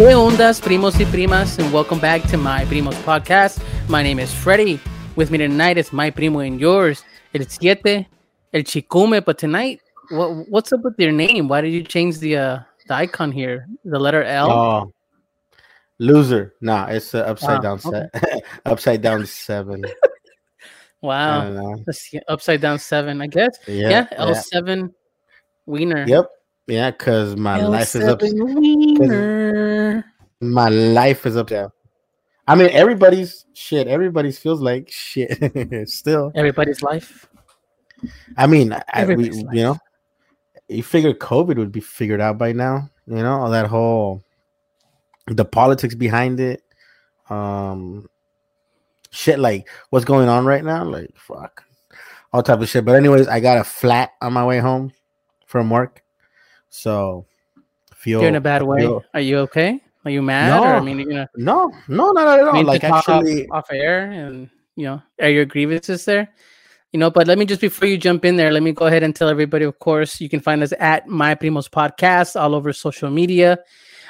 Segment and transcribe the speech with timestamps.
[0.00, 1.58] ¿Qué ondas, primos y primas?
[1.58, 3.62] And welcome back to my Primos podcast.
[3.86, 4.80] My name is Freddy.
[5.14, 7.04] With me tonight is my primo and yours,
[7.34, 8.06] El Siete,
[8.54, 9.22] El Chicume.
[9.22, 11.48] But tonight, what, what's up with your name?
[11.48, 12.58] Why did you change the uh,
[12.88, 13.66] the icon here?
[13.84, 14.50] The letter L?
[14.50, 14.92] Oh,
[15.98, 16.54] loser.
[16.62, 18.08] Nah, it's uh, upside down set.
[18.64, 19.84] upside down seven.
[21.02, 21.44] Wow.
[21.44, 21.82] don't know.
[21.86, 23.56] That's the upside down seven, I guess.
[23.66, 23.88] Yeah.
[23.88, 24.18] Yeah, yeah.
[24.18, 24.92] L7
[25.64, 26.04] Wiener.
[26.06, 26.26] Yep.
[26.70, 28.22] Yeah, because my life is up.
[30.40, 31.72] My life is up down.
[32.46, 33.88] I mean, everybody's shit.
[33.88, 35.88] Everybody's feels like shit.
[35.88, 37.28] Still, Everybody's life.
[38.36, 39.78] I mean, I, we, Everybody's you know,
[40.68, 42.88] you figure COVID would be figured out by now.
[43.06, 44.22] You know, all that whole
[45.26, 46.62] the politics behind it,
[47.28, 48.08] um,
[49.10, 50.84] shit like what's going on right now.
[50.84, 51.64] Like fuck,
[52.32, 52.84] all type of shit.
[52.84, 54.92] But anyways, I got a flat on my way home
[55.46, 55.99] from work,
[56.70, 57.26] so
[57.94, 58.80] feel You're in a bad way.
[58.80, 59.80] feel- Are you okay?
[60.04, 60.58] Are you mad?
[60.62, 60.84] Or I No.
[60.84, 62.50] mean, you're gonna no, no, not at all.
[62.50, 66.30] I mean, like actually, off, off air and you know air your grievances there
[66.92, 69.02] you know but let me just before you jump in there let me go ahead
[69.02, 72.72] and tell everybody of course you can find us at my primos podcast all over
[72.72, 73.58] social media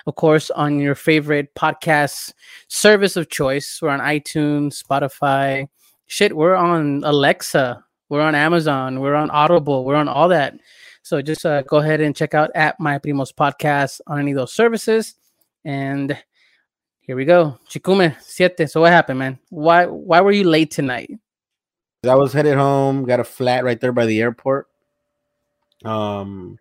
[0.07, 2.33] of course on your favorite podcast
[2.69, 5.67] service of choice we're on itunes spotify
[6.07, 10.55] shit we're on alexa we're on amazon we're on audible we're on all that
[11.03, 14.37] so just uh, go ahead and check out at my primos podcast on any of
[14.37, 15.15] those services
[15.65, 16.17] and
[17.01, 17.59] here we go.
[17.69, 18.71] Chikume, siete.
[18.71, 19.39] So what happened, man?
[19.49, 21.11] Why why were you late tonight?
[22.09, 24.69] I was headed home, got a flat right there by the airport.
[25.85, 26.57] Um,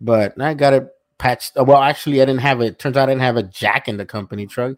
[0.00, 1.56] but I got it patched.
[1.56, 2.78] uh, Well, actually, I didn't have it.
[2.78, 4.76] Turns out I didn't have a jack in the company truck,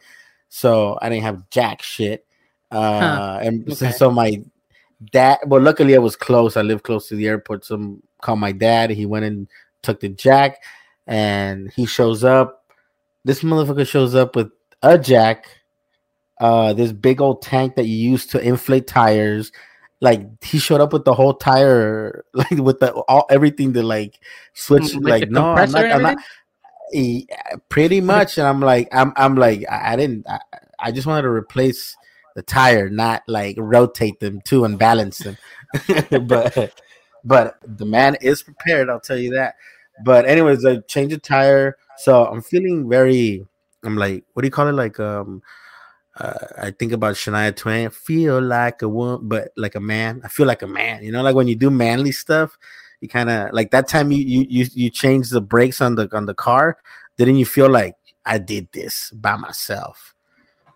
[0.50, 2.26] so I didn't have jack shit.
[2.70, 3.96] Uh, and so, okay.
[3.96, 4.42] so my
[5.10, 5.38] dad.
[5.46, 6.56] Well, luckily I was close.
[6.56, 7.64] I live close to the airport.
[7.64, 8.90] So m- called my dad.
[8.90, 9.46] He went and
[9.82, 10.62] took the jack,
[11.06, 12.64] and he shows up.
[13.24, 14.50] This motherfucker shows up with
[14.82, 15.46] a jack,
[16.40, 19.52] uh, this big old tank that you use to inflate tires.
[20.00, 24.18] Like he showed up with the whole tire, like with the all everything to like
[24.54, 24.82] switch.
[24.82, 25.84] Mm, like like no, I'm not.
[25.84, 26.18] I'm not.
[26.92, 27.24] Yeah,
[27.68, 30.28] pretty much, and I'm like, I'm, I'm like, I, I didn't.
[30.28, 30.38] I,
[30.78, 31.96] I just wanted to replace
[32.34, 35.36] the tire, not like rotate them too and balance them.
[36.26, 36.80] but,
[37.24, 38.90] but the man is prepared.
[38.90, 39.56] I'll tell you that.
[40.04, 43.46] But anyways, I changed the tire, so I'm feeling very.
[43.82, 44.72] I'm like, what do you call it?
[44.72, 45.42] Like, um,
[46.18, 47.90] uh, I think about Shania Twain.
[47.90, 50.20] Feel like a woman, but like a man.
[50.24, 51.02] I feel like a man.
[51.02, 52.56] You know, like when you do manly stuff,
[53.00, 56.08] you kind of like that time you you you you change the brakes on the
[56.16, 56.78] on the car.
[57.16, 60.14] Didn't you feel like I did this by myself?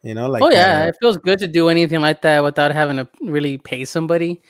[0.03, 2.73] You know, like oh yeah, uh, it feels good to do anything like that without
[2.73, 4.43] having to really pay somebody.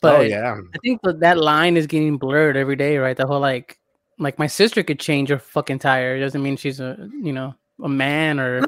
[0.00, 3.16] But oh yeah, I think that that line is getting blurred every day, right?
[3.16, 3.78] The whole like
[4.18, 6.16] like my sister could change her fucking tire.
[6.16, 8.60] It doesn't mean she's a you know a man or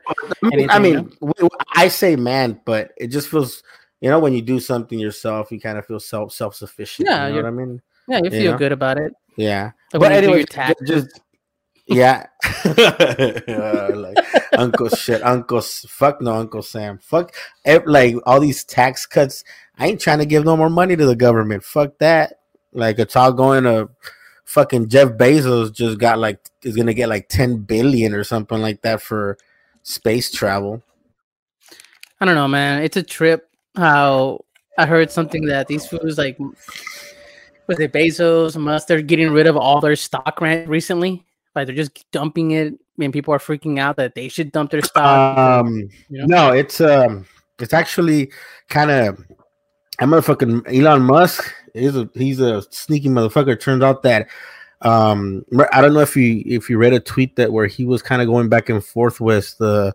[0.52, 3.62] I mean, I anything, mean, w- w- I say man, but it just feels,
[4.00, 7.08] you know, when you do something yourself, you kind of feel self self sufficient.
[7.08, 7.82] Yeah, you know what I mean?
[8.08, 8.58] yeah, you You feel know?
[8.58, 9.12] good about it.
[9.36, 9.72] Yeah.
[9.92, 10.44] Like but you anyway,
[10.86, 11.20] just
[11.86, 12.26] yeah,
[12.64, 14.19] Uh, like
[14.56, 17.34] Uncle shit, Uncle fuck no, Uncle Sam, fuck
[17.86, 19.42] like all these tax cuts.
[19.80, 21.64] I ain't trying to give no more money to the government.
[21.64, 22.41] Fuck that.
[22.72, 23.88] Like it's all going to
[24.44, 25.72] fucking Jeff Bezos.
[25.72, 29.38] Just got like is gonna get like ten billion or something like that for
[29.82, 30.82] space travel.
[32.20, 32.82] I don't know, man.
[32.82, 33.48] It's a trip.
[33.74, 34.44] How
[34.76, 36.38] I heard something that these foods like
[37.66, 41.24] was it Bezos, Musk, they're getting rid of all their stock rent recently.
[41.54, 44.82] Like they're just dumping it, and people are freaking out that they should dump their
[44.82, 45.38] stock.
[45.38, 46.26] Um, you know?
[46.26, 47.26] no, it's um,
[47.58, 48.30] it's actually
[48.69, 49.24] kind of.
[50.00, 53.61] I motherfucking Elon Musk is a he's a sneaky motherfucker.
[53.61, 54.28] Turns out that
[54.83, 58.03] um, I don't know if you if you read a tweet that where he was
[58.03, 59.93] kind of going back and forth with the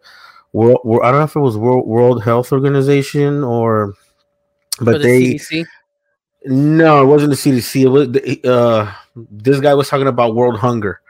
[0.53, 0.79] world.
[1.03, 3.93] I don't know if it was World World Health Organization or,
[4.79, 5.65] but the they CDC.
[6.45, 7.81] no, it wasn't the CDC.
[7.81, 8.93] It was the, uh,
[9.31, 11.01] this guy was talking about world hunger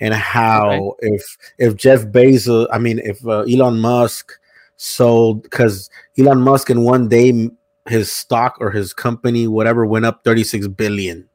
[0.00, 4.32] and how if if Jeff Bezos, I mean, if uh, Elon Musk
[4.76, 5.88] sold because
[6.18, 7.50] Elon Musk in one day
[7.88, 11.28] his stock or his company whatever went up 36 billion.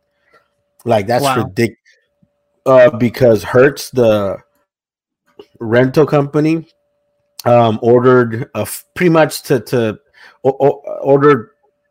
[0.86, 1.44] Like that's Wow.
[1.44, 1.78] ridiculous.
[2.66, 4.38] Uh, because Hertz, the
[5.60, 6.68] rental company,
[7.46, 9.98] um, ordered a f- pretty much to to
[10.44, 11.50] o- o- ordered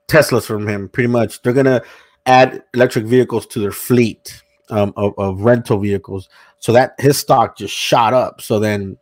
[0.09, 0.89] Teslas from him.
[0.89, 1.83] Pretty much, they're gonna
[2.27, 6.29] add electric vehicles to their fleet um, of, of rental vehicles.
[6.59, 8.41] So that his stock just shot up.
[8.41, 8.97] So then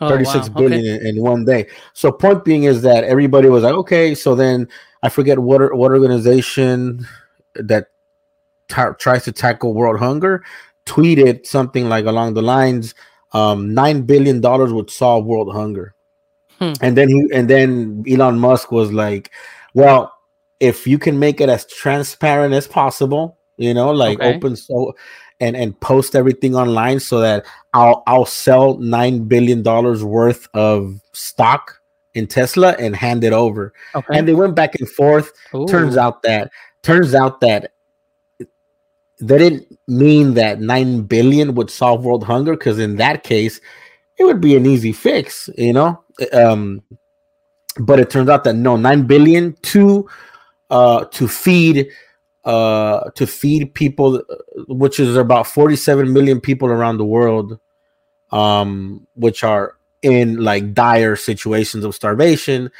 [0.00, 0.54] Oh, thirty-six wow.
[0.54, 1.08] billion Okay.
[1.08, 1.68] in, in one day.
[1.92, 4.14] So point being is that everybody was like, okay.
[4.14, 4.68] So then
[5.02, 7.06] I forget what what organization
[7.54, 7.88] that
[8.68, 10.44] tries to tackle world hunger
[10.86, 12.94] tweeted something like along the lines
[13.32, 15.94] um, nine billion dollars would solve world hunger.
[16.58, 16.72] Hmm.
[16.80, 19.30] And then he and then Elon Musk was like,
[19.74, 20.12] "Well,
[20.60, 24.34] if you can make it as transparent as possible, you know, like Okay.
[24.36, 24.94] open so
[25.40, 27.44] and and post everything online so that
[27.74, 31.80] I'll I'll sell nine billion dollars worth of stock
[32.14, 34.18] in Tesla and hand it over." Okay.
[34.18, 35.32] And they went back and forth
[35.68, 36.50] turns out that
[36.82, 37.72] turns out that
[39.20, 43.60] they didn't mean that 9 billion would solve world hunger because in that case
[44.18, 46.82] it would be an easy fix you know um
[47.80, 50.08] but it turns out that no 9 billion to
[50.70, 51.88] uh to feed
[52.46, 54.22] uh to feed people
[54.68, 57.58] which is about 47 million people around the world
[58.30, 62.70] um which are in like dire situations of starvation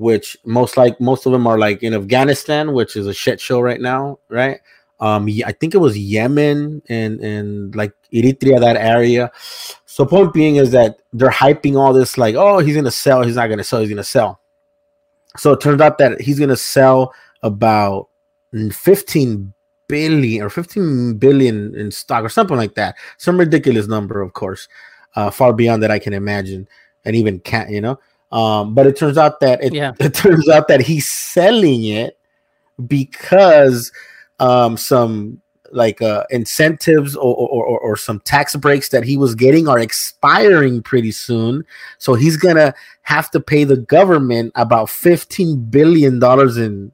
[0.00, 3.60] which most like most of them are like in Afghanistan, which is a shit show
[3.60, 4.58] right now, right?
[4.98, 9.30] Um, I think it was Yemen and and like Eritrea, that area.
[9.84, 13.36] So point being is that they're hyping all this like, oh, he's gonna sell, he's
[13.36, 14.40] not gonna sell, he's gonna sell.
[15.36, 17.12] So it turns out that he's gonna sell
[17.42, 18.08] about
[18.52, 19.52] 15
[19.88, 22.96] billion or 15 billion in stock or something like that.
[23.18, 24.68] Some ridiculous number, of course,
[25.16, 26.68] uh, far beyond that I can imagine
[27.04, 27.98] and even can't, you know.
[28.32, 29.92] Um, but it turns out that it, Yeah.
[30.00, 32.18] it turns out that he's selling it
[32.86, 33.90] because
[34.38, 35.40] um, some
[35.72, 39.78] like uh, incentives or, or, or, or some tax breaks that he was getting are
[39.78, 41.64] expiring pretty soon.
[41.98, 46.92] So he's gonna have to pay the government about fifteen billion dollars in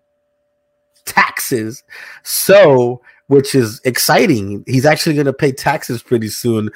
[1.07, 1.83] taxes.
[2.23, 4.65] So, which is exciting.
[4.67, 6.71] He's actually gonna pay taxes pretty soon.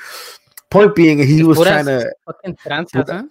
[0.71, 3.25] Point being, he was trying to fucking tranzas, huh?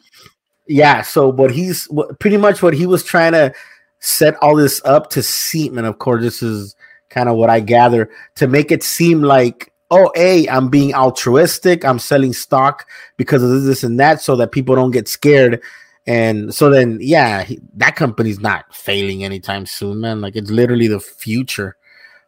[0.69, 3.51] yeah so what he's pretty much what he was trying to
[3.99, 6.75] set all this up to seem and of course this is
[7.09, 11.83] kind of what i gather to make it seem like oh hey i'm being altruistic
[11.83, 12.85] i'm selling stock
[13.17, 15.59] because of this and that so that people don't get scared
[16.09, 20.87] and so then yeah he, that company's not failing anytime soon man like it's literally
[20.87, 21.77] the future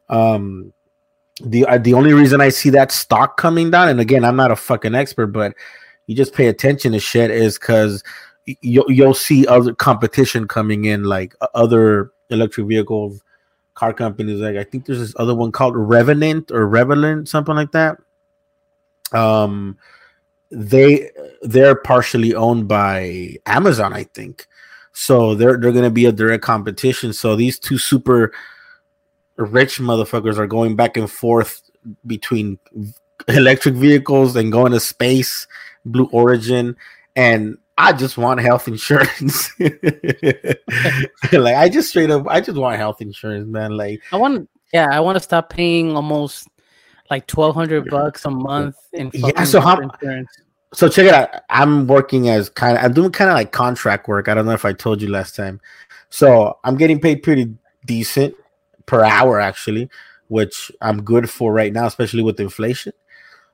[0.09, 0.71] um
[1.43, 4.51] the uh, the only reason i see that stock coming down and again i'm not
[4.51, 5.53] a fucking expert but
[6.07, 8.03] you just pay attention to shit is because
[8.61, 13.21] you'll you'll see other competition coming in, like other electric vehicles,
[13.73, 14.39] car companies.
[14.39, 17.97] Like I think there's this other one called Revenant or Revenant, something like that.
[19.11, 19.77] Um,
[20.51, 21.09] they
[21.41, 24.47] they're partially owned by Amazon, I think.
[24.93, 27.13] So they're they're gonna be a direct competition.
[27.13, 28.33] So these two super
[29.37, 31.61] rich motherfuckers are going back and forth
[32.05, 32.59] between
[33.27, 35.47] electric vehicles and going to space,
[35.85, 36.75] Blue Origin,
[37.15, 39.49] and I just want health insurance.
[39.59, 43.71] like I just straight up, I just want health insurance, man.
[43.77, 46.47] Like I want, yeah, I want to stop paying almost
[47.11, 50.31] like twelve hundred bucks a month in Yeah, so how- insurance.
[50.73, 51.29] so check it out.
[51.49, 54.27] I'm working as kind of I'm doing kind of like contract work.
[54.29, 55.59] I don't know if I told you last time.
[56.09, 57.53] So I'm getting paid pretty
[57.85, 58.33] decent
[58.85, 59.89] per hour actually,
[60.29, 62.93] which I'm good for right now, especially with inflation.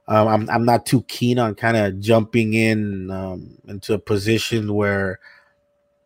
[0.08, 4.74] Um, I'm I'm not too keen on kind of jumping in um, into a position
[4.74, 5.20] where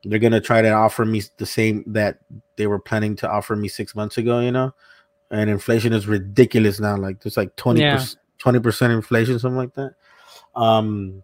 [0.03, 2.17] they're gonna try to offer me the same that
[2.55, 4.39] they were planning to offer me six months ago.
[4.39, 4.73] You know,
[5.31, 6.95] and inflation is ridiculous now.
[6.97, 8.03] Like there's like 20 Yeah.
[8.37, 9.93] twenty percent inflation, something like that.
[10.55, 11.23] Um,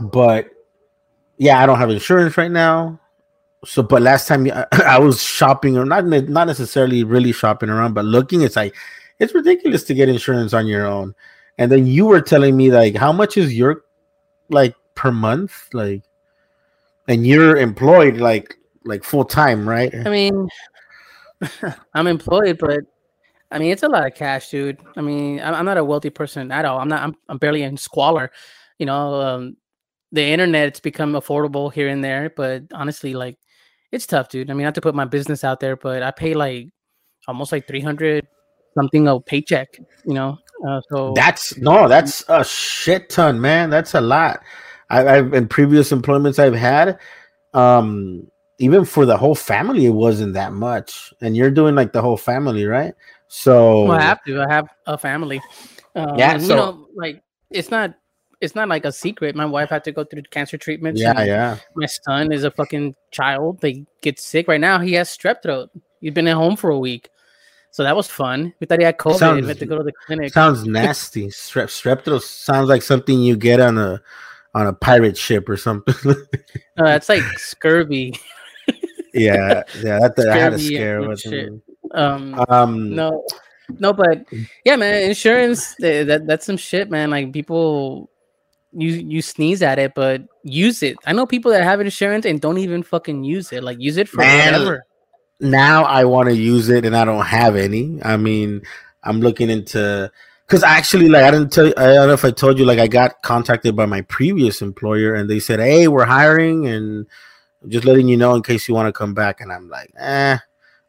[0.00, 0.48] but
[1.36, 3.00] yeah, I don't have insurance right now.
[3.64, 7.94] So, but last time I, I was shopping, or not not necessarily really shopping around,
[7.94, 8.74] but looking, it's like
[9.18, 11.14] it's ridiculous to get insurance on your own.
[11.58, 13.82] And then you were telling me like, how much is your
[14.48, 16.02] like per month, like,
[17.08, 19.94] and you're employed like like full time, right?
[19.94, 20.48] I mean,
[21.94, 22.80] I'm employed, but
[23.50, 24.78] I mean, it's a lot of cash, dude.
[24.96, 26.78] I mean, I'm, I'm not a wealthy person at all.
[26.78, 27.02] I'm not.
[27.02, 28.30] I'm, I'm barely in squalor.
[28.78, 29.56] You know, um,
[30.12, 33.38] the internet's become affordable here and there, but honestly, like,
[33.92, 34.50] it's tough, dude.
[34.50, 36.68] I mean, not to put my business out there, but I pay like
[37.26, 38.26] almost like 300
[38.76, 39.78] something a paycheck.
[40.04, 43.70] You know, uh, so That's no, that's a shit ton, man.
[43.70, 44.40] That's a lot.
[44.90, 46.98] I, I've in previous employments I've had,
[47.54, 48.26] um,
[48.58, 51.12] even for the whole family, it wasn't that much.
[51.20, 52.94] And you're doing like the whole family, right?
[53.32, 54.42] So Well, I have to.
[54.42, 55.40] I have a family.
[55.94, 57.94] Um, Yeah, so- you know, like it's not.
[58.40, 59.36] It's not like a secret.
[59.36, 60.98] My wife had to go through cancer treatments.
[61.00, 61.56] yeah, yeah.
[61.76, 63.60] My son is a fucking child.
[63.60, 64.78] They get sick right now.
[64.80, 65.68] He has strep throat.
[66.00, 67.10] He's been at home for a week,
[67.70, 68.54] so that was fun.
[68.58, 69.18] We thought he had COVID.
[69.18, 70.32] Sounds- we had to go to the clinic.
[70.32, 71.26] Sounds nasty.
[71.28, 74.00] Strep strep throat sounds like something you get on a
[74.54, 75.94] on a pirate ship or something.
[76.78, 78.14] Uh, it's like scurvy.
[79.14, 79.98] yeah, yeah.
[80.00, 81.20] That, that I had a scare with.
[81.20, 81.50] shit.
[81.92, 83.24] Um, Um, no,
[83.78, 84.24] no, but
[84.64, 85.74] yeah, man, insurance.
[85.76, 87.10] th- That that's some shit, man.
[87.10, 88.10] Like people,
[88.72, 90.96] you you sneeze at it, but use it.
[91.06, 93.62] I know people that have insurance and don't even fucking use it.
[93.62, 94.84] Like use it for Man, whatever.
[95.40, 97.98] Now I want to use it and I don't have any.
[98.02, 98.62] I mean,
[99.02, 100.10] I'm looking into
[100.46, 102.78] because actually, like I didn't tell you, I don't know if I told you, like
[102.78, 107.06] I got contacted by my previous employer and they said, "Hey, we're hiring and
[107.68, 110.38] just letting you know in case you want to come back." And I'm like, "Eh,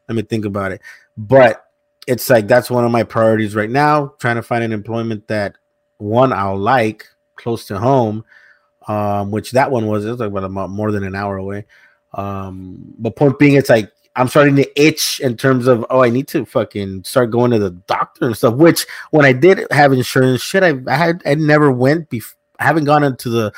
[0.08, 0.80] let me think about it."
[1.16, 1.64] But
[2.06, 5.56] it's like that's one of my priorities right now, trying to find an employment that
[5.98, 7.06] one I'll like
[7.36, 8.24] close to home,
[8.88, 10.04] um, which that one was.
[10.04, 11.66] It was like about more than an hour away.
[12.14, 16.10] Um, but point being, it's like I'm starting to itch in terms of oh, I
[16.10, 18.54] need to fucking start going to the doctor and stuff.
[18.54, 22.36] Which when I did have insurance, shit, I, I had I never went before.
[22.58, 23.52] I haven't gone into the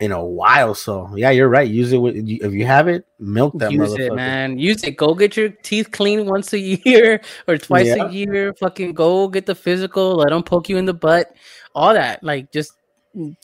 [0.00, 0.74] in a while.
[0.74, 1.68] So yeah, you're right.
[1.68, 3.70] Use it with if you have it, milk that.
[3.70, 4.58] Use it, man.
[4.58, 4.96] Use it.
[4.96, 8.06] Go get your teeth cleaned once a year or twice yeah.
[8.06, 8.54] a year.
[8.54, 10.16] Fucking go get the physical.
[10.16, 11.34] Let them poke you in the butt.
[11.74, 12.24] All that.
[12.24, 12.72] Like just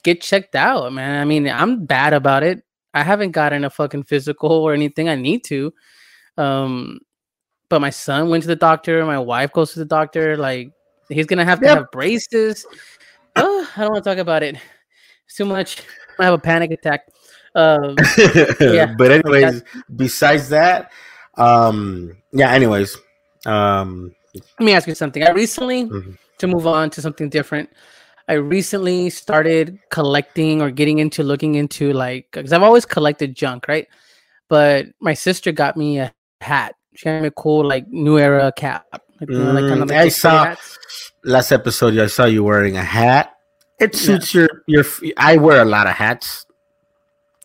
[0.03, 1.21] get checked out, man.
[1.21, 2.63] I mean, I'm bad about it.
[2.93, 5.07] I haven't gotten a fucking physical or anything.
[5.07, 5.71] I need to.
[6.37, 6.99] Um,
[7.69, 9.05] but my son went to the doctor.
[9.05, 10.37] My wife goes to the doctor.
[10.37, 10.71] Like
[11.07, 11.77] he's gonna have to yep.
[11.77, 12.65] have braces.
[13.35, 14.57] Oh, I don't want to talk about it.
[15.27, 15.83] It's too much.
[16.19, 17.07] I have a panic attack.
[17.55, 17.95] Um,
[18.59, 18.93] yeah.
[18.97, 19.63] but anyways,
[19.95, 20.91] besides that,
[21.37, 22.51] um, yeah.
[22.51, 22.97] Anyways,
[23.45, 25.23] um, let me ask you something.
[25.23, 26.11] I recently, mm-hmm.
[26.37, 27.69] to move on to something different,
[28.27, 33.67] I recently started collecting or getting into looking into like because I've always collected junk,
[33.67, 33.87] right?
[34.49, 36.75] But my sister got me a hat.
[36.95, 38.85] She got me a cool like new era cap.
[38.91, 40.77] Like, you know, like kind of like I saw hats.
[41.23, 41.97] last episode.
[41.97, 43.36] I saw you wearing a hat.
[43.79, 44.47] It suits yeah.
[44.67, 45.13] your your.
[45.17, 46.45] I wear a lot of hats.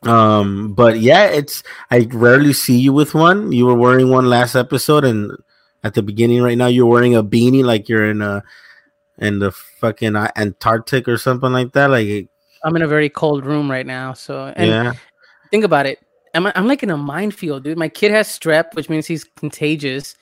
[0.02, 3.52] Um, but yeah, it's I rarely see you with one.
[3.52, 5.30] You were wearing one last episode, and
[5.84, 8.42] at the beginning, right now, you're wearing a beanie like you're in a
[9.18, 11.90] in the fucking Antarctic or something like that.
[11.90, 12.28] Like
[12.64, 14.92] I'm in a very cold room right now, so yeah.
[15.50, 15.98] Think about it.
[16.34, 17.78] I'm I'm like in a minefield, dude.
[17.78, 20.16] My kid has strep, which means he's contagious,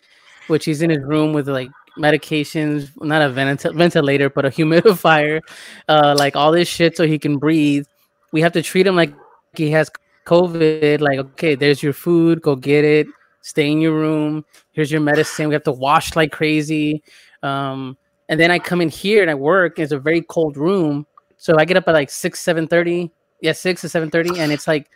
[0.48, 5.40] which he's in his room with like medications, not a vent- ventilator, but a humidifier,
[5.88, 7.86] uh, like all this shit so he can breathe.
[8.32, 9.12] We have to treat him like
[9.54, 9.90] he has
[10.26, 11.00] COVID.
[11.00, 13.06] Like, okay, there's your food, go get it.
[13.42, 14.44] Stay in your room.
[14.72, 15.48] Here's your medicine.
[15.48, 17.02] We have to wash like crazy.
[17.42, 17.96] Um,
[18.28, 19.78] and then I come in here and I work.
[19.78, 21.06] it's a very cold room,
[21.36, 23.10] so I get up at like six, seven thirty.
[23.40, 24.90] Yeah, six to seven thirty, and it's like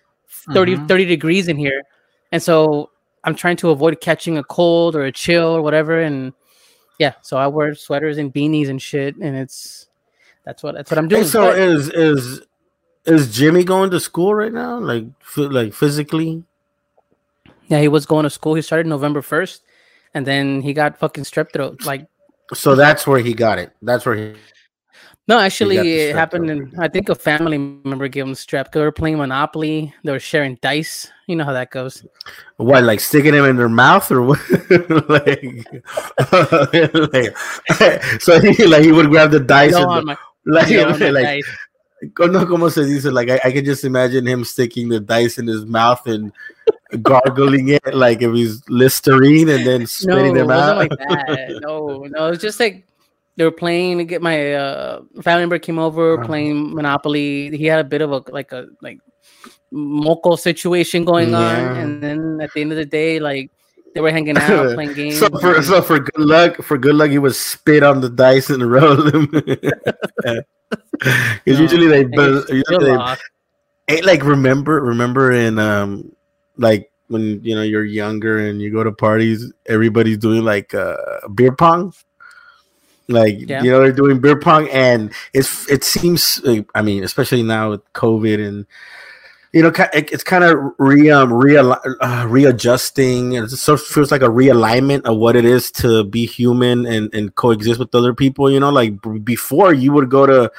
[0.53, 0.87] 30, mm-hmm.
[0.87, 1.83] 30 degrees in here.
[2.33, 2.91] And so
[3.25, 6.01] I'm trying to avoid catching a cold or a chill or whatever.
[6.01, 6.33] And
[6.99, 9.89] yeah, so I wear sweaters and beanies and shit, and it's
[10.45, 11.23] that's what that's what I'm doing.
[11.23, 12.43] Hey, so but, is is
[13.05, 14.79] is Jimmy going to school right now?
[14.79, 16.45] Like like physically?
[17.67, 18.55] Yeah, he was going to school.
[18.55, 19.63] He started November first,
[20.13, 21.85] and then he got fucking strep throat.
[21.85, 22.07] Like,
[22.53, 23.73] so that's where he got it.
[23.83, 24.35] That's where he
[25.27, 26.73] no, actually, it happened in.
[26.79, 28.71] I think a family member gave them strep.
[28.73, 29.95] They were playing Monopoly.
[30.05, 31.11] They were sharing dice.
[31.27, 32.05] You know how that goes.
[32.59, 34.39] What, like sticking them in their mouth, or what?
[35.09, 35.43] like,
[37.13, 39.75] like, so he like he would grab the dice.
[39.75, 41.57] and, my, like, like, dice.
[42.19, 43.07] No, como se dice?
[43.07, 46.33] Like I, I can just imagine him sticking the dice in his mouth and
[47.01, 50.77] gargling it like if he's Listerine and then spitting no, them out.
[50.77, 51.61] Like that.
[51.63, 52.85] no, no, it's just like
[53.37, 56.27] they were playing to get my uh, family member came over uh-huh.
[56.27, 57.57] playing Monopoly.
[57.57, 58.99] He had a bit of a like a like
[59.71, 61.39] moco situation going yeah.
[61.39, 63.51] on, and then at the end of the day, like
[63.95, 65.19] they were hanging out playing games.
[65.19, 68.51] so for so for good luck, for good luck, he was spit on the dice
[68.51, 69.29] and roll them.
[71.45, 73.17] Because no, usually they, but usually they,
[73.87, 76.11] hey, like remember remember in um
[76.57, 80.97] like when you know you're younger and you go to parties, everybody's doing like uh,
[81.35, 81.93] beer pong.
[83.09, 83.63] Like yeah.
[83.63, 86.41] you know, they're doing beer pong, and it's it seems.
[86.75, 88.67] I mean, especially now with COVID and
[89.55, 93.35] you know, it's kind of re um, re uh, readjusting.
[93.35, 97.15] It sort of feels like a realignment of what it is to be human and
[97.15, 98.51] and coexist with other people.
[98.51, 100.51] You know, like before you would go to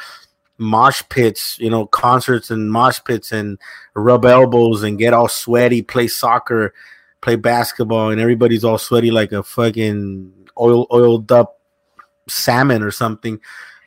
[0.58, 3.60] mosh pits, you know, concerts and mosh pits and
[3.96, 6.74] rub elbows and get all sweaty, play soccer,
[7.20, 11.55] play basketball, and everybody's all sweaty like a fucking oil oiled up
[12.28, 13.40] salmon or something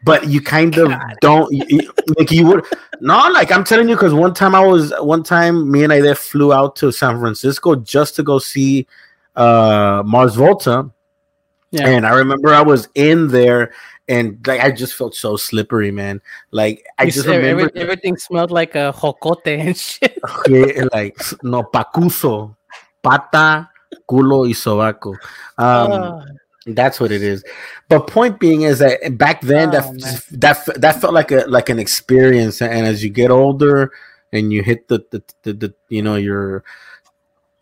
[0.05, 1.17] but you kind of God.
[1.21, 2.65] don't you, like you would
[3.01, 6.01] no like i'm telling you because one time i was one time me and i
[6.01, 8.87] there flew out to san francisco just to go see
[9.37, 10.91] uh mars volta.
[11.71, 11.87] Yeah.
[11.89, 13.73] and i remember i was in there
[14.09, 16.23] and like i just felt so slippery man.
[16.51, 20.19] Like i you just remember every, everything smelled like a jocote and shit.
[20.39, 22.57] Okay, like no pacuso
[23.03, 23.69] pata
[24.09, 25.13] culo y sobaco.
[25.59, 26.25] Um oh
[26.75, 27.45] That's what it is.
[27.89, 31.69] But point being is that back then Oh, that that that felt like a like
[31.69, 33.93] an experience, and as you get older
[34.33, 36.65] and you hit the the, the, the you know your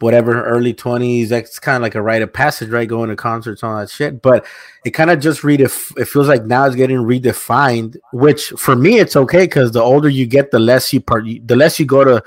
[0.01, 2.89] whatever early 20s that's kind of like a rite of passage right?
[2.89, 4.21] Going to concerts all that shit.
[4.21, 4.45] But
[4.85, 8.99] it kind of just redef- it feels like now it's getting redefined which for me
[8.99, 12.05] it's okay because the older you get the less you part the less you go
[12.05, 12.23] to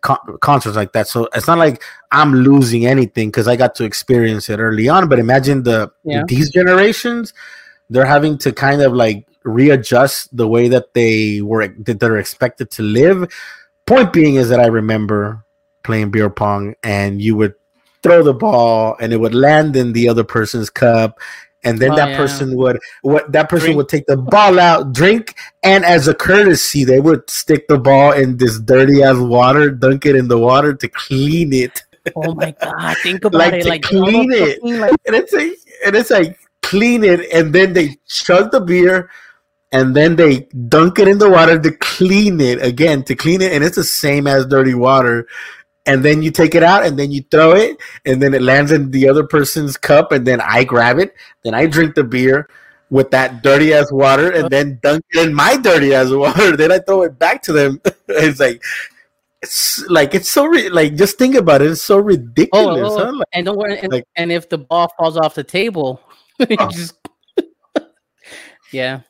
[0.00, 3.84] con- concerts like that so it's not like i'm losing anything because i got to
[3.84, 6.22] experience it early on but imagine the Yeah.
[6.26, 7.34] these generations
[7.90, 12.70] they're having to kind of like readjust the way that they were that they're expected
[12.72, 13.30] to live
[13.86, 15.44] point being is that i remember
[15.82, 17.54] playing beer pong and you would
[18.02, 21.18] throw the ball and it would land in the other person's cup
[21.64, 22.16] and then Oh, that yeah.
[22.16, 23.76] person would what that person Drink.
[23.76, 28.12] would take the ball out drink and as a courtesy they would stick the ball
[28.12, 31.82] in this dirty ass water dunk it in the water to clean it
[32.16, 33.64] Oh my god, think about Like it.
[33.64, 34.62] to Like clean it.
[34.62, 35.52] fucking, like, and it's like
[35.86, 39.10] and it's like clean it and then they chug the beer
[39.72, 43.52] and then they dunk it in the water to clean it again to clean it
[43.52, 45.26] and it's the same as dirty water
[45.86, 48.70] and then you take it out and then you throw it and then it lands
[48.72, 52.48] in the other person's cup and then i grab it then i drink the beer
[52.90, 56.70] with that dirty ass water and then dunk it in my dirty ass water then
[56.70, 58.62] i throw it back to them it's like
[59.42, 63.12] it's like it's so ri- like just think about it it's so ridiculous oh, huh?
[63.12, 63.78] Like, and don't worry.
[63.78, 65.98] And, like- and if the ball falls off the table,
[66.40, 66.68] Oh.
[66.68, 66.94] just
[68.70, 69.00] yeah,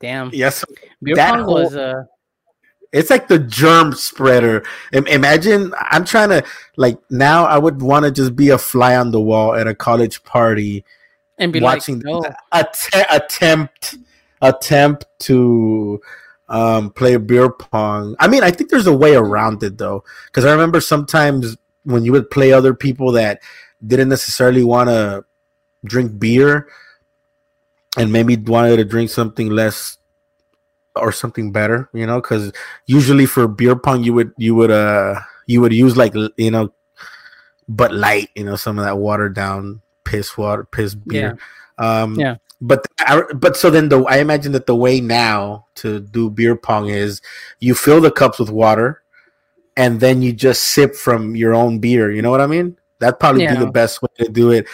[0.00, 0.30] damn.
[0.32, 0.64] yes
[1.02, 2.04] Beer that pong whole- was uh,
[2.92, 4.64] It's like the germ spreader.
[4.92, 6.44] Im- Imagine I'm trying to
[6.76, 7.44] like now.
[7.44, 10.84] I would want to just be a fly on the wall at a college party,
[11.38, 13.96] and be watching like, no, att- attempt
[14.42, 16.00] attempt to
[16.48, 18.16] um, play beer pong.
[18.18, 22.04] I mean, I think there's a way around it though, because I remember sometimes when
[22.04, 23.40] you would play other people that
[23.86, 25.24] didn't necessarily want to
[25.84, 26.68] drink beer
[27.96, 29.96] and maybe wanted to drink something less
[30.96, 32.52] or something better, you know, because
[32.86, 36.72] usually for beer pong you would you would uh you would use like you know,
[37.68, 41.38] but light, you know, some of that watered down piss water, piss beer.
[41.78, 42.36] Um, Yeah.
[42.62, 46.56] But I, but so then the I imagine that the way now to do beer
[46.56, 47.22] pong is
[47.58, 49.02] you fill the cups with water,
[49.78, 52.10] and then you just sip from your own beer.
[52.12, 52.76] You know what I mean?
[52.98, 54.66] That'd probably be the best way to do it.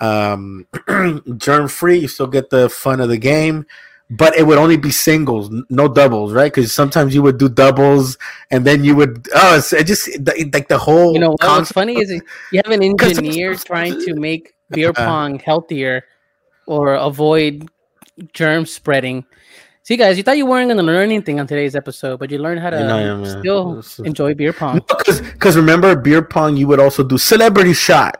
[0.00, 0.66] Um,
[1.36, 1.98] germ free.
[1.98, 3.66] You still get the fun of the game
[4.16, 6.52] but it would only be singles, no doubles, right?
[6.52, 8.18] Because sometimes you would do doubles,
[8.50, 11.12] and then you would oh, it's, it just the- like the whole.
[11.14, 12.10] you know what's concept- funny is
[12.52, 14.92] you have an engineer trying to make beer Uh.
[15.04, 16.04] pong healthier
[16.66, 17.68] or avoid
[18.32, 19.24] germ spreading.
[19.82, 22.38] See, guys, you thought you weren't going to learn anything on today's episode, but you
[22.38, 24.80] learned how to I know, yeah, still enjoy beer pong.
[24.88, 28.16] because because remember beer pong, you would also do celebrity shot,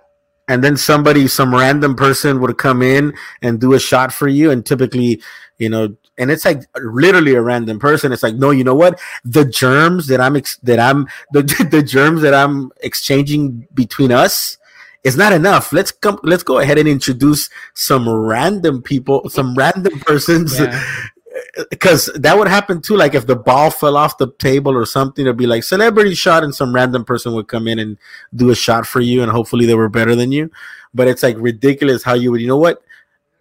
[0.49, 4.51] and then somebody, some random person, would come in and do a shot for you,
[4.51, 5.23] and typically,
[5.59, 5.97] you know.
[6.17, 8.13] And it's like literally a random person.
[8.13, 9.01] It's like, no, you know what?
[9.25, 14.57] The germs that I'm ex- that I'm the the germs that I'm exchanging between us
[15.03, 15.73] is not enough.
[15.73, 16.19] Let's come.
[16.23, 20.83] Let's go ahead and introduce some random people, some random persons, Yeah.
[21.71, 22.97] Because that would happen too.
[22.97, 26.45] Like if the ball fell off the table or something, it'd be like celebrity shot,
[26.45, 27.99] and some random person would come in and
[28.35, 30.51] do a shot for you, and hopefully they were better than you.
[30.93, 32.41] But it's like ridiculous how you would.
[32.41, 32.83] You know what?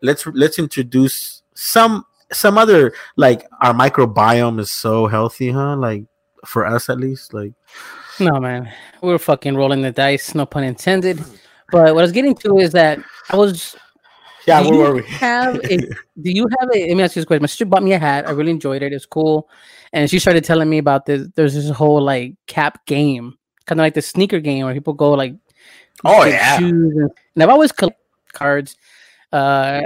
[0.02, 5.76] Let's let's introduce some some other like our microbiome is so healthy, huh?
[5.76, 6.06] Like
[6.46, 7.54] for us at least, like
[8.20, 8.72] No, man,
[9.02, 11.20] we were fucking rolling the dice, no pun intended.
[11.72, 13.00] But what I was getting to is that
[13.30, 13.76] I was.
[14.46, 14.64] Yeah.
[14.64, 15.04] do Where were we?
[15.08, 15.78] have a?
[15.78, 16.88] Do you have a?
[16.88, 17.44] Let me ask you this question.
[17.44, 18.28] My sister bought me a hat.
[18.28, 18.94] I really enjoyed it.
[18.94, 19.50] It's cool,
[19.92, 21.28] and she started telling me about this.
[21.36, 25.12] There's this whole like cap game, kind of like the sneaker game where people go
[25.12, 25.36] like.
[26.06, 26.58] Oh, yeah.
[26.58, 28.02] shoes and, and I've always collected
[28.34, 28.76] cards.
[29.32, 29.84] Uh,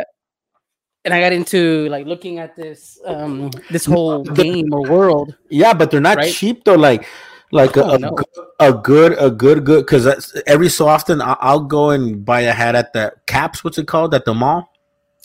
[1.05, 5.35] and I got into like looking at this um this whole game or world.
[5.49, 6.33] Yeah, but they're not Right?
[6.33, 6.75] cheap though.
[6.75, 7.07] Like,
[7.51, 8.17] like a, Oh, a, no.
[8.59, 9.85] a good, a good, good.
[9.85, 13.63] Because every so often I'll go and buy a hat at the Caps.
[13.63, 14.71] What's it called at the mall?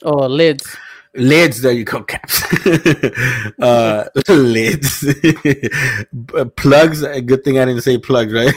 [0.03, 0.77] Oh, lids.
[1.15, 1.61] Lids.
[1.61, 2.43] There you go, Caps.
[3.61, 5.05] uh, lids.
[6.57, 7.03] Plugs.
[7.03, 8.55] A good thing I didn't say plugs, right?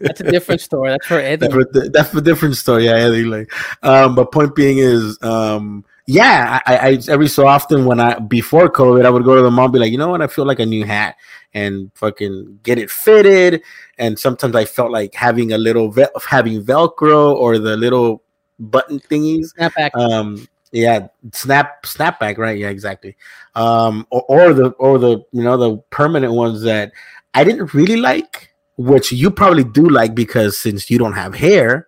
[0.00, 1.46] That's a different story That's for Eddie.
[1.46, 2.86] that's, a, that's different story.
[2.86, 3.52] Yeah, yeah, like,
[3.84, 8.68] um, but point being is, um, yeah, I, I every so often when I before
[8.70, 10.44] COVID, I would go to the mall, and be like, you know what, I feel
[10.44, 11.16] like a new hat,
[11.54, 13.62] and fucking get it fitted.
[13.98, 18.22] And sometimes I felt like having a little vel- having Velcro or the little
[18.58, 19.54] button thingies.
[19.58, 19.90] Snapback.
[19.94, 22.58] Um, yeah, snap snapback, right?
[22.58, 23.16] Yeah, exactly.
[23.54, 26.92] Um, or, or the or the you know the permanent ones that
[27.32, 31.86] I didn't really like, which you probably do like because since you don't have hair,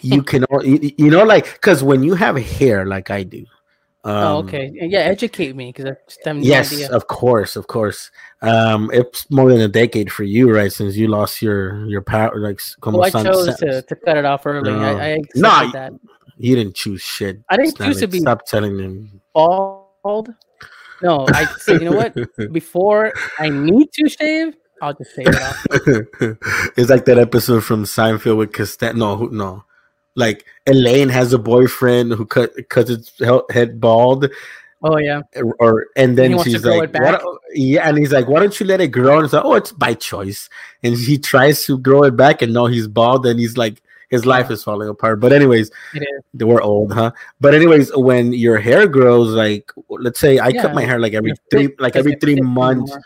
[0.00, 3.44] you can you, you know like because when you have hair like I do.
[4.04, 4.70] Um, oh, okay.
[4.72, 6.90] Yeah, educate me because I no yes, idea.
[6.92, 8.10] of course, of course.
[8.42, 10.72] Um, it's more than a decade for you, right?
[10.72, 12.60] Since you lost your your power, like.
[12.82, 14.70] Well, I chose to, to cut it off early.
[14.70, 15.92] Uh, I, I no, that.
[16.38, 17.42] you didn't choose shit.
[17.50, 18.20] I didn't choose to be.
[18.20, 19.20] Stop telling them.
[19.34, 20.32] Bald.
[21.02, 22.14] No, I say you know what?
[22.52, 25.66] Before I need to shave, I'll just shave it off.
[26.76, 28.96] it's like that episode from Seinfeld with Costanza.
[28.98, 29.64] No, no,
[30.18, 33.12] like Elaine has a boyfriend who cut cuts his
[33.50, 34.28] head bald.
[34.82, 35.22] Oh yeah.
[35.58, 36.90] Or and then and she's like,
[37.54, 39.16] yeah, and he's like, why don't you let it grow?
[39.16, 40.48] And it's like, oh, it's by choice.
[40.82, 44.24] And he tries to grow it back, and now he's bald, and he's like, his
[44.24, 45.20] life is falling apart.
[45.20, 45.70] But anyways,
[46.34, 47.12] they were old, huh?
[47.40, 50.62] But anyways, when your hair grows, like let's say I yeah.
[50.62, 52.96] cut my hair like every three, like every three months.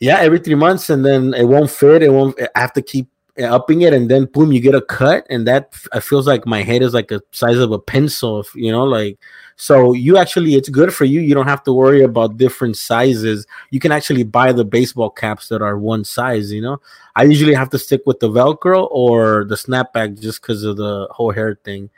[0.00, 2.02] Yeah, every three months, and then it won't fit.
[2.02, 2.38] It won't.
[2.54, 5.74] I have to keep upping it, and then boom, you get a cut, and that
[6.00, 8.44] feels like my head is like a size of a pencil.
[8.54, 9.18] You know, like
[9.56, 11.20] so you actually, it's good for you.
[11.20, 13.46] You don't have to worry about different sizes.
[13.70, 16.52] You can actually buy the baseball caps that are one size.
[16.52, 16.80] You know,
[17.16, 21.08] I usually have to stick with the Velcro or the snapback just because of the
[21.10, 21.90] whole hair thing.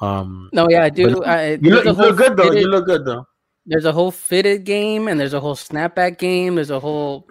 [0.00, 1.24] Um, no, yeah, I do.
[1.24, 2.44] I, you, look, you look good though.
[2.44, 3.26] Fitted, you look good though.
[3.66, 6.54] There's a whole fitted game, and there's a whole snapback game.
[6.54, 7.26] There's a whole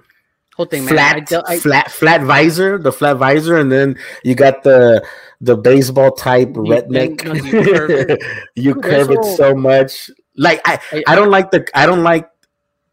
[0.57, 1.41] whole thing, flat, man.
[1.47, 5.05] I, I, flat, flat visor, the flat visor, and then you got the
[5.39, 7.23] the baseball type you redneck.
[7.23, 8.23] No, you curve it,
[8.55, 10.09] you curve it so much.
[10.35, 12.27] Like I, I, I don't like the, I don't like.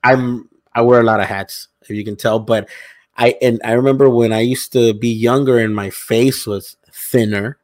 [0.04, 2.68] I'm, I wear a lot of hats, if you can tell, but
[3.16, 7.58] I and I remember when I used to be younger and my face was thinner.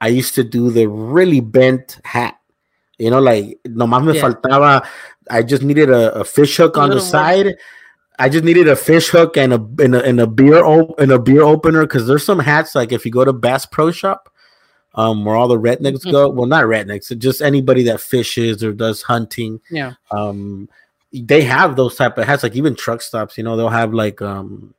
[0.00, 2.38] I used to do the really bent hat.
[2.98, 4.22] You know, like no más me yeah.
[4.22, 4.86] faltaba.
[5.28, 7.46] I just needed a, a fish hook a on the side.
[7.46, 7.54] More
[8.20, 11.10] I just needed a fish hook and a and a, and a beer op- and
[11.10, 14.28] a beer opener because there's some hats like if you go to Bass Pro Shop,
[14.94, 16.10] um, where all the rednecks mm-hmm.
[16.10, 16.28] go.
[16.28, 19.60] Well, not rednecks, just anybody that fishes or does hunting.
[19.70, 19.94] Yeah.
[20.10, 20.68] Um,
[21.12, 22.42] they have those type of hats.
[22.42, 24.74] Like even truck stops, you know, they'll have like um,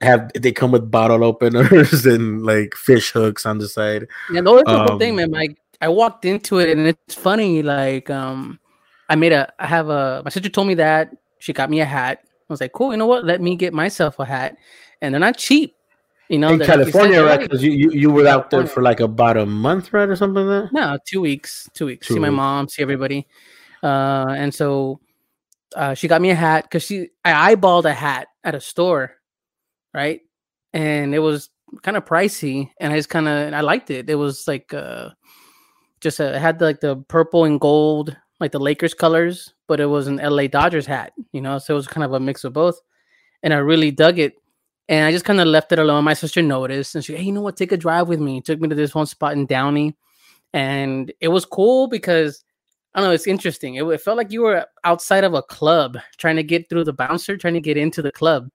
[0.00, 4.08] have they come with bottle openers and like fish hooks on the side.
[4.32, 5.30] Yeah, the um, thing, man.
[5.30, 7.62] Like I walked into it and it's funny.
[7.62, 8.58] Like um,
[9.08, 9.52] I made a.
[9.60, 10.22] I have a.
[10.24, 12.92] My sister told me that she got me a hat I was like, cool.
[12.92, 13.24] You know what?
[13.24, 14.56] Let me get myself a hat,
[15.02, 15.74] and they're not cheap.
[16.28, 17.40] You know, in California, right?
[17.40, 20.46] Because you, you you were out there for like about a month, right, or something
[20.46, 20.72] like that.
[20.72, 21.68] No, two weeks.
[21.74, 22.06] Two weeks.
[22.06, 22.30] Two see weeks.
[22.30, 23.26] my mom, see everybody,
[23.82, 25.00] uh, and so
[25.74, 29.16] uh, she got me a hat because she I eyeballed a hat at a store,
[29.94, 30.20] right,
[30.72, 31.48] and it was
[31.82, 34.10] kind of pricey, and I just kind of I liked it.
[34.10, 35.10] It was like uh,
[36.00, 39.86] just a, it had like the purple and gold like the Lakers colors, but it
[39.86, 42.52] was an LA Dodgers hat, you know, so it was kind of a mix of
[42.52, 42.80] both.
[43.42, 44.34] And I really dug it.
[44.88, 46.04] And I just kind of left it alone.
[46.04, 47.56] My sister noticed and she, hey, you know what?
[47.56, 48.40] Take a drive with me.
[48.40, 49.94] Took me to this one spot in Downey.
[50.54, 52.42] And it was cool because
[52.94, 53.74] I don't know, it's interesting.
[53.74, 56.92] It, it felt like you were outside of a club trying to get through the
[56.92, 58.48] bouncer, trying to get into the club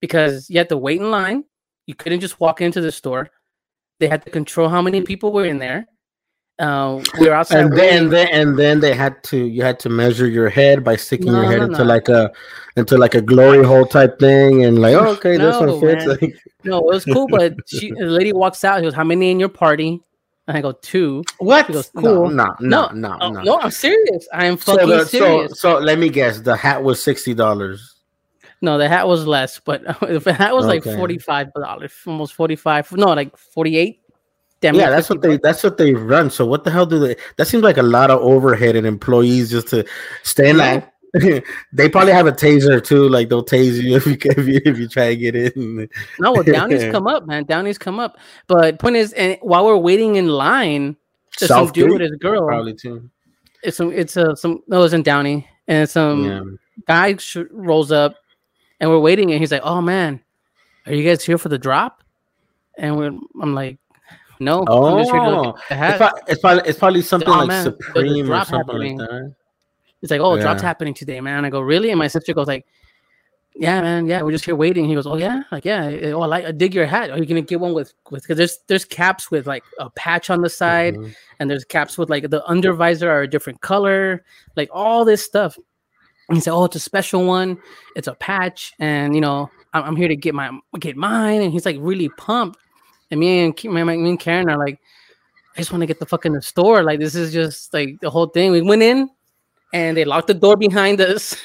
[0.00, 1.44] because you had to wait in line.
[1.86, 3.30] You couldn't just walk into the store.
[3.98, 5.86] They had to control how many people were in there
[6.60, 7.64] uh, we were outside.
[7.64, 10.84] And then, and then, and then they had to you had to measure your head
[10.84, 11.84] by sticking no, your head no, into no.
[11.84, 12.30] like a
[12.76, 16.06] into like a glory hole type thing, and like, oh, okay, this one fits.
[16.06, 18.78] Like, no, it was cool, but she the lady walks out.
[18.78, 20.00] She goes, "How many in your party?"
[20.46, 21.22] And I go, two.
[21.38, 21.66] What?
[21.66, 22.28] She goes, cool.
[22.28, 23.42] No, no, no, no, no.
[23.42, 24.26] no I'm serious.
[24.32, 25.60] I am fucking so the, serious.
[25.60, 26.40] So, so let me guess.
[26.40, 28.00] The hat was sixty dollars.
[28.60, 30.80] No, the hat was less, but the hat was okay.
[30.80, 32.90] like forty five dollars, almost forty five.
[32.92, 33.99] No, like forty eight.
[34.60, 36.30] Damn yeah, that's what they that's what they run.
[36.30, 37.16] So what the hell do they?
[37.36, 39.86] That seems like a lot of overhead and employees just to
[40.22, 40.84] stay in line.
[41.72, 43.08] they probably have a taser too.
[43.08, 45.88] Like they'll tase you if you if you, if you try to get in.
[46.18, 47.44] no, well, Downey's come up, man.
[47.44, 48.18] Downey's come up.
[48.48, 50.96] But point is, and while we're waiting in line,
[51.38, 52.46] there's South some dude with his girl.
[52.46, 53.10] Probably too.
[53.62, 53.92] It's some.
[53.92, 54.62] It's a some.
[54.68, 56.42] No, it's in Downey, and some yeah.
[56.86, 58.14] guy sh- rolls up,
[58.78, 60.20] and we're waiting, and he's like, "Oh man,
[60.86, 62.04] are you guys here for the drop?"
[62.78, 63.78] And we're, I'm like,
[64.40, 64.64] no.
[64.66, 65.60] Oh, it's, probably,
[66.28, 68.98] it's, probably, it's probably something oh, like man, Supreme or something happening.
[68.98, 69.34] like that.
[70.02, 70.42] It's like, oh, yeah.
[70.42, 71.44] drop's happening today, man.
[71.44, 71.90] I go, really?
[71.90, 72.66] And my sister goes like,
[73.56, 74.86] yeah, man, yeah, we're just here waiting.
[74.86, 77.10] He goes, oh yeah, like yeah, oh I like I dig your hat.
[77.10, 80.30] Are you gonna get one with with because there's there's caps with like a patch
[80.30, 81.10] on the side, mm-hmm.
[81.38, 84.24] and there's caps with like the under visor are a different color,
[84.56, 85.58] like all this stuff.
[86.28, 87.58] And he said, oh, it's a special one.
[87.96, 91.42] It's a patch, and you know, I'm, I'm here to get my get mine.
[91.42, 92.60] And he's like really pumped.
[93.10, 94.80] And me and me and Karen are like,
[95.56, 96.82] I just want to get the fuck in the store.
[96.82, 98.52] Like this is just like the whole thing.
[98.52, 99.10] We went in,
[99.72, 101.36] and they locked the door behind us.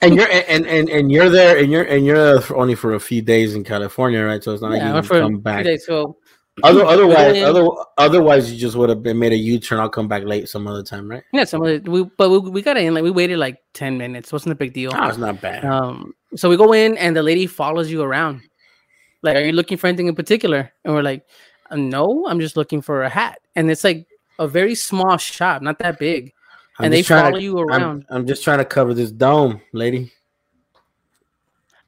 [0.00, 3.22] and you're and, and and you're there, and you're and you're only for a few
[3.22, 4.42] days in California, right?
[4.42, 5.64] So it's not yeah, like you for come back.
[5.64, 6.16] Days, so
[6.62, 9.80] Other, otherwise, other, otherwise, you just would have been made a U turn.
[9.80, 11.22] I'll come back late some other time, right?
[11.32, 14.32] Yeah, some of we, but we, we got in like we waited like ten minutes.
[14.32, 14.92] wasn't a big deal.
[14.94, 15.64] Oh, it's not bad.
[15.64, 18.42] Um, so we go in and the lady follows you around.
[19.22, 20.72] Like, are you looking for anything in particular?
[20.84, 21.24] And we're like,
[21.70, 23.38] uh, no, I'm just looking for a hat.
[23.56, 24.06] And it's like
[24.38, 26.32] a very small shop, not that big.
[26.78, 28.04] I'm and they follow to- you around.
[28.10, 30.10] I'm, I'm just trying to cover this dome, lady.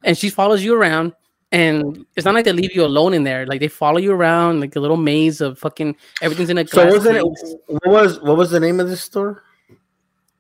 [0.05, 1.13] and she follows you around
[1.53, 4.61] and it's not like they leave you alone in there like they follow you around
[4.61, 7.25] like a little maze of fucking everything's in a So wasn't it?
[7.69, 9.43] What was what was the name of this store?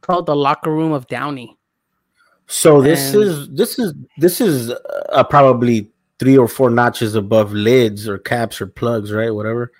[0.02, 1.56] called the locker room of downey
[2.46, 4.70] So this And- is this is this is
[5.10, 5.90] uh, probably
[6.24, 9.28] three or four notches above lids or caps or plugs, right?
[9.34, 9.70] Whatever.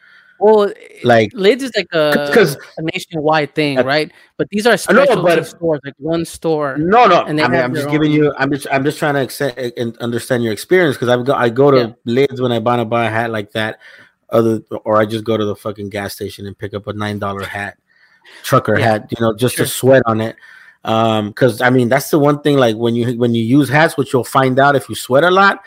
[0.40, 0.70] well
[1.04, 4.92] Like lids is like a, because a nationwide thing Uh, right but these are I
[4.92, 7.24] know, specialty but- stores like one store no, no.
[7.24, 8.34] And I mean, I'm just giving you.
[8.36, 11.48] I'm just I'm just trying to accept and understand your experience because I've go I
[11.48, 11.92] go to Yeah.
[12.04, 13.78] lids when I buy to buy a hat like that,
[14.30, 17.18] other or I just go to the fucking gas station and pick up a nine
[17.20, 17.78] dollar hat,
[18.42, 18.84] trucker Yeah.
[18.86, 19.66] hat, you know, just Sure.
[19.66, 20.34] to sweat on it.
[20.84, 23.96] Um, because I mean that's the one thing like when you when you use hats,
[23.96, 25.64] which you'll find out if you sweat a lot,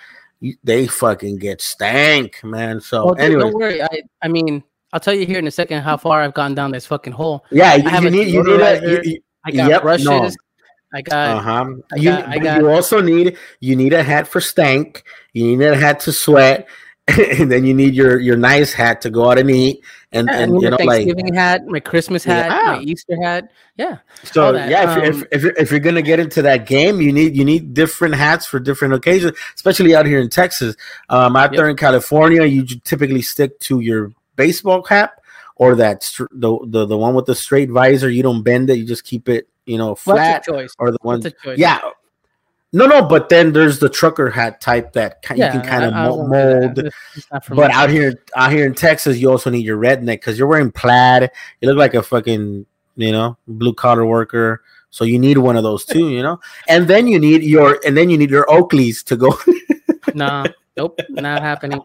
[0.63, 2.79] they fucking get stank, man.
[2.79, 5.81] So well, anyway, don't worry I, I mean i'll tell you here in a second
[5.81, 9.01] how far i've gone down this fucking hole yeah, you, you need you need a
[9.03, 10.29] you, i got Yep, brushes no.
[10.93, 11.65] i got uh-huh.
[11.91, 15.03] I you, got- I got- you also need you need a hat for stank.
[15.33, 16.67] You need a hat to sweat,
[17.07, 19.83] and then you need your your nice hat to go out and eat.
[20.13, 23.21] And, Yeah, and and you know, my like Thanksgiving hat, my Christmas hat, my Easter
[23.21, 23.51] hat.
[23.75, 24.89] Yeah, so, yeah.
[24.91, 27.35] If, you're, Um, if if you're, if you're gonna get into that game, you need
[27.35, 30.75] you need different hats for different occasions, especially out here in Texas.
[31.09, 31.57] Um, out Yep.
[31.57, 35.19] there in California, you typically stick to your baseball cap
[35.57, 38.09] or that str- the, the the one with the straight visor.
[38.09, 40.45] You don't bend it; you just keep it, you know, flat.
[40.45, 40.73] that's a choice.
[40.79, 41.57] Or the one, That's a choice.
[41.57, 41.81] yeah.
[42.73, 45.93] No, no, but then there's the trucker hat type that ki- you can kind of
[45.93, 46.59] I- I mo- won't do that.
[46.61, 46.79] mold.
[46.79, 49.77] It's- it's not for But out here, out here in Texas, you also need your
[49.77, 51.31] redneck because you're wearing plaid.
[51.61, 52.65] You look like a fucking,
[52.97, 54.61] you know, blue collar worker.
[54.89, 56.39] So you need one of those too, you know.
[56.67, 59.37] And then you need your, and then you need your Oakleys to go.
[60.13, 60.43] no,
[60.75, 61.81] nope, not happening.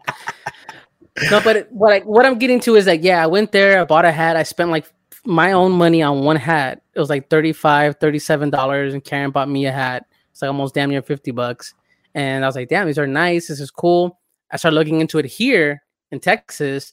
[1.31, 3.79] No, but it- what I what I'm getting to is like, yeah, I went there,
[3.79, 4.91] I bought a hat, I spent like
[5.25, 6.81] my own money on one hat.
[6.93, 7.97] It was like 35
[8.51, 10.05] dollars, and Karen bought me a hat.
[10.33, 11.73] It's like almost damn near fifty bucks.
[12.15, 13.47] And I was like, damn, these are nice.
[13.47, 14.19] This is cool.
[14.51, 16.91] I started looking into it here in Texas.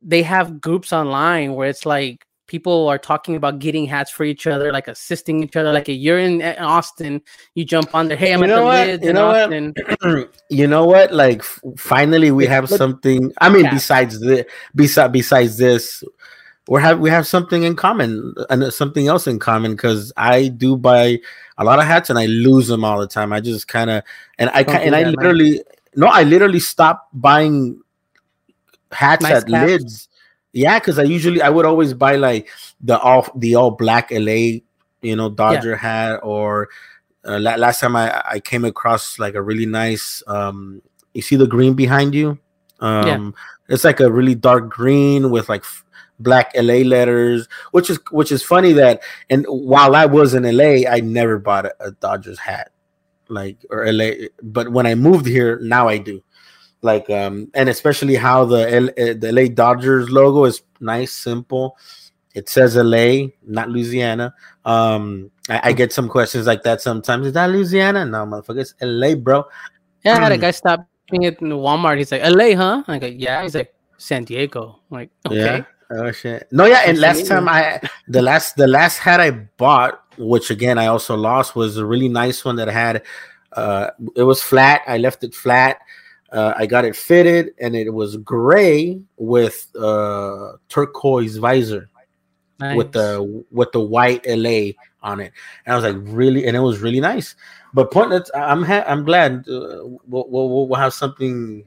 [0.00, 4.46] They have groups online where it's like people are talking about getting hats for each
[4.46, 5.72] other, like assisting each other.
[5.72, 7.22] Like if you're in uh, Austin,
[7.54, 8.16] you jump on there.
[8.18, 9.02] Hey, I'm You at know the what?
[9.02, 10.30] You in know what?
[10.50, 11.12] You know what?
[11.12, 11.42] Like,
[11.78, 13.32] finally, we have something.
[13.40, 13.74] I mean, Yeah.
[13.74, 16.04] besides the besides besides this,
[16.68, 20.76] we have we have something in common and something else in common because I do
[20.76, 21.20] buy
[21.58, 23.32] a lot of hats and I lose them all the time.
[23.32, 24.02] I just kind of
[24.38, 25.14] and I and I that, man.
[25.16, 25.62] literally
[25.96, 27.80] no, I literally stopped buying
[28.92, 29.70] hats Nice at caps?
[29.70, 30.08] lids.
[30.52, 32.48] Yeah, because I usually I would always buy like
[32.80, 34.60] the all the all black LA,
[35.02, 36.68] you know, Dodger hat or
[37.24, 41.36] uh, la- last time I I came across like a really nice um you see
[41.36, 42.38] the green behind you
[42.80, 43.34] um
[43.68, 45.83] it's like a really dark green with like f-
[46.20, 50.88] black LA letters which is which is funny that and while I was in LA
[50.88, 52.70] I never bought a, a Dodgers hat
[53.28, 56.22] like or LA but when I moved here now I do
[56.82, 61.76] like um and especially how the L, uh, the LA Dodgers logo is nice simple
[62.34, 67.32] it says LA not Louisiana um I, I get some questions like that sometimes is
[67.32, 69.44] that Louisiana no motherfucker it's LA bro
[70.04, 71.98] Yeah, I had a guy stop me at the Walmart.
[71.98, 72.82] He's like, LA, huh?
[72.86, 73.42] I go, yeah.
[73.42, 74.80] He's like, San Diego.
[74.90, 75.36] I'm like, okay.
[75.36, 75.64] Yeah.
[75.90, 76.48] Oh shit.
[76.50, 80.78] No, yeah, and last time I the last the last hat I bought, which again
[80.78, 83.02] I also lost, was a really nice one that had
[83.52, 84.82] uh it was flat.
[84.86, 85.78] I left it flat.
[86.32, 91.88] Uh, I got it fitted and it was gray with uh turquoise visor
[92.74, 95.32] with the with the white LA on it.
[95.66, 97.36] And I was like really and it was really nice.
[97.72, 101.66] But point that's I'm ha- I'm glad uh, we'll, we'll, we'll have something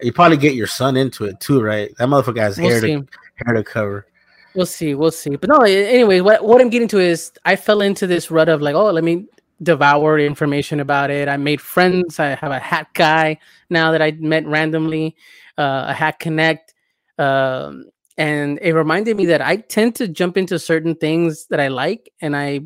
[0.00, 1.94] you probably get your son into it too, right?
[1.98, 4.06] That motherfucker has We'll hair to hair to cover.
[4.54, 4.94] We'll see.
[4.94, 5.36] We'll see.
[5.36, 8.60] But no, anyway, what, what I'm getting to is I fell into this rut of
[8.60, 9.26] like, oh, let me
[9.62, 11.28] devour information about it.
[11.28, 12.18] I made friends.
[12.18, 13.38] I have a hat guy
[13.70, 15.16] now that I met randomly,
[15.56, 16.74] uh, a hat connect.
[17.18, 17.86] Um,
[18.18, 22.12] and it reminded me that I tend to jump into certain things that I like
[22.20, 22.60] and I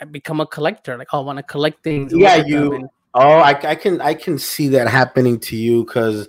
[0.00, 0.96] I become a collector.
[0.96, 2.12] Like, oh, I want to collect things.
[2.16, 5.38] Yeah, look at them you- and- Oh, I, I can I can see that happening
[5.40, 6.28] to you because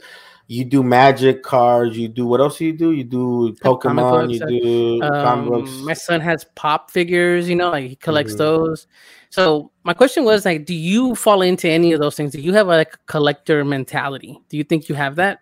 [0.53, 1.97] you do magic cards.
[1.97, 2.91] You do what else do you do?
[2.91, 4.31] You do Pokemon.
[4.31, 5.71] You books, uh, do comic Um, books.
[5.81, 8.37] my son has pop figures, you know, like he collects Mhm.
[8.37, 8.87] those.
[9.29, 12.33] So my question was like, do you fall into any of those things?
[12.33, 14.39] Do you have like a collector mentality?
[14.49, 15.39] Do you think you have that?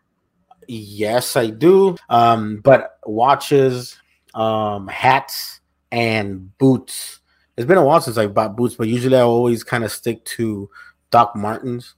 [0.67, 1.97] yes, I do.
[2.09, 3.97] Um, but watches,
[4.33, 5.59] um, hats,
[5.91, 7.19] and boots.
[7.57, 10.23] It's been a while since I bought boots, but usually I always kind of stick
[10.37, 10.69] to
[11.09, 11.95] Doc Martens.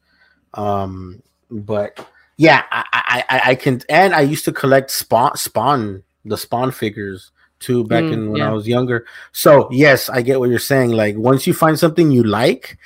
[0.56, 1.22] Um,
[1.52, 2.04] but
[2.38, 7.32] yeah, I, I, I, can, and I used to collect Spawn, Spawn, the Spawn figures
[7.60, 8.50] too back Mm, in when yeah.
[8.50, 9.06] I was younger.
[9.32, 10.92] So yes, I get what you're saying.
[10.92, 12.78] Like once you find something you like,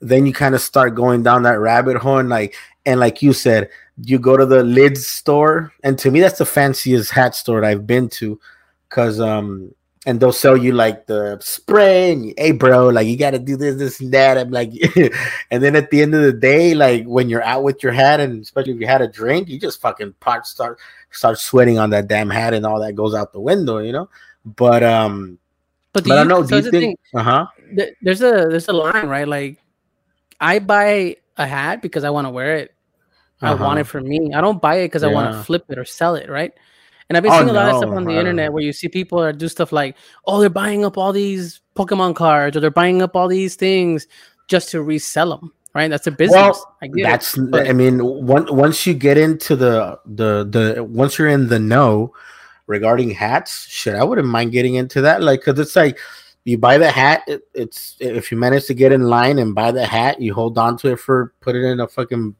[0.00, 2.54] then you kind of start going down that rabbit hole and like
[2.84, 3.70] and like you said,
[4.02, 7.66] you go to the lids store, and to me that's the fanciest hat store that
[7.66, 8.38] I've been to,
[8.88, 9.74] cause um
[10.06, 13.56] and they'll sell you like the spray and you, hey bro, like you gotta do
[13.56, 14.38] this, this and that.
[14.38, 14.70] I'm like,
[15.50, 18.20] and then at the end of the day, like when you're out with your hat,
[18.20, 20.78] and especially if you had a drink, you just fucking part start
[21.10, 24.08] start sweating on that damn hat, and all that goes out the window, you know.
[24.44, 25.38] But um,
[25.92, 26.42] But, do but I know.
[26.44, 27.00] so Do you think?
[27.14, 27.46] Uh huh.
[27.76, 29.58] th- there's a there's a line right like
[30.40, 32.74] i buy a hat because i want to wear it
[33.40, 33.80] i want Uh-huh.
[33.80, 36.14] it for me i don't buy it because i want to flip it or sell
[36.14, 36.52] it right
[37.08, 38.72] and i've been Oh, seeing a lot of stuff on the uh, internet where you
[38.72, 42.60] see people that do stuff like oh they're buying up all these pokemon cards or
[42.60, 44.06] they're buying up all these things
[44.48, 47.02] just to resell them right that's a business Well, I get it.
[47.04, 47.36] That's.
[47.36, 51.58] but- I mean, one, once you get into the the the once you're in the
[51.58, 52.12] know
[52.66, 55.22] regarding hats, shit, I wouldn't mind getting into that.
[55.22, 55.98] Like, cause it's like
[56.44, 57.22] you buy the hat.
[57.26, 60.56] It, it's if you manage to get in line and buy the hat, you hold
[60.58, 62.34] on to it for put it in a fucking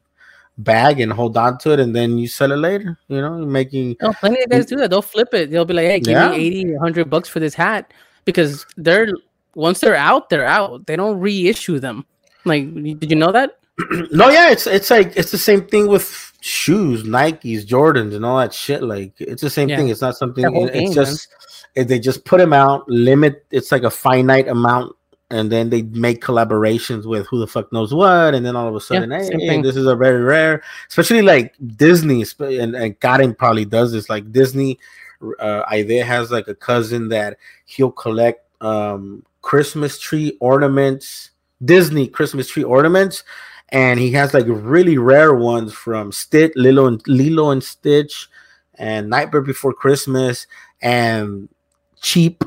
[0.57, 2.97] bag and hold on to it, and then you sell it later.
[3.07, 4.89] You know, making No, plenty of guys do that.
[4.89, 5.51] They'll flip it.
[5.51, 6.29] They'll be like, "Hey, give Yeah.
[6.29, 7.93] me 80, 100 bucks for this hat,"
[8.25, 9.07] because they're
[9.55, 10.85] once they're out, they're out.
[10.85, 12.05] They don't reissue them.
[12.45, 13.57] Like, did you know that?
[14.11, 18.37] no, yeah, it's it's like it's the same thing with shoes, Nikes, Jordans, and all
[18.37, 18.81] that shit.
[18.83, 19.77] Like it's the same Yeah.
[19.77, 19.89] thing.
[19.89, 20.43] It's not something.
[20.43, 21.27] That whole It's just
[21.75, 23.45] if they just put them out, limit.
[23.51, 24.95] It's like a finite amount,
[25.29, 28.75] and then they make collaborations with who the fuck knows what, and then all of
[28.75, 29.61] a sudden, same hey, thing.
[29.61, 30.63] this is a very rare.
[30.87, 34.09] Especially like Disney, and and Karen probably does this.
[34.09, 34.79] Like Disney,
[35.39, 41.31] uh, Idea has like a cousin that he'll collect um Christmas tree ornaments,
[41.63, 43.23] Disney Christmas tree ornaments
[43.69, 48.29] and he has like really rare ones from Stitch, Lilo and Lilo and Stitch,
[48.75, 50.47] and Nightmare Before Christmas,
[50.81, 51.49] and
[52.01, 52.43] cheap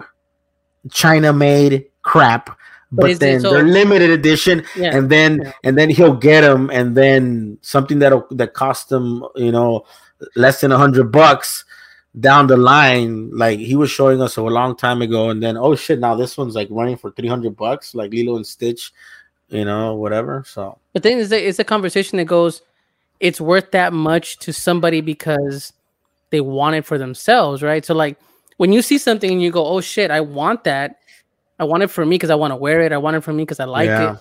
[0.90, 2.58] China made crap.
[2.92, 4.96] But But, is it- then so- they're limited edition, Yeah.
[4.96, 5.52] and then Yeah.
[5.64, 9.84] and then he'll get them, and then something that that cost him, you know,
[10.36, 11.64] less than a hundred bucks
[12.18, 13.30] down the line.
[13.32, 16.36] Like he was showing us a long time ago, and then oh shit, now this
[16.36, 18.92] one's like running for three hundred bucks, like Lilo and Stitch,
[19.48, 20.42] you know, whatever.
[20.46, 20.78] So.
[20.92, 22.62] The thing is that it's a conversation that goes,
[23.20, 25.72] it's worth that much to somebody because
[26.30, 27.84] they want it for themselves, right?
[27.84, 28.16] So like
[28.56, 30.96] when you see something and you go, oh shit, I want that.
[31.60, 32.90] I want it for me because I want to wear it.
[32.90, 34.12] I want it for me because I like Yeah.
[34.14, 34.18] it.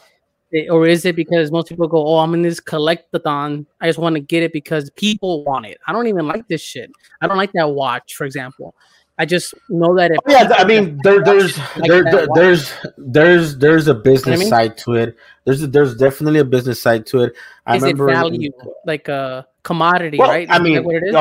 [0.65, 3.65] It- Or is it because most people go, oh, I'm in this collectathon.
[3.79, 5.77] I just want to get it because people want it.
[5.87, 6.91] I don't even like this shit.
[7.21, 8.75] I don't like that watch, for example.
[9.17, 13.57] I just know that if Oh, yeah, I mean, there, there's like there, there's there's
[13.57, 14.49] there's a business mean?
[14.49, 15.15] side to it.
[15.45, 17.35] There's a, there's definitely a business side to it.
[17.65, 18.51] I is it remember value
[18.85, 20.47] like a commodity, Well, right?
[20.49, 21.13] I mean, what it is?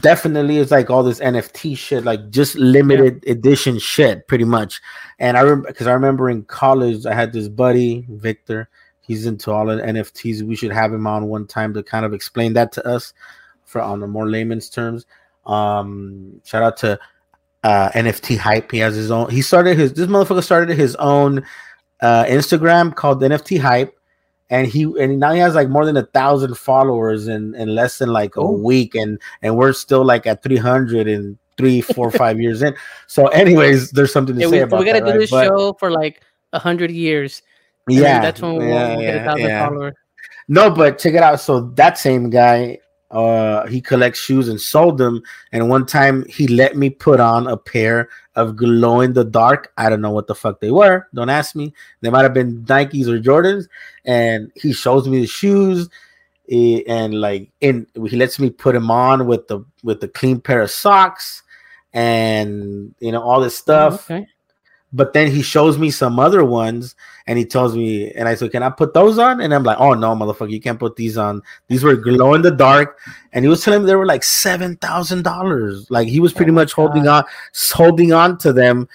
[0.00, 4.80] Definitely it's like all this NFT shit, like just limited edition shit, pretty much.
[5.18, 8.68] And I remember because I remember in college, I had this buddy Victor.
[9.00, 10.42] He's into all the NFTs.
[10.42, 13.12] We should have him on one time to kind of explain that to us,
[13.64, 15.06] for on the more layman's terms.
[15.44, 16.98] Um, shout out to
[17.62, 18.70] uh, NFT hype.
[18.70, 19.30] He has his own.
[19.30, 19.92] He started his.
[19.92, 21.44] This motherfucker started his own
[22.00, 23.98] uh, Instagram called NFT hype
[24.52, 27.98] and he and now he has like more than a thousand followers in in less
[27.98, 28.52] than like a Oh.
[28.52, 32.74] week and and we're still like at 300 and three four five years in
[33.06, 35.18] so anyways there's something to Yeah, say we, about we gotta that, do right?
[35.20, 36.20] this But- show for like
[36.52, 37.42] a hundred years.
[37.88, 39.66] yeah that's when we'll, yeah, get a thousand yeah.
[39.68, 39.94] followers.
[40.48, 42.78] no but check it out so that same guy
[43.12, 45.22] uh he collects shoes and sold them.
[45.52, 49.72] And one time he let me put on a pair of glow in the dark.
[49.76, 51.06] I don't know what the fuck they were.
[51.14, 51.74] Don't ask me.
[52.00, 53.68] They might have been nikes or jordans.
[54.04, 55.88] And he shows me the shoes.
[56.50, 60.40] Eh, and like in he lets me put them on with the with the clean
[60.40, 61.42] pair of socks
[61.92, 64.10] and you know all this stuff.
[64.10, 64.26] Okay.
[64.92, 66.94] But then he shows me some other ones
[67.26, 69.40] and he tells me and i said can i put those on?
[69.40, 71.42] And i'm like oh no motherfucker you can't put these on.
[71.68, 72.98] These were glow in the dark.
[73.32, 75.90] And he was telling me they were like seven thousand dollars.
[75.90, 77.24] Like he was pretty Oh much holding on
[77.72, 78.88] holding on to them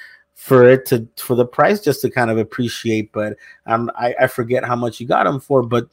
[0.47, 3.35] for it to for the price just to kind of appreciate but
[3.65, 5.89] um i, I forget how much he got them for but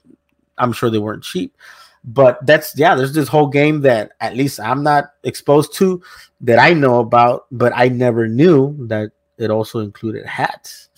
[0.59, 1.57] i'm sure they weren't cheap.
[2.05, 6.03] But that's yeah there's this whole game that at least i'm not exposed to
[6.43, 10.89] that i know about but i never knew that it also included hats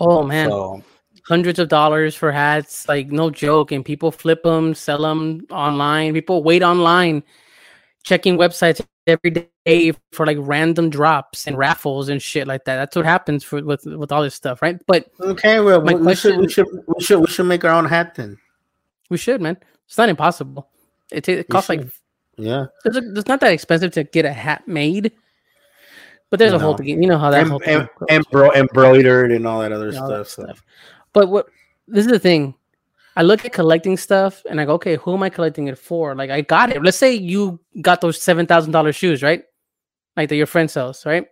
[0.00, 0.82] Oh man, so
[1.26, 3.72] hundreds of dollars for hats, like no joke.
[3.72, 6.14] And people flip them, sell them online.
[6.14, 7.22] People wait online,
[8.02, 12.76] checking websites every day for like random drops and raffles and shit like that.
[12.76, 14.80] That's what happens for with with all this stuff, right?
[14.86, 16.66] But okay, well, we, question, should, we should
[16.96, 18.38] we should we should make our own hat then.
[19.10, 19.58] We should, man.
[19.86, 20.70] It's not impossible.
[21.10, 21.86] It, it costs like
[22.38, 22.66] yeah.
[22.86, 25.12] It's, it's not that expensive to get a hat made.
[26.32, 26.56] But there's no.
[26.56, 26.86] a whole thing.
[26.88, 30.64] You know how that em- em- embro- embroidered and all that other stuff, that stuff.
[31.12, 31.44] But what
[31.86, 32.54] this is the thing.
[33.14, 36.14] I look at collecting stuff and I go, okay, who am I collecting it for?
[36.14, 36.82] Like I got it.
[36.82, 39.44] Let's say you got those seven thousand dollar shoes, right?
[40.16, 41.26] Like that your friend sells, right?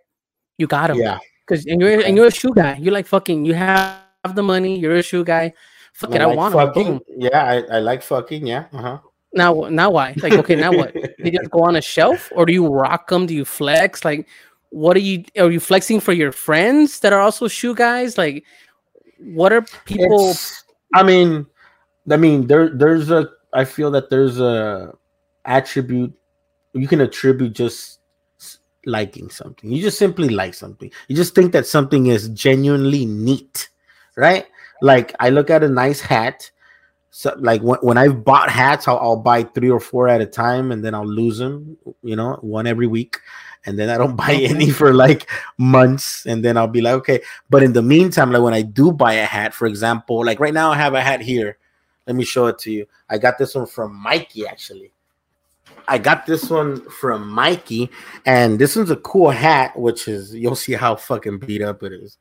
[0.59, 0.97] You got them.
[0.97, 1.17] Yeah.
[1.47, 2.77] Because and you're and you're a shoe guy.
[2.79, 3.43] You're like fucking.
[3.43, 4.03] You have
[4.35, 4.77] the money.
[4.77, 5.53] You're a shoe guy.
[5.93, 6.93] Fuck I it, like I want fucking.
[6.93, 7.01] Them.
[7.17, 8.45] Yeah, I, I like fucking.
[8.45, 8.65] Yeah.
[8.71, 8.99] Uh huh.
[9.33, 10.13] Now, now why?
[10.21, 10.95] Like, okay, now what?
[11.17, 13.25] You just go on a shelf, or do you rock them?
[13.25, 14.03] Do you flex?
[14.03, 14.27] Like,
[14.71, 18.17] what are you are you flexing for your friends that are also shoe guys?
[18.17, 18.43] Like
[19.19, 20.63] what are people it's,
[20.95, 21.45] i mean
[22.09, 24.91] i mean there there's a i feel that there's a
[25.45, 26.11] attribute
[26.73, 27.99] you can attribute just
[28.85, 29.71] liking something.
[29.71, 30.89] You just simply like something.
[31.07, 33.69] You just think that something is genuinely neat
[34.15, 34.45] right?
[34.81, 36.49] Like i look at a nice hat.
[37.11, 40.25] So like when, when i've bought hats I'll, I'll buy three or four at a
[40.25, 43.17] time and then i'll lose them you know one every week
[43.65, 47.21] and then I don't buy any for like months, and then I'll be like, okay.
[47.49, 50.53] But in the meantime, like when I do buy a hat, for example, like right
[50.53, 51.57] now I have a hat here.
[52.07, 52.87] Let me show it to you.
[53.09, 54.91] I got this one from Mikey actually.
[55.87, 57.89] I got this one from Mikey,
[58.25, 61.93] and this one's a cool hat, which is you'll see how fucking beat up it
[61.93, 62.17] is.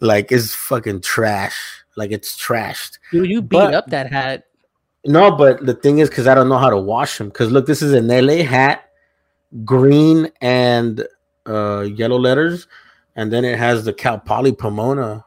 [0.00, 1.84] Like it's fucking trash.
[1.96, 2.98] Like it's trashed.
[3.12, 4.44] You you beat but, up that hat.
[5.04, 7.28] No, but the thing is, because I don't know how to wash them.
[7.28, 8.85] Because look, this is an LA hat
[9.64, 11.06] green and
[11.46, 12.66] uh, yellow letters,
[13.14, 15.24] and then it has the Cal Poly Pomona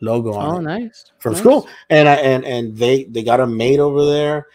[0.00, 0.62] logo on oh, it.
[0.62, 1.40] nice from nice.
[1.40, 1.68] school.
[1.90, 4.46] And I and and they they got them made over there,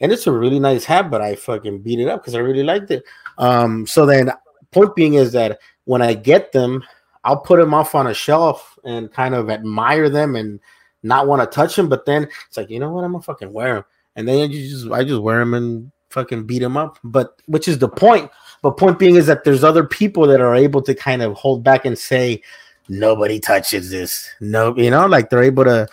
[0.00, 1.10] and it's a really nice hat.
[1.10, 3.04] But I fucking beat it up because I really liked it.
[3.38, 4.32] Um, so then
[4.72, 6.82] point being is that when I get them,
[7.24, 10.60] I'll put them off on a shelf and kind of admire them and
[11.02, 11.88] not want to touch them.
[11.88, 13.04] But then it's like, you know what?
[13.04, 13.84] I'm gonna fucking wear them.
[14.16, 16.98] And then you just I just wear them and fucking beat them up.
[17.04, 18.30] But which is the point.
[18.62, 21.62] But point being is that there's other people that are able to kind of hold
[21.62, 22.42] back and say,
[22.88, 24.28] nobody touches this.
[24.40, 25.86] No, you know, like they're able to,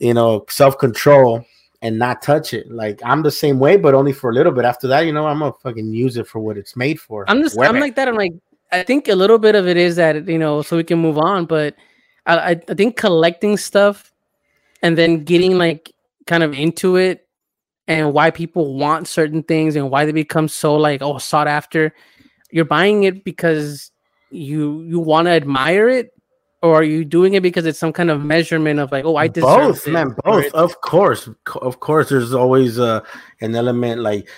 [0.00, 1.44] you know, self control
[1.80, 2.70] and not touch it.
[2.70, 4.64] Like I'm the same way, but only for a little bit.
[4.64, 7.24] After that, you know, I'm gonna fucking use it for what it's made for.
[7.30, 8.08] I'm just, I'm like that.
[8.08, 8.32] I'm like,
[8.72, 11.18] I think a little bit of it is that you know, so we can move
[11.18, 11.46] on.
[11.46, 11.76] But
[12.26, 14.12] I, I think collecting stuff
[14.82, 15.92] and then getting like
[16.26, 17.25] kind of into it
[17.88, 21.94] and why people want certain things and why they become so like oh sought after
[22.50, 23.90] you're buying it because
[24.30, 26.12] you you want to admire it
[26.62, 29.28] or are you doing it because it's some kind of measurement of like oh i
[29.28, 31.28] deserve both man both of course
[31.62, 33.00] of course there's always uh,
[33.40, 34.28] an element like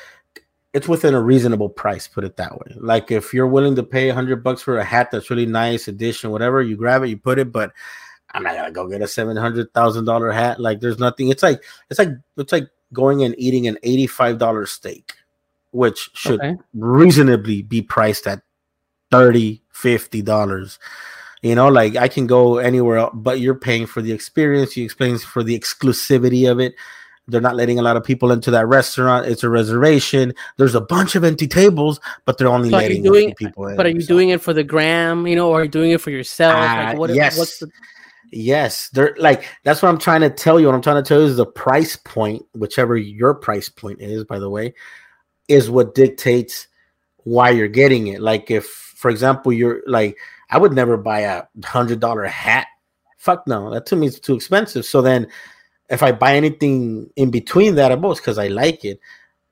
[0.75, 2.75] it's within a reasonable price put it that way.
[2.77, 6.31] Like if you're willing to pay 100 bucks for a hat that's really nice edition
[6.31, 7.73] whatever you grab it you put it but
[8.33, 11.43] i'm not gonna go get a seven hundred thousand dollar hat like there's nothing it's
[11.43, 15.13] like it's like it's like going and eating an $85 steak,
[15.71, 16.57] which should okay.
[16.75, 18.43] reasonably be priced at
[19.11, 20.79] 30 $50.
[21.43, 24.85] You know, like I can go anywhere else, but you're paying for the experience, you
[24.85, 26.75] explain for the exclusivity of it.
[27.29, 29.27] They're not letting a lot of people into that restaurant.
[29.27, 30.35] It's a reservation.
[30.57, 33.77] There's a bunch of empty tables, but they're only so letting doing, people in.
[33.77, 34.09] But are you so.
[34.09, 36.55] doing it for the gram, you know, or are you doing it for yourself?
[36.55, 37.39] Uh, like what, yes.
[37.39, 37.71] what's the
[38.31, 40.67] Yes, they're like that's what I'm trying to tell you.
[40.67, 44.25] What I'm trying to tell you is the price point, whichever your price point is,
[44.25, 44.75] by the way,
[45.49, 46.69] is what dictates
[47.25, 48.21] why you're getting it.
[48.21, 50.19] Like if, for example, you're like,
[50.51, 52.67] I would never buy a hundred dollar hat.
[53.17, 54.85] Fuck no, that to me is too expensive.
[54.85, 55.27] So then,
[55.89, 59.01] if I buy anything in between that, at most because I like it,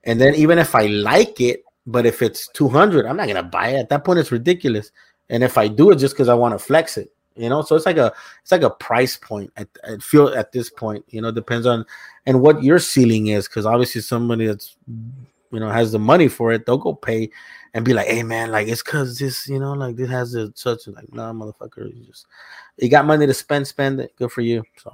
[0.04, 3.42] and then even if I like it, but if it's two hundred, I'm not gonna
[3.42, 3.78] buy it.
[3.78, 4.92] At that point, it's ridiculous.
[5.28, 7.62] And if I do it just because I want to flex it, you know?
[7.62, 8.12] So it's like a
[8.42, 11.84] it's like a price point at, I feel at this point you know depends on
[12.26, 14.76] and what your ceiling is because obviously somebody that's
[15.52, 17.30] you know has the money for it they'll go pay
[17.74, 20.52] and be like hey man like it's because this you know like this has a
[20.54, 22.26] such like nah motherfucker you just
[22.78, 24.92] you got money to spend spend it good for you so.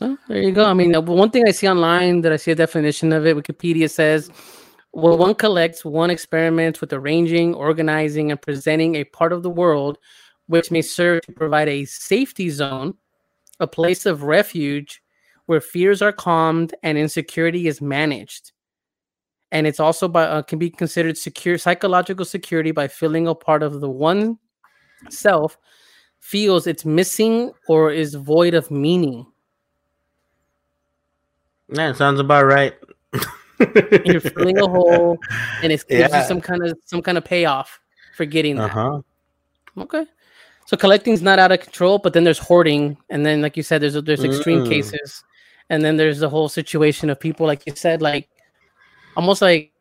[0.00, 0.66] Well, there you go.
[0.66, 3.88] I mean one thing i see online that i see a definition of it wikipedia
[3.88, 4.30] says
[4.92, 9.98] well, one collects, one experiments with arranging, organizing, and presenting a part of the world
[10.50, 12.92] which may serve to provide a safety zone,
[13.60, 15.00] a place of refuge
[15.46, 18.50] where fears are calmed and insecurity is managed.
[19.52, 23.62] And it's also by uh, can be considered secure psychological security by filling a part
[23.62, 24.38] of the one
[25.08, 25.56] self
[26.18, 29.26] feels it's missing or is void of meaning.
[31.68, 32.74] Yeah, sounds about right.
[34.04, 35.16] you're filling a hole,
[35.62, 36.22] and it gives yeah.
[36.22, 37.78] you some kind of some kind of payoff
[38.16, 38.76] for getting that.
[38.76, 39.00] Uh-huh.
[39.78, 40.06] Okay.
[40.70, 43.82] So collecting's not out of control, but then there's hoarding, and then like you said,
[43.82, 44.68] there's there's extreme mm.
[44.68, 45.24] cases,
[45.68, 48.28] and then there's the whole situation of people, like you said, like
[49.16, 49.72] almost like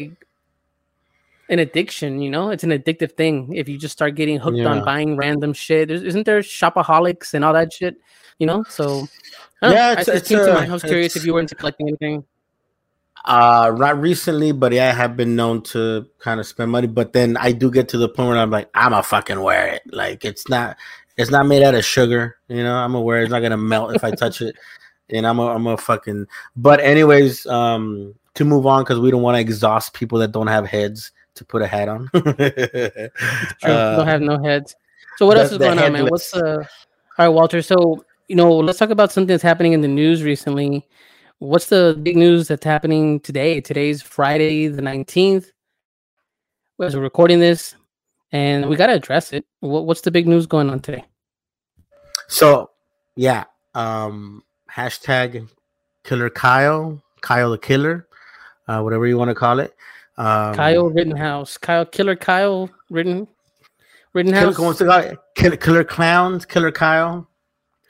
[0.00, 2.22] an addiction.
[2.22, 3.54] You know, it's an addictive thing.
[3.54, 4.68] If you just start getting hooked yeah.
[4.68, 7.96] on buying random shit, there's, isn't there shopaholics and all that shit?
[8.38, 9.06] You know, so
[9.60, 12.24] yeah, it's, I, it's, it's, I was curious if you were into collecting anything.
[13.24, 16.86] Uh, not recently, but yeah, I have been known to kind of spend money.
[16.88, 19.68] But then I do get to the point where I'm like, I'm a fucking wear
[19.68, 19.82] it.
[19.86, 20.76] Like it's not,
[21.16, 22.36] it's not made out of sugar.
[22.48, 24.56] You know, I'm aware it's not gonna melt if I touch it.
[25.08, 26.26] And I'm a, I'm a fucking.
[26.56, 30.46] But anyways, um, to move on because we don't want to exhaust people that don't
[30.46, 32.10] have heads to put a hat on.
[33.62, 34.74] Uh, don't have no heads.
[35.16, 36.06] So what else is going on, man?
[36.06, 36.64] What's uh?
[37.18, 37.62] All right, Walter.
[37.62, 40.84] So you know, let's talk about something that's happening in the news recently
[41.42, 43.60] what's the big news that's happening today?
[43.60, 45.50] Today's Friday the 19th.
[46.80, 47.74] As we're recording this,
[48.32, 49.44] and we got to address it.
[49.60, 51.04] What, what's the big news going on today?
[52.28, 52.70] So,
[53.14, 55.48] yeah, um, hashtag
[56.02, 58.08] Killer Kyle, Kyle the Killer,
[58.68, 59.74] uh, whatever you want to call it.
[60.16, 63.28] Um, Kyle Rittenhouse, Kyle Killer Kyle Ritten
[64.12, 64.56] Rittenhouse.
[64.56, 67.28] Killer, killer, killer Clowns, Killer Kyle.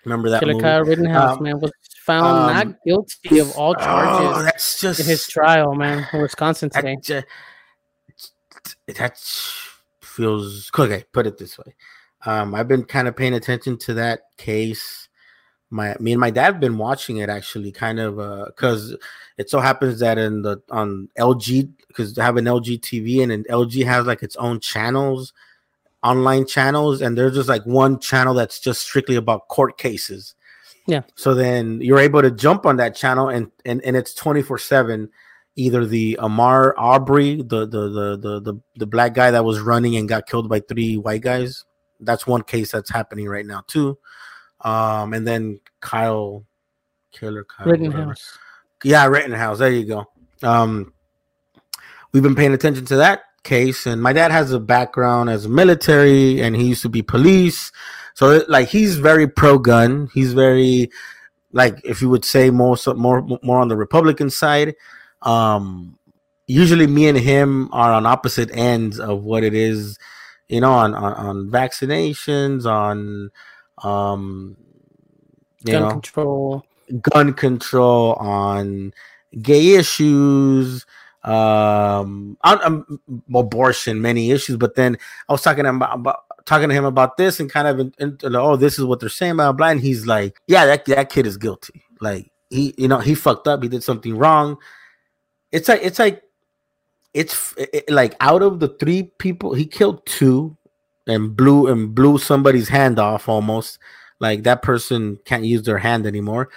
[0.05, 0.63] Remember that Killer movie?
[0.63, 1.61] Kyle Rittenhouse, um, man.
[1.61, 1.73] Was
[2.05, 6.07] found um, not guilty of all oh, charges oh, that's just, in his trial, man,
[6.13, 6.97] in Wisconsin today.
[7.07, 7.27] That,
[8.97, 9.19] that
[10.03, 11.05] feels okay.
[11.13, 11.75] Put it this way,
[12.27, 15.09] um, I've been kind of paying attention to that case.
[15.71, 18.97] My me and my dad have been watching it actually, kind of because uh,
[19.39, 23.31] it so happens that in the on LG because they have an LG TV and
[23.31, 25.33] then LG has like its own channels,
[26.03, 30.35] online channels, and there's just like one channel that's just strictly about court cases
[30.87, 31.03] yeah.
[31.15, 35.09] So then you're able to jump on that channel and and, and it's 24/7
[35.55, 39.97] either the Ahmaud Arbery, the, the the the the the black guy that was running
[39.97, 41.65] and got killed by three white guys.
[42.01, 43.99] That's one case that's happening right now too.
[44.61, 46.45] Um and then Kyle
[47.13, 48.39] Killer Kyle Rittenhouse.
[48.83, 49.59] Yeah, Rittenhouse.
[49.59, 50.07] There you go.
[50.43, 50.93] Um
[52.13, 56.41] we've been paying attention to that case and my dad has a background as military
[56.41, 57.73] and he used to be police
[58.15, 60.09] so like he's very pro gun.
[60.15, 60.91] He's very
[61.53, 64.75] like if you would say more so, more more on the Republican side.
[65.23, 65.99] Um,
[66.47, 69.99] usually me and him are on opposite ends of what it is,
[70.49, 73.31] you know, on on, on vaccinations, on
[73.83, 74.57] um,
[75.65, 76.65] gun know, control,
[77.01, 78.93] gun control, on
[79.41, 80.85] gay issues
[81.25, 83.01] um on, um,
[83.33, 84.99] abortion many issues but then
[85.29, 88.37] i was talking about, about talking to him about this and kind of in, in,
[88.37, 91.37] oh this is what they're saying about blind he's like yeah that, that kid is
[91.37, 91.83] guilty.
[92.01, 93.63] Like he you know he fucked up.
[93.63, 94.59] He did something wrong.
[95.51, 96.23] It's like it's like
[97.15, 100.57] it's it, like out of the three people he killed two
[101.07, 103.79] and blew and blew somebody's hand off almost.
[104.21, 106.49] Like that person can't use their hand anymore.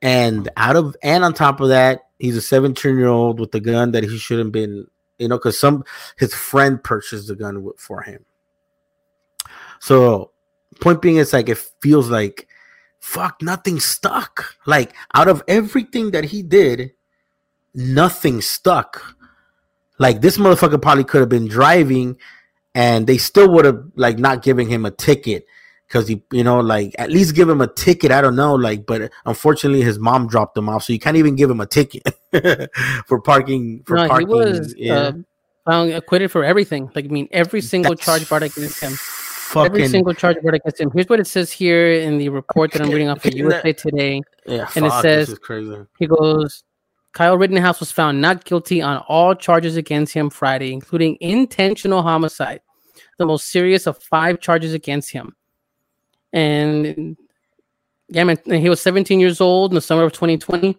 [0.00, 3.60] And out of and on top of that he's a 17 year old with a
[3.60, 4.86] gun that he shouldn't been
[5.18, 5.84] you know because some
[6.18, 8.24] his friend purchased the gun for him
[9.82, 10.30] so
[10.80, 12.46] point being, it's like it feels like
[13.00, 14.54] fuck, nothing stuck.
[14.64, 16.92] Like out of everything that he did,
[17.74, 19.16] nothing stuck.
[19.98, 22.16] Like this motherfucker probably could have been driving
[22.76, 25.46] and they still would have like not giving him a ticket
[25.88, 28.86] because he you know like at least give him a ticket i don't know like
[28.86, 32.02] but unfortunately his mom dropped him off so you can't even give him a ticket
[33.06, 34.94] for parking for no, parking he was yeah.
[34.94, 35.12] uh,
[35.66, 38.94] found acquitted for everything like i mean every single That's charge brought against him
[39.52, 40.90] fucking every single charge brought against him.
[40.92, 44.22] Here's what it says here in the report that I'm reading off of USA Today.
[44.46, 45.38] Yeah, and fuck, it says
[45.98, 46.64] he goes,
[47.12, 52.60] Kyle Rittenhouse was found not guilty on all charges against him Friday, including intentional homicide,
[53.18, 55.36] the most serious of five charges against him.
[56.32, 57.16] And
[58.08, 60.76] yeah, man, he was 17 years old in the summer of 2020.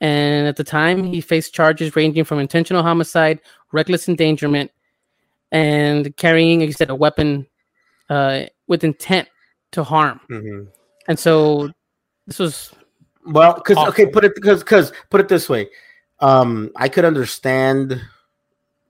[0.00, 3.40] And at the time, he faced charges ranging from intentional homicide,
[3.72, 4.70] reckless endangerment,
[5.50, 7.46] and carrying, like you said, a weapon
[8.08, 9.28] uh, with intent
[9.72, 10.20] to harm.
[10.30, 10.68] Mm-hmm.
[11.08, 11.70] And so
[12.26, 12.72] this was
[13.26, 15.68] well, because okay, put it because because put it this way,
[16.20, 18.00] um, I could understand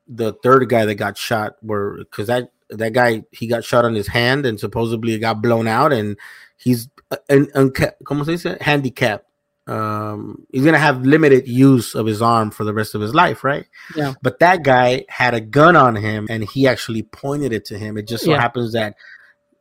[0.07, 3.95] the third guy that got shot where because that that guy he got shot on
[3.95, 6.17] his hand and supposedly it got blown out and
[6.57, 6.89] he's
[7.31, 8.59] un, un, ¿cómo se dice?
[8.61, 9.28] handicapped
[9.69, 13.45] um, he's gonna have limited use of his arm for the rest of his life,
[13.45, 13.67] right?
[13.95, 14.15] Yeah.
[14.23, 17.99] But that guy had a gun on him, and he actually pointed it to him.
[17.99, 18.41] It just so yeah.
[18.41, 18.97] happens that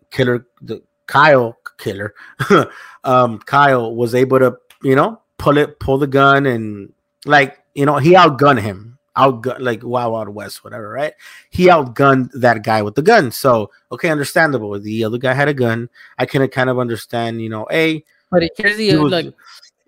[0.09, 2.15] killer, the Kyle killer,
[3.03, 6.93] um, Kyle was able to, you know, pull it, pull the gun, and
[7.25, 11.13] like you know, he outgunned him, outgun like Wild Wild West, whatever, right?
[11.49, 13.31] He outgunned that guy with the gun.
[13.31, 14.79] So okay, understandable.
[14.79, 15.89] The other guy had a gun.
[16.17, 18.05] I can kind of understand, you know, a.
[18.31, 19.33] But here's the was, like.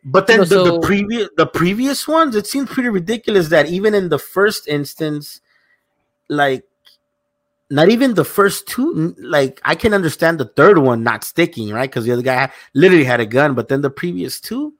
[0.03, 4.09] But then the, the previous the previous ones, it seems pretty ridiculous that even in
[4.09, 5.41] the first instance,
[6.29, 6.63] like
[7.69, 11.89] not even the first two, like I can understand the third one not sticking, right?
[11.89, 14.73] Because the other guy literally had a gun, but then the previous two,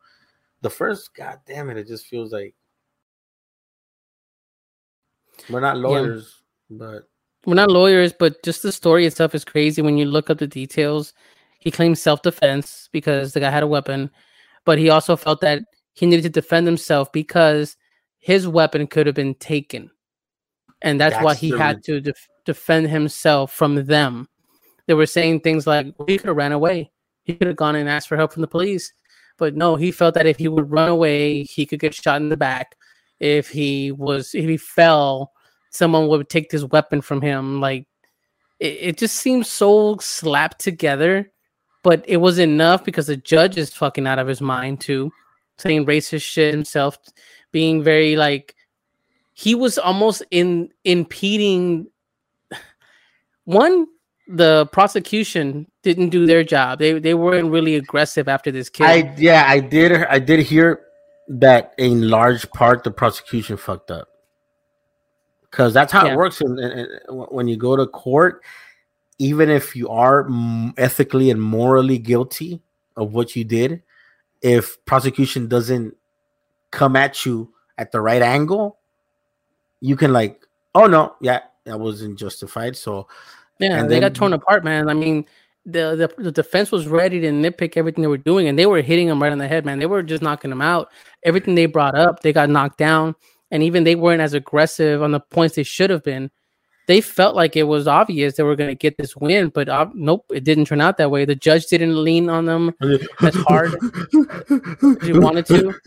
[0.61, 2.55] the first, god damn it, it just feels like
[5.49, 7.07] we're not lawyers, but
[7.45, 10.47] we're not lawyers, but just the story itself is crazy when you look up the
[10.47, 11.13] details.
[11.59, 14.09] He claims self defense because the guy had a weapon,
[14.70, 15.63] but he also felt that
[15.93, 17.76] he needed to defend himself because
[18.20, 19.89] his weapon could have been taken.
[20.84, 24.30] And that's, why he the had to def- defend himself from them.
[24.86, 26.91] They were saying things like, he could have ran away.
[27.24, 28.93] He could have gone and asked for help from the police.
[29.39, 32.30] But no, he felt that if he would run away, he could get shot in
[32.30, 32.76] the back.
[33.20, 35.32] If he was, if he fell,
[35.72, 37.59] someone would take this weapon from him.
[37.59, 37.88] Like
[38.59, 41.32] it, it just seems so slapped together,
[41.90, 45.12] but it was enough because the judge is fucking out of his mind too,
[45.58, 47.00] saying racist shit himself,
[47.52, 48.54] being very like
[49.34, 51.88] he was almost in impeding
[53.46, 53.88] one
[54.28, 56.78] the prosecution didn't do their job.
[56.78, 58.86] They they weren't really aggressive after this kid.
[58.86, 60.82] I yeah, I did I did hear
[61.30, 64.10] that in large part the prosecution fucked up.
[65.50, 66.14] Cuz that's how Yeah.
[66.14, 66.88] it works in, in- in-
[67.32, 68.44] when you go to court
[69.20, 70.28] even if you are
[70.78, 72.61] ethically and morally guilty
[72.97, 73.84] of what you did
[74.41, 75.95] if prosecution doesn't
[76.72, 78.78] come at you at the right angle
[79.82, 80.45] you can like
[80.76, 83.07] oh no yeah that wasn't justified so
[83.59, 84.89] Yeah, And they then- got torn apart, man.
[84.89, 85.26] I mean,
[85.65, 88.82] the, the the defense was ready to nitpick everything they were doing, and they were
[88.82, 89.78] hitting them right on the head, man.
[89.80, 90.89] They were just knocking them out.
[91.24, 93.13] Everything they brought up, they got knocked down,
[93.51, 96.32] and even they weren't as aggressive on the points they should have been.
[96.90, 99.86] They felt like it was obvious they were going to get this win, but uh,
[99.94, 101.24] nope, it didn't turn out that way.
[101.24, 102.74] The judge didn't lean on them
[103.22, 103.80] as hard as
[105.06, 105.78] he wanted to.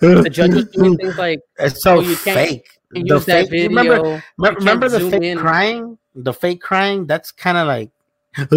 [0.00, 3.24] The judge was doing things like it's so Oh, you can't fake "You The that
[3.26, 3.68] fake- video.
[3.68, 5.98] remember you Remember, the fake in." crying?
[6.14, 7.06] The fake crying?
[7.06, 7.90] That's kind of like.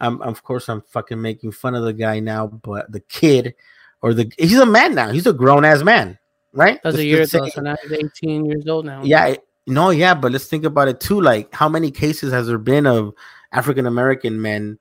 [0.00, 3.54] I'm of course I'm fucking making fun of the guy now, but the kid
[4.00, 5.10] or the he's a man now.
[5.10, 6.18] He's a grown ass man,
[6.52, 6.80] right?
[6.84, 9.02] That was a year ago, so now he's 18 years old now.
[9.02, 9.34] yeah,
[9.68, 11.20] no, yeah, but let's think about it too.
[11.20, 13.12] Like, how many cases has there been of
[13.52, 14.78] African American men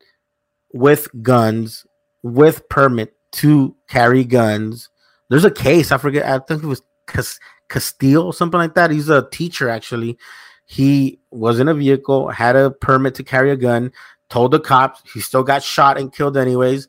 [0.74, 1.86] with guns,
[2.24, 4.90] with permit to carry guns?
[5.30, 5.92] There's a case.
[5.92, 6.26] I forget.
[6.26, 8.92] I think it was Cas- Castile, something like that.
[8.92, 10.18] He's a teacher actually.
[10.66, 13.92] He was in a vehicle, had a permit to carry a gun,
[14.30, 16.88] told the cops he still got shot and killed anyways,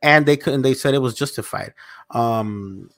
[0.00, 0.62] and they couldn't.
[0.62, 1.74] They said it was justified.
[2.10, 2.88] Um,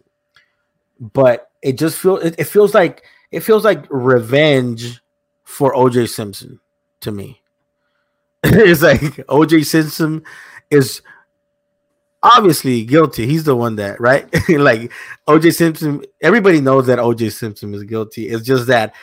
[1.01, 5.01] but it just feels it, it feels like it feels like revenge
[5.43, 6.61] for OJ Simpson
[7.01, 7.43] to me.
[8.45, 10.23] it's like OJ Simpson
[10.71, 11.03] is
[12.23, 13.27] obviously guilty.
[13.27, 14.25] He's the one that, right?
[14.49, 14.93] like
[15.27, 18.29] OJ Simpson, everybody knows that OJ Simpson is guilty.
[18.29, 18.95] It's just that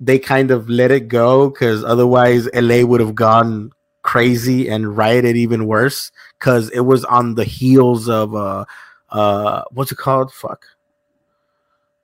[0.00, 3.70] they kind of let it go because otherwise LA would have gone
[4.02, 8.64] crazy and rioted even worse because it was on the heels of uh
[9.10, 10.32] uh what's it called?
[10.32, 10.64] Fuck.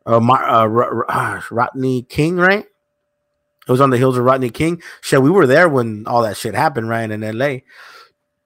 [0.06, 0.44] Uh, Mar-
[1.10, 2.66] uh, Rodney King, right?
[3.68, 4.82] It was on the hills of Rodney King.
[5.00, 7.10] Shit, we were there when all that shit happened, right?
[7.10, 7.58] In LA,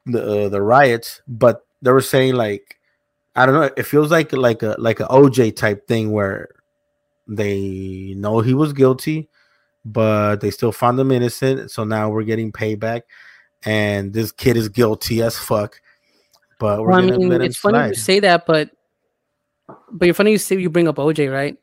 [0.06, 1.22] the uh, the riots.
[1.28, 2.78] But they were saying like,
[3.36, 3.70] I don't know.
[3.76, 6.50] It feels like like a like a OJ type thing where
[7.28, 9.28] they know he was guilty,
[9.84, 11.70] but they still found him innocent.
[11.70, 13.02] So now we're getting payback,
[13.64, 15.80] and this kid is guilty as fuck.
[16.58, 18.70] But we're Well, I gonna mean, let him it's funny you say that, but
[19.92, 21.56] but you're funny you say you bring up OJ, right?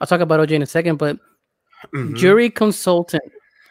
[0.00, 1.18] I'll talk about OJ in a second, but
[1.94, 2.16] Mhm.
[2.16, 3.22] jury consultant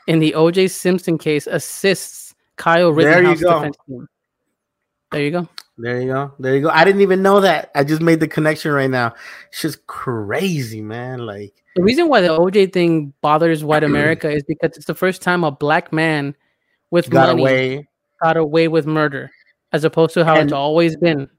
[0.07, 3.53] in the OJ Simpson case assists Kyle There you Rittenhouse go.
[3.55, 4.07] defense team.
[5.11, 5.47] There you go.
[5.77, 6.31] There you go.
[6.39, 6.69] There you go.
[6.69, 7.71] I didn't even know that.
[7.75, 9.13] I just made the connection right now.
[9.49, 11.25] It's just crazy, man.
[11.25, 15.21] Like, The reason why the OJ thing bothers white America is because it's the first
[15.21, 16.35] time a black man
[16.91, 17.87] with got money away.
[18.21, 19.31] got away with murder,
[19.71, 21.29] as opposed to how it's always been.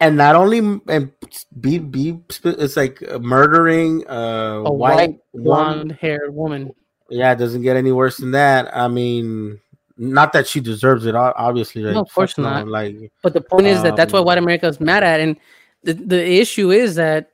[0.00, 1.10] And not only and
[1.58, 6.74] be be it's like uh, murdering uh, A white, white blonde haired woman.
[7.08, 8.76] Yeah, it doesn't get any worse than that.
[8.76, 9.58] I mean,
[9.96, 11.14] not that she deserves it.
[11.14, 12.68] Obviously, like, No, of course not.
[12.68, 15.36] Like, But the point is that that's what Um, white America is mad at, and
[15.82, 17.30] the the issue is that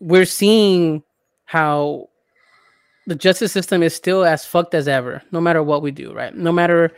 [0.00, 1.02] we're seeing
[1.44, 2.08] how
[3.06, 6.34] the justice system is still as fucked as ever, no matter what we do, right?
[6.34, 6.92] No matter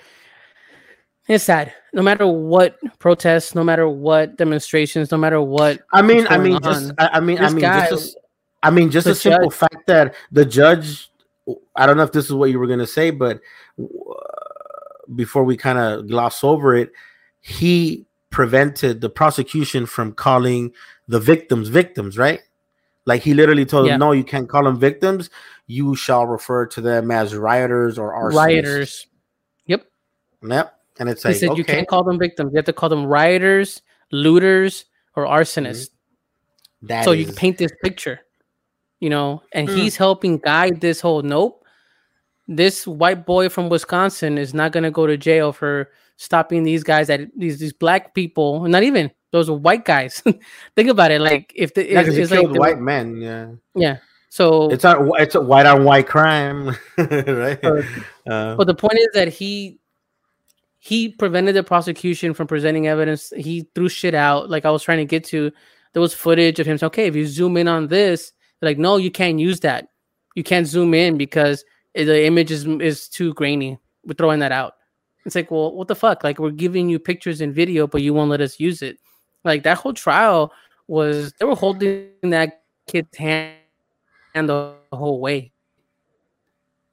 [1.29, 1.75] It's sad.
[1.93, 5.81] No matter what protests, no matter what demonstrations, no matter what.
[5.93, 8.21] I mean, I mean, just I, I mean, I mean, guy, just a,
[8.63, 11.11] I mean, just a simple judge, fact that the judge.
[11.77, 13.41] I don't know if this is what you were gonna say, but
[13.81, 13.85] uh,
[15.15, 16.93] before we kind of gloss over it,
[17.41, 20.73] he prevented the prosecution from calling
[21.09, 22.41] the victims victims, right?
[23.05, 23.95] Like he literally told yeah.
[23.95, 25.29] them, "No, you can't call them victims.
[25.67, 29.07] You shall refer to them as rioters or arsonists." Rioters.
[29.67, 29.87] Yep.
[30.43, 30.78] Yep.
[30.99, 31.59] And it's he like, said okay.
[31.59, 32.53] you can't call them victims.
[32.53, 34.85] You have to call them rioters, looters,
[35.15, 35.91] or arsonists.
[36.85, 37.05] Mm-hmm.
[37.05, 37.21] so is...
[37.21, 38.21] you can paint this picture,
[39.01, 39.43] you know.
[39.53, 39.77] And mm.
[39.77, 41.23] he's helping guide this whole.
[41.23, 41.65] Nope,
[42.49, 46.83] this white boy from Wisconsin is not going to go to jail for stopping these
[46.83, 50.23] guys that these these black people, not even those white guys.
[50.77, 53.99] Think about it, like if the yeah, it's, like the, white men, yeah, yeah.
[54.31, 56.69] So it's not it's a white on white crime,
[56.99, 57.65] right?
[57.65, 59.79] uh, but the point is that he
[60.79, 63.33] he prevented the prosecution from presenting evidence.
[63.37, 64.49] He threw shit out.
[64.49, 65.51] Like I was trying to get to,
[65.93, 66.79] there was footage of him.
[66.79, 69.89] saying, okay, if you zoom in on this, like no, you can't use that.
[70.35, 71.65] You can't zoom in because
[71.95, 73.79] the image is is too grainy.
[74.05, 74.75] We're throwing that out.
[75.25, 76.25] It's like, well, what the fuck?
[76.25, 78.99] Like we're giving you pictures and video, but you won't let us use it.
[79.45, 80.53] Like that whole trial
[80.87, 83.55] was they were holding that kid's hand
[84.35, 85.53] the whole way.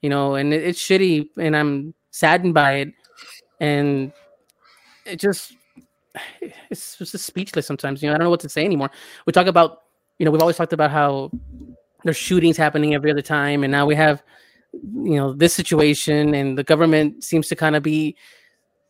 [0.01, 2.93] You know, and it, it's shitty, and I'm saddened by it,
[3.60, 4.12] and
[5.06, 5.53] it just
[6.70, 8.01] it's just speechless sometimes.
[8.01, 8.89] You know, I don't know what to say anymore.
[9.26, 9.84] We talk about,
[10.18, 11.32] you know, we've always talked about how
[12.03, 14.24] there's shootings happening every other time, and now we have
[14.93, 18.16] you know this situation and the government seems to kind of be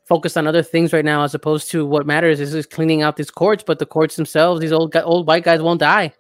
[0.05, 3.15] focused on other things right now as opposed to what matters is just cleaning out
[3.15, 6.13] these courts but the courts themselves these old old white guys won't die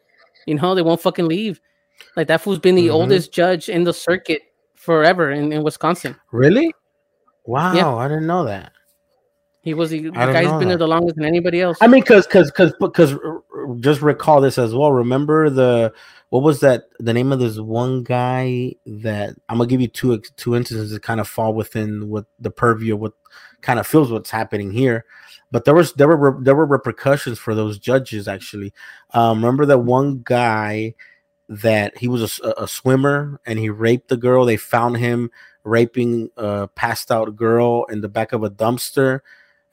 [0.45, 1.59] you know they won't fucking leave
[2.15, 2.95] like that fool's been the mm-hmm.
[2.95, 4.41] oldest judge in the circuit
[4.75, 6.73] forever in, in wisconsin really
[7.45, 7.93] wow yeah.
[7.95, 8.71] i didn't know that
[9.61, 10.65] he was the, the guy's been that.
[10.65, 13.15] there the longest than anybody else i mean because because because because
[13.79, 15.93] just recall this as well remember the
[16.29, 20.19] what was that the name of this one guy that I'm gonna give you two
[20.35, 23.13] two instances that kind of fall within what the purview of what
[23.61, 25.05] kind of feels what's happening here.
[25.51, 28.73] But there was there were there were repercussions for those judges actually.
[29.13, 30.95] Um, remember that one guy
[31.47, 34.43] that he was a, a swimmer and he raped the girl.
[34.43, 35.31] They found him
[35.65, 39.19] raping a passed out girl in the back of a dumpster,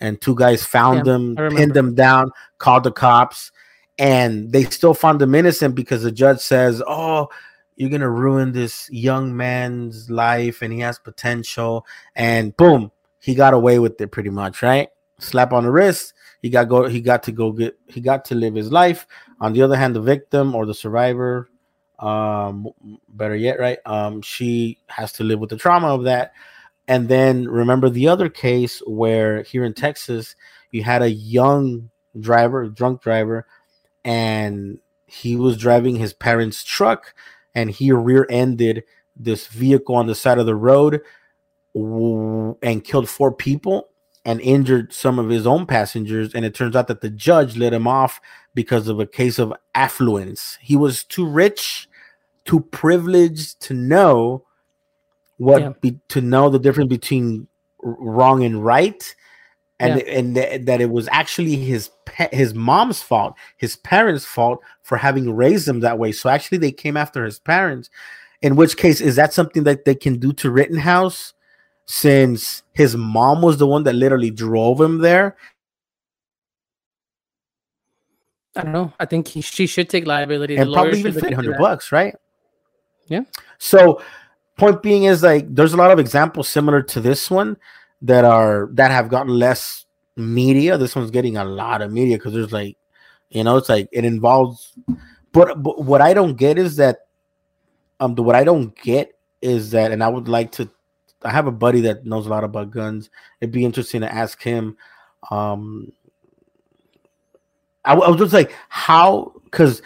[0.00, 3.52] and two guys found him, pinned them down, called the cops
[3.98, 7.28] and they still found them innocent because the judge says, "Oh,
[7.76, 11.86] you're gonna ruin this young man's life, and he has potential."
[12.16, 12.90] And boom,
[13.20, 14.88] he got away with it pretty much, right?
[15.18, 16.14] Slap on the wrist.
[16.40, 16.88] He got go.
[16.88, 17.78] He got to go get.
[17.86, 19.06] He got to live his life.
[19.40, 21.48] On the other hand, the victim or the survivor,
[22.02, 22.68] um,
[23.08, 23.78] better yet, right?
[23.86, 26.32] Um, she has to live with the trauma of that.
[26.88, 30.34] And then remember the other case where here in Texas,
[30.72, 33.46] you had a young driver, drunk driver,
[34.04, 37.14] and he was driving his parents' truck
[37.54, 38.82] and he rear-ended
[39.14, 41.02] this vehicle on the side of the road
[41.74, 43.88] and killed four people
[44.24, 47.72] and injured some of his own passengers and it turns out that the judge let
[47.72, 48.20] him off
[48.54, 51.88] because of a case of affluence he was too rich
[52.44, 54.44] too privileged to know
[55.38, 55.72] what yeah.
[55.80, 57.48] be, to know the difference between
[57.82, 59.14] wrong and right
[59.80, 60.12] and yeah.
[60.12, 64.96] and th- that it was actually his pe- his mom's fault, his parents' fault for
[64.96, 66.12] having raised him that way.
[66.12, 67.90] So actually, they came after his parents.
[68.40, 71.32] In which case, is that something that they can do to Rittenhouse,
[71.86, 75.36] since his mom was the one that literally drove him there?
[78.54, 78.92] I don't know.
[79.00, 80.56] I think he, she should take liability.
[80.56, 82.14] And probably even eight hundred bucks, right?
[83.12, 83.24] Yeah.
[83.58, 84.00] So,
[84.56, 87.58] point being is like there's a lot of examples similar to this one
[88.00, 89.84] that are that have gotten less
[90.16, 90.78] media.
[90.78, 92.78] This one's getting a lot of media because there's like,
[93.28, 94.72] you know, it's like it involves.
[95.32, 97.06] But, but what I don't get is that,
[98.00, 100.70] um, the, what I don't get is that, and I would like to.
[101.22, 103.10] I have a buddy that knows a lot about guns.
[103.40, 104.76] It'd be interesting to ask him.
[105.30, 105.92] Um,
[107.84, 109.32] I, I was just like, how?
[109.44, 109.82] Because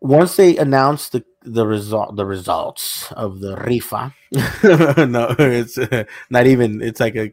[0.00, 4.12] once they announced the the result the results of the rifa.
[5.10, 7.32] No it's uh, not even it's like a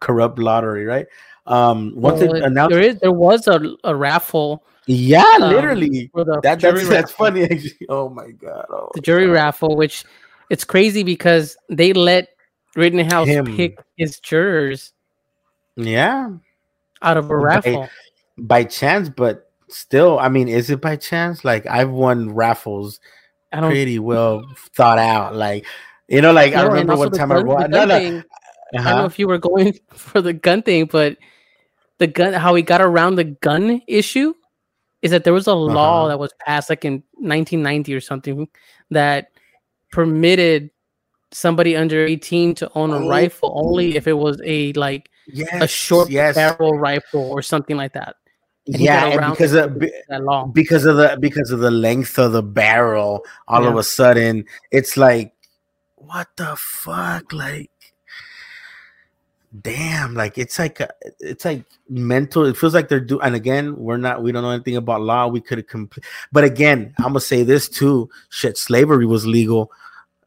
[0.00, 1.06] corrupt lottery right?
[1.46, 6.10] Um once well, it announced there is there was a, a raffle yeah um, literally.
[6.14, 7.86] that, that's, that's funny actually.
[7.88, 9.32] Oh my god oh, the jury god.
[9.32, 10.04] raffle which
[10.48, 12.28] it's crazy because they let
[12.76, 13.56] Rittenhouse Him.
[13.56, 14.92] pick his jurors
[15.76, 16.30] yeah.
[17.02, 17.88] out of a raffle.
[18.38, 21.44] by, by chance but still i mean is it by chance?
[21.44, 23.00] Like i've won raffles
[23.52, 24.44] pretty well
[24.74, 25.34] thought out.
[25.34, 25.66] Like,
[26.08, 27.70] you know, like no, I remember one time I won.
[27.70, 28.22] No, no, I
[28.72, 31.16] don't know if you were going for the gun thing, but
[31.98, 34.32] the gun, how he got around the gun issue
[35.02, 36.08] is that there was a law Uh-huh.
[36.08, 38.48] that was passed like in 1990 or something
[38.90, 39.28] that
[39.90, 40.70] permitted
[41.32, 43.08] somebody under 18 to own a Oh.
[43.08, 47.76] rifle only if it was a like yes, a short yes, barrel rifle or something
[47.76, 48.16] like that.
[48.66, 50.46] Yeah, and because of, be- That law.
[50.46, 54.96] because of the because of the length of the barrel, all of a sudden it's
[54.96, 55.34] like,
[55.96, 57.70] what the fuck, like.
[59.62, 62.44] Damn, like it's like a, it's like mental.
[62.46, 63.22] It feels like they're doing.
[63.24, 64.22] And again, we're not.
[64.22, 65.26] We don't know anything about law.
[65.26, 66.04] We could have complete.
[66.30, 68.08] But again, I'm gonna say this too.
[68.28, 69.72] Shit, slavery was legal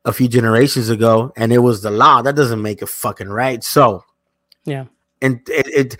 [0.03, 2.21] a few generations ago, and it was the law.
[2.21, 3.63] That doesn't make it fucking right.
[3.63, 4.03] So,
[4.65, 4.87] Yeah.
[5.21, 5.97] and it, it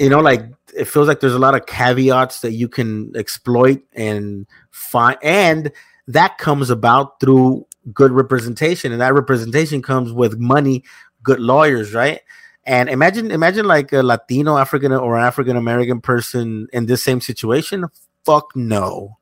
[0.00, 0.42] you know, like
[0.76, 5.72] it feels like there's a lot of caveats that you can exploit and find, and
[6.08, 10.84] that comes about through good representation, and that representation comes with money,
[11.22, 12.20] good lawyers, right?
[12.64, 17.86] And imagine, imagine like a Latino, African, or African American person in this same situation.
[18.24, 19.18] Fuck no.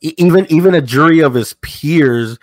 [0.00, 2.38] Even even a jury of his peers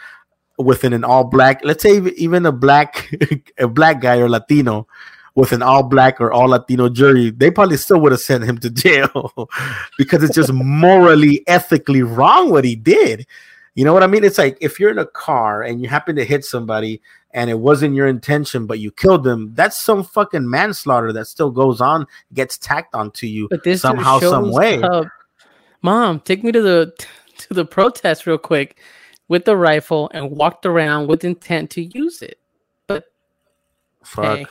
[0.57, 3.13] within an all black, let's say even a black
[3.57, 4.87] a black guy or Latino
[5.35, 8.57] with an all black or all Latino jury, they probably still would have sent him
[8.59, 9.49] to jail
[9.97, 13.25] because it's just morally, ethically wrong what he did.
[13.75, 14.23] You know what I mean?
[14.23, 17.01] It's like if you're in a car and you happen to hit somebody
[17.31, 21.51] and it wasn't your intention, but you killed them, that's some fucking manslaughter that still
[21.51, 24.81] goes on, gets tacked onto you But this somehow, some way.
[24.81, 25.07] up-
[25.81, 26.93] Mom, take me to the
[27.37, 28.81] to the protest real quick
[29.29, 32.37] with the rifle and walked around with intent to use it.
[32.87, 33.05] But
[34.03, 34.39] Fuck.
[34.39, 34.45] hey,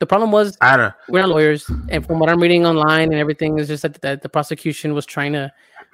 [0.00, 0.94] the problem was I don't.
[1.08, 4.22] we're not lawyers, and from what I'm reading online and everything, is just that, that
[4.22, 5.52] the prosecution was trying to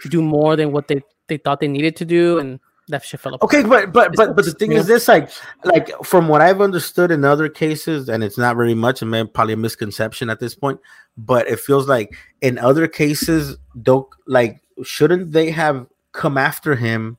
[0.08, 3.34] do more than what they they thought they needed to do, and that shit fell
[3.34, 3.52] apart.
[3.52, 4.78] Okay, but but but but the thing Yeah.
[4.78, 5.30] is this like
[5.64, 9.28] like from what I've understood in other cases, and it's not very much, and maybe
[9.28, 10.80] probably a misconception at this point,
[11.16, 17.18] but it feels like in other cases, don't like shouldn't they have come after him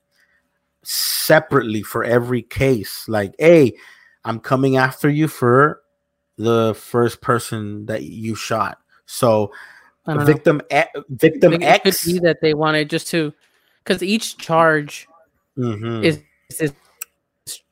[0.83, 3.05] separately for every case?
[3.07, 3.73] Like, hey,
[4.25, 5.81] I'm coming after you for
[6.37, 8.79] the first person that you shot.
[9.05, 9.51] So
[10.05, 10.25] I don't know.
[10.25, 13.33] victim e- victim X could be that they wanted just to,
[13.83, 15.07] because each charge
[15.57, 16.03] Mhm.
[16.03, 16.21] is
[16.59, 16.73] is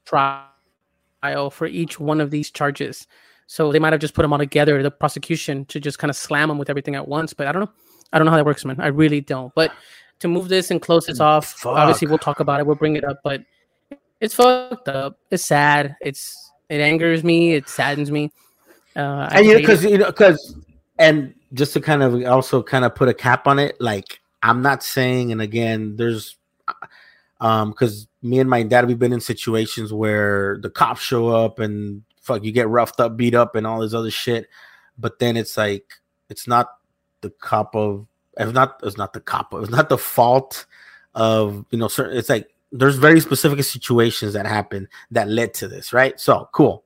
[0.06, 3.08] trial for each one of these charges.
[3.48, 6.16] So they might have just put them all together, the prosecution, to just kind of
[6.16, 7.34] slam them with everything at once.
[7.34, 7.72] But I don't know.
[8.14, 8.80] I don't know how that works, man.
[8.80, 9.54] I really don't.
[9.56, 9.72] But
[10.20, 12.66] to move this and close this off, obviously we'll talk about it.
[12.68, 13.20] We'll bring it up.
[13.24, 13.42] But
[14.20, 15.18] it's fucked up.
[15.32, 15.96] It's sad.
[16.02, 17.54] It's it angers me.
[17.54, 18.32] It saddens me.
[18.96, 20.56] Uh, and you know because you know because
[20.98, 24.62] and just to kind of also kind of put a cap on it like i'm
[24.62, 26.38] not saying and again there's
[27.40, 31.60] um because me and my dad we've been in situations where the cops show up
[31.60, 34.48] and fuck you get roughed up beat up and all this other shit.
[34.98, 35.94] But then it's like
[36.30, 36.68] it's not
[37.22, 38.06] the cop of
[38.38, 40.66] it's not it's not the cop it's not the fault
[41.16, 45.68] of you know certain it's like there's very specific situations that happen that led to
[45.68, 46.20] this right?
[46.20, 46.84] So cool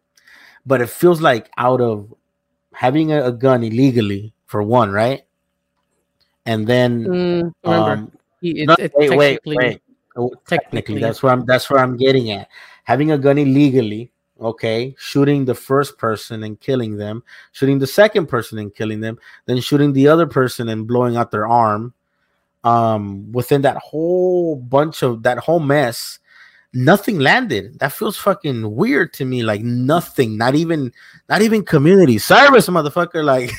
[0.65, 2.13] but it feels like out of
[2.73, 5.23] having a, a gun illegally for one, right?
[6.45, 8.11] And then Mm, um,
[8.41, 9.81] it- no, it wait, wait, technically- wait.
[10.15, 11.43] Oh, technically, Technically, that's where I'm.
[11.45, 12.47] That's where I'm getting at.
[12.83, 18.27] Having a gun illegally, okay, shooting the first person and killing them, shooting the second
[18.27, 21.95] person and killing them, then shooting the other person and blowing out their arm.
[22.63, 26.19] Um, within that whole bunch of that whole mess,
[26.73, 27.79] nothing landed.
[27.79, 29.43] That feels fucking weird to me.
[29.43, 30.91] Like nothing, not even,
[31.29, 33.23] not even community service, motherfucker.
[33.23, 33.51] Like,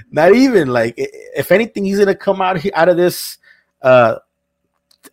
[0.10, 0.94] not even like.
[0.96, 3.38] If anything, he's gonna come out out of this,
[3.82, 4.16] uh,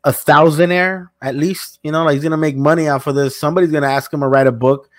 [0.04, 1.80] a thousandaire at least.
[1.84, 3.40] You know, like he's gonna make money off of this.
[3.40, 4.90] Somebody's gonna ask him to write a book.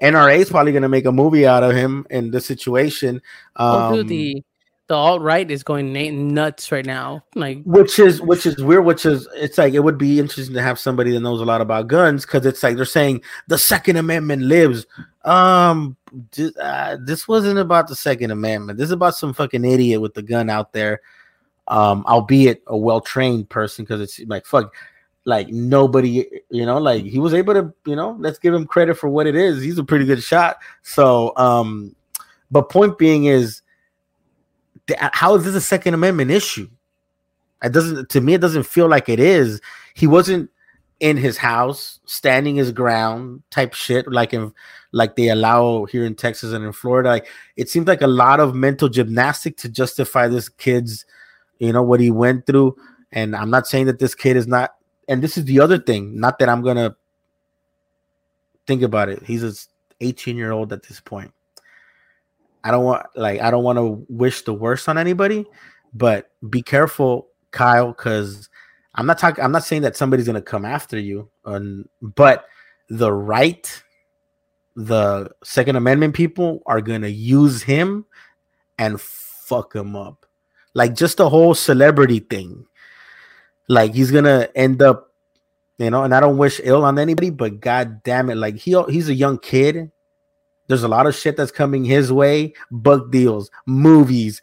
[0.00, 3.22] NRA is probably gonna make a movie out of him in this situation.
[3.56, 4.42] Oh, Um,
[4.88, 5.92] the alt right is going
[6.34, 7.24] nuts right now.
[7.34, 10.62] Like, which is which is weird which is it's like it would be interesting to
[10.62, 13.96] have somebody that knows a lot about guns because it's like they're saying the second
[13.96, 14.86] amendment lives.
[15.24, 15.96] Um
[16.60, 18.78] uh, this wasn't about the second amendment.
[18.78, 21.00] This is about some fucking idiot with the gun out there.
[21.68, 24.74] Um albeit a well-trained person because it's like fuck
[25.24, 28.96] like nobody you know like he was able to you know let's give him credit
[28.96, 29.62] for what it is.
[29.62, 30.56] He's a pretty good shot.
[30.82, 31.94] So um
[32.50, 33.61] but point being is
[34.98, 36.68] how is this a second amendment issue?
[37.62, 39.60] It doesn't to me it doesn't feel like it is.
[39.94, 40.50] He wasn't
[41.00, 44.52] in his house standing his ground type shit like in
[44.92, 47.08] like they allow here in texas and in florida.
[47.08, 47.26] Like
[47.56, 51.04] it seems like a lot of mental gymnastic to justify this kid's
[51.58, 52.76] you know what he went through.
[53.12, 54.74] And i'm not saying that this kid is not
[55.08, 56.96] and this is the other thing not that i'm gonna
[58.66, 59.22] think about it.
[59.22, 59.52] He's a
[60.00, 61.32] 18 year old at this point.
[62.64, 65.46] I don't want like I don't want to wish the worst on anybody,
[65.94, 68.48] but be careful, Kyle, because
[68.94, 69.42] I'm not talking.
[69.42, 72.46] I'm not saying that somebody's gonna come after you, um, but
[72.88, 73.82] the right,
[74.76, 78.04] the Second Amendment people are gonna use him
[78.78, 80.26] and fuck him up,
[80.74, 82.66] like just the whole celebrity thing.
[83.68, 85.12] Like he's gonna end up,
[85.78, 86.04] you know.
[86.04, 89.14] And I don't wish ill on anybody, but god damn it, like he he's a
[89.14, 89.90] young kid
[90.72, 94.40] there's a lot of shit that's coming his way book deals, movies,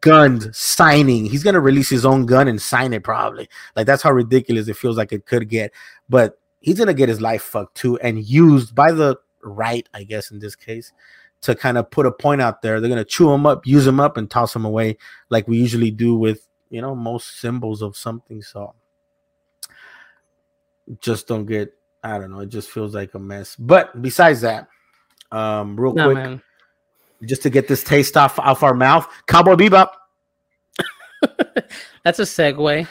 [0.00, 1.26] guns, signing.
[1.26, 3.46] He's going to release his own gun and sign it probably.
[3.76, 5.72] Like, that's how ridiculous it feels like it could get.
[6.08, 10.04] But he's going to get his life fucked too and used by the right, I
[10.04, 10.94] guess, in this case,
[11.42, 12.80] to kind of put a point out there.
[12.80, 14.96] They're going to chew him up, use him up, and toss him away
[15.28, 18.40] like we usually do with, you know, most symbols of something.
[18.40, 18.74] So
[21.02, 23.56] just don't get, I don't know, it just feels like a mess.
[23.56, 24.68] But besides that,
[25.32, 26.42] um, real no, quick, man.
[27.24, 29.08] just to get this taste off off our mouth.
[29.26, 29.88] Cowboy Bebop.
[32.04, 32.86] That's a segue.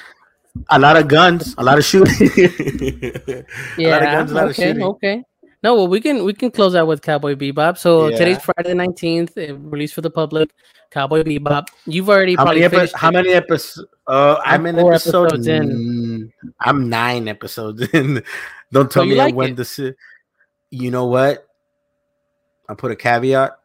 [0.69, 2.31] A lot of guns, a lot of shooting.
[3.77, 4.19] yeah.
[4.19, 4.81] of Guns, okay.
[4.81, 5.23] Okay.
[5.65, 7.77] No, well, we can we can close out with Cowboy Bebop.
[7.77, 8.17] So yeah.
[8.17, 10.51] today's Friday the nineteenth, released for the public.
[10.91, 11.67] Cowboy Bebop.
[11.87, 13.89] You've already how many, epi- how many episodes?
[14.07, 15.25] Uh, I'm, I'm in episode.
[15.25, 16.31] Episodes in.
[16.59, 18.23] I'm nine episodes in.
[18.71, 19.79] Don't tell me like when this.
[20.69, 21.47] You know what?
[22.69, 23.57] I put a caveat.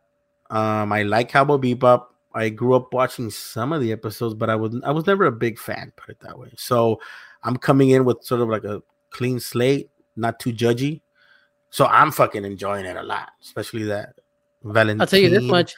[0.50, 2.06] Um, I like Cowboy Bebop.
[2.34, 5.32] I grew up watching some of the episodes, but I was I was never a
[5.32, 5.92] big fan.
[5.96, 6.52] Put it that way.
[6.56, 7.00] So
[7.42, 11.00] I'm coming in with sort of like a clean slate, not too judgy.
[11.70, 14.14] So I'm fucking enjoying it a lot, especially that
[14.62, 15.00] Valentine.
[15.00, 15.74] I'll tell you this much: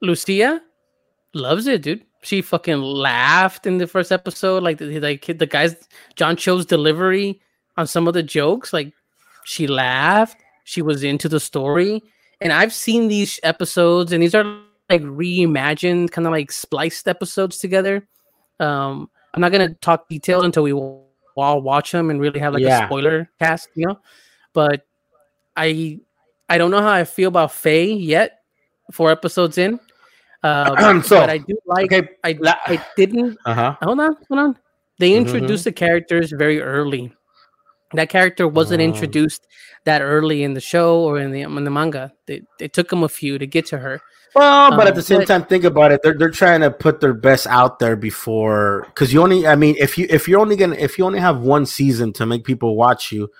[0.00, 0.60] Lucia
[1.34, 2.04] loves it, dude.
[2.22, 5.76] She fucking laughed in the first episode, like the, like the guys
[6.16, 7.40] John Cho's delivery
[7.76, 8.72] on some of the jokes.
[8.72, 8.92] Like
[9.44, 10.40] she laughed.
[10.64, 12.02] She was into the story
[12.40, 17.58] and I've seen these episodes, and these are like reimagined, kind of like spliced episodes
[17.58, 18.06] together.
[18.60, 22.62] Um, I'm not gonna talk details until we all watch them and really have like
[22.62, 22.84] yeah.
[22.84, 23.98] a spoiler cast, you know.
[24.52, 24.86] But
[25.56, 26.00] I
[26.48, 28.40] I don't know how I feel about Faye yet.
[28.90, 29.78] Four episodes in,
[30.42, 31.92] uh, so, but I do like.
[31.92, 32.08] Okay.
[32.24, 33.38] I I didn't.
[33.44, 33.76] Uh-huh.
[33.82, 34.58] Hold on, hold on.
[34.98, 35.26] They mm-hmm.
[35.26, 35.68] introduced mm-hmm.
[35.68, 37.12] the characters very early.
[37.94, 39.46] That character wasn't um, introduced
[39.84, 42.12] that early in the show or in the in the manga.
[42.26, 44.00] They it took them a few to get to her.
[44.34, 46.00] Well, but um, at the same but, time, think about it.
[46.02, 49.46] They're they're trying to put their best out there before because you only.
[49.46, 52.26] I mean, if you if you're only gonna if you only have one season to
[52.26, 53.30] make people watch you,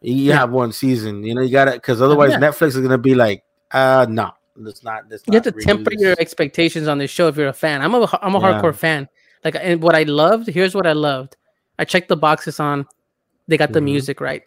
[0.00, 0.38] you yeah.
[0.38, 1.22] have one season.
[1.22, 2.40] You know, you got to because otherwise yeah.
[2.40, 5.08] Netflix is gonna be like, uh, no, that's not.
[5.08, 7.82] That's you have to temper your expectations on this show if you're a fan.
[7.82, 8.60] I'm a I'm a yeah.
[8.60, 9.08] hardcore fan.
[9.44, 10.48] Like, and what I loved.
[10.48, 11.36] Here's what I loved.
[11.78, 12.86] I checked the boxes on.
[13.48, 13.84] They got the mm-hmm.
[13.84, 14.42] music right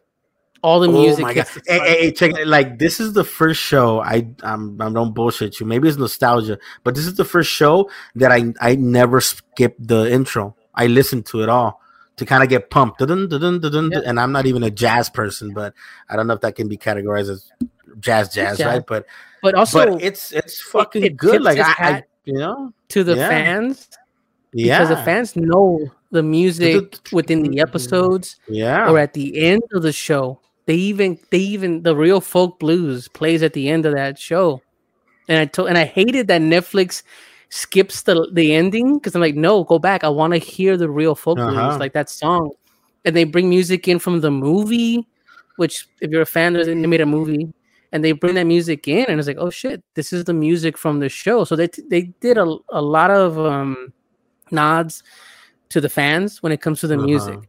[0.62, 1.24] all the oh music.
[1.24, 1.48] my god!
[1.68, 2.48] Hey, hey, check it.
[2.48, 4.02] Like this is the first show.
[4.02, 5.66] I I'm I don't bullshit you.
[5.66, 10.12] Maybe it's nostalgia, but this is the first show that I I never skipped the
[10.12, 10.56] intro.
[10.76, 11.82] I listened to it all
[12.18, 13.00] to kind of get pumped.
[13.00, 14.00] Dun, dun, dun, yeah.
[14.06, 15.74] And I'm not even a jazz person, but
[16.10, 17.52] I don't know if that can be categorized as
[18.00, 18.66] jazz, jazz, jazz.
[18.66, 18.86] right?
[18.86, 19.06] But
[19.42, 21.42] but also but it's it's fucking it good.
[21.42, 23.30] Like I, I, you know, to the yeah.
[23.30, 23.90] fans,
[24.54, 29.62] yeah, because the fans know the music within the episodes, yeah, or at the end
[29.74, 30.40] of the show
[30.70, 34.62] they even they even the real folk blues plays at the end of that show.
[35.28, 37.02] And I told and I hated that Netflix
[37.50, 40.04] skips the the ending because I'm like, no, go back.
[40.04, 41.70] I want to hear the real folk uh-huh.
[41.70, 42.52] blues, like that song.
[43.04, 45.08] And they bring music in from the movie,
[45.56, 47.52] which if you're a fan, they made a movie,
[47.92, 50.78] and they bring that music in, and it's like, oh shit, this is the music
[50.78, 51.46] from the show.
[51.46, 53.92] So they they did a, a lot of um,
[54.52, 55.02] nods
[55.70, 57.06] to the fans when it comes to the uh-huh.
[57.06, 57.40] music.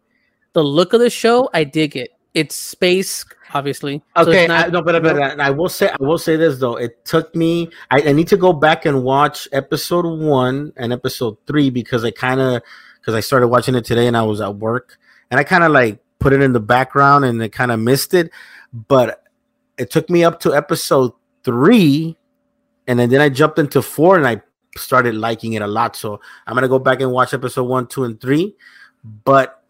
[0.52, 2.10] The look of the show, I dig it.
[2.34, 4.02] It's space obviously.
[4.16, 6.76] Okay so not, I, no but, but i will say i will say this though.
[6.76, 11.36] It took me I, I need to go back and watch episode one and episode
[11.46, 12.62] three because i kind of
[13.00, 14.98] because i started watching it today and i was at work.
[15.30, 18.14] And i kind of like put it in the background and i kind of missed
[18.14, 18.30] it.
[18.72, 19.24] But
[19.78, 21.12] it took me up to episode
[21.42, 22.16] three
[22.86, 24.42] and then, then i jumped into four and i
[24.76, 25.96] started liking it a lot.
[25.96, 28.54] So i'm gonna go back and watch episode one two and three.
[29.24, 29.62] But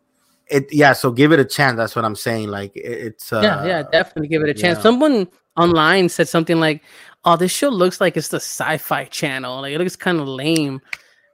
[0.48, 1.76] it yeah so give it a chance.
[1.76, 2.48] That's what i'm saying.
[2.48, 4.78] Like it, it's uh, yeah yeah definitely give it a chance.
[4.78, 4.82] yeah.
[4.82, 6.82] someone online said something like
[7.24, 9.60] oh this show looks like it's the sci-fi channel.
[9.62, 10.80] Like it looks kind of lame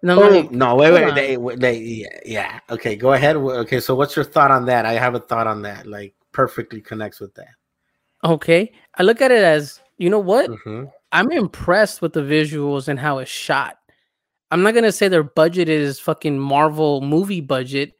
[0.04, 2.60] oh, like, no wait wait they, they yeah, yeah.
[2.70, 3.36] Okay go ahead.
[3.36, 4.86] Okay so what's your thought on that?
[4.86, 5.86] I have a thought on that.
[5.86, 7.54] Like perfectly connects with that.
[8.24, 10.50] Okay i look at it as you know what?
[10.50, 10.84] Mm-hmm.
[11.16, 13.78] I'm impressed with the visuals and how it's shot
[14.50, 17.92] i'm not gonna say their budget is fucking marvel movie budget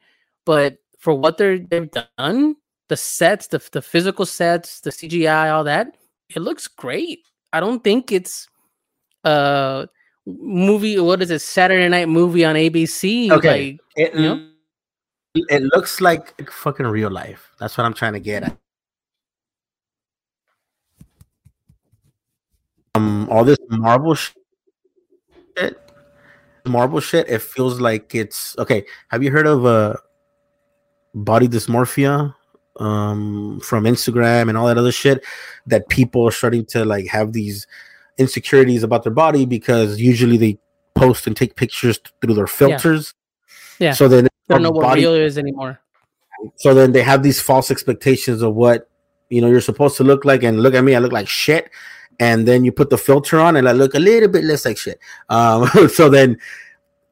[0.45, 2.55] but for what they're they've done,
[2.89, 5.95] the sets, the the physical sets, the CGI, all that,
[6.35, 7.19] it looks great.
[7.53, 8.47] I don't think it's
[9.23, 9.85] uh
[10.25, 13.71] movie what is it saturday night movie on abc Okay.
[13.71, 14.49] like It, You know?
[15.49, 17.51] it looks like fucking real life.
[17.59, 18.57] That's what I'm trying to get at.
[22.97, 24.35] Um, all this Marvel shit,
[26.65, 27.29] Marvel shit.
[27.29, 28.85] It feels like it's okay.
[29.09, 29.95] Have you heard of uh
[31.13, 32.33] body dysmorphia
[32.79, 35.23] um from Instagram and all that other shit?
[35.65, 37.67] That people are starting to like have these
[38.17, 40.59] insecurities about their body because usually they
[40.95, 43.13] post and take pictures through their filters.
[43.79, 43.93] Yeah.
[43.93, 45.79] So then i don't know what body- real is anymore
[46.55, 48.89] so then they have these false expectations of what
[49.29, 51.69] you know you're supposed to look like and look at me i look like shit
[52.19, 54.77] and then you put the filter on and i look a little bit less like
[54.77, 54.99] shit.
[55.29, 56.37] Um so then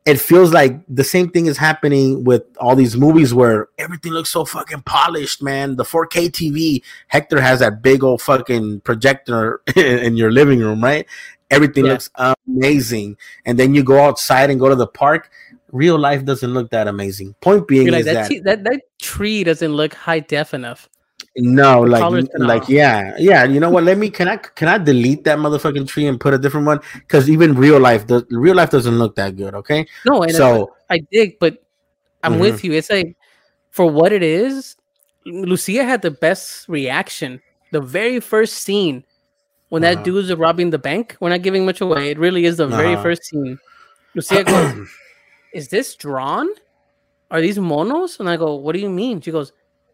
[0.05, 4.29] it feels like the same thing is happening with all these movies where everything looks
[4.31, 5.77] so fucking polished man.
[5.77, 11.07] The 4k tv hector has that big old fucking projector in your living room right?
[11.51, 11.93] Everything Yeah.
[11.93, 12.09] looks
[12.47, 13.17] amazing.
[13.45, 15.31] And then you go outside and go to the park
[15.71, 17.35] real life doesn't look that amazing.
[17.41, 20.87] Point being like is that, that t- that that tree doesn't look high def enough
[21.37, 22.69] no, The like, like, all.
[22.69, 23.43] yeah, yeah.
[23.43, 23.83] You know what?
[23.83, 24.09] Let me.
[24.09, 24.37] Can I?
[24.37, 26.79] Can I delete that motherfucking tree and put a different one?
[26.93, 29.53] Because even real life, the real life doesn't look that good.
[29.55, 31.61] Okay, no and so I dig, but
[32.23, 32.39] I'm Mhm.
[32.39, 32.71] with you.
[32.73, 33.17] It's like
[33.71, 34.77] for what it is,
[35.25, 37.41] Lucia had the best reaction.
[37.71, 39.03] The very first scene
[39.69, 40.03] when that Uh-huh.
[40.03, 41.17] dude's robbing the bank.
[41.19, 42.11] We're not giving much away.
[42.11, 43.03] It really is the very Uh-huh.
[43.03, 43.59] first scene.
[44.15, 44.87] Lucia goes,
[45.53, 46.47] "Is this drawn?
[47.29, 49.51] Are these monos?" And I go, "What do you mean?" She goes,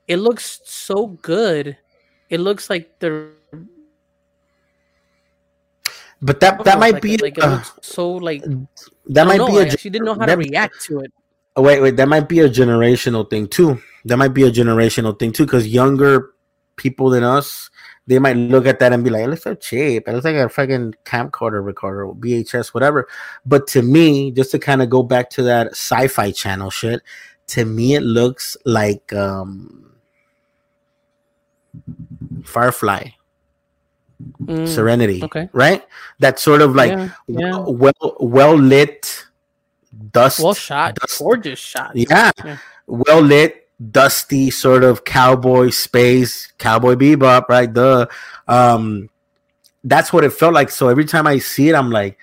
[0.08, 1.78] "It looks so good.
[2.30, 3.30] It looks like the
[6.22, 8.44] but that that might like, be like uh, so like
[9.08, 11.12] that might no, be a she didn't know how to react to it.
[11.56, 11.98] Oh, wait, wait.
[11.98, 13.82] That might be a generational thing too.
[14.06, 16.32] That might be a generational thing too, because younger
[16.78, 17.70] people than us,
[18.08, 20.08] they might look at that and be like, "It looks so cheap.
[20.08, 23.08] It looks like a fucking camcorder recorder, VHS, whatever."
[23.46, 27.02] But to me, just to kind of go back to that sci-fi channel shit,
[27.48, 29.91] to me, it looks like um
[32.44, 33.10] Firefly,
[34.46, 35.50] Mm, Serenity, okay.
[35.52, 35.84] right?
[36.20, 37.58] That sort of like yeah, yeah.
[37.68, 39.26] well well lit
[40.12, 41.96] dust well shot, dust- gorgeous shot.
[41.96, 42.58] yeah, Yeah.
[42.86, 47.74] well lit, dusty sort of cowboy space, cowboy bebop, right?
[47.74, 48.10] The
[48.48, 49.10] um,
[49.84, 50.70] that's what it felt like.
[50.70, 52.20] So every time I see it, I'm like,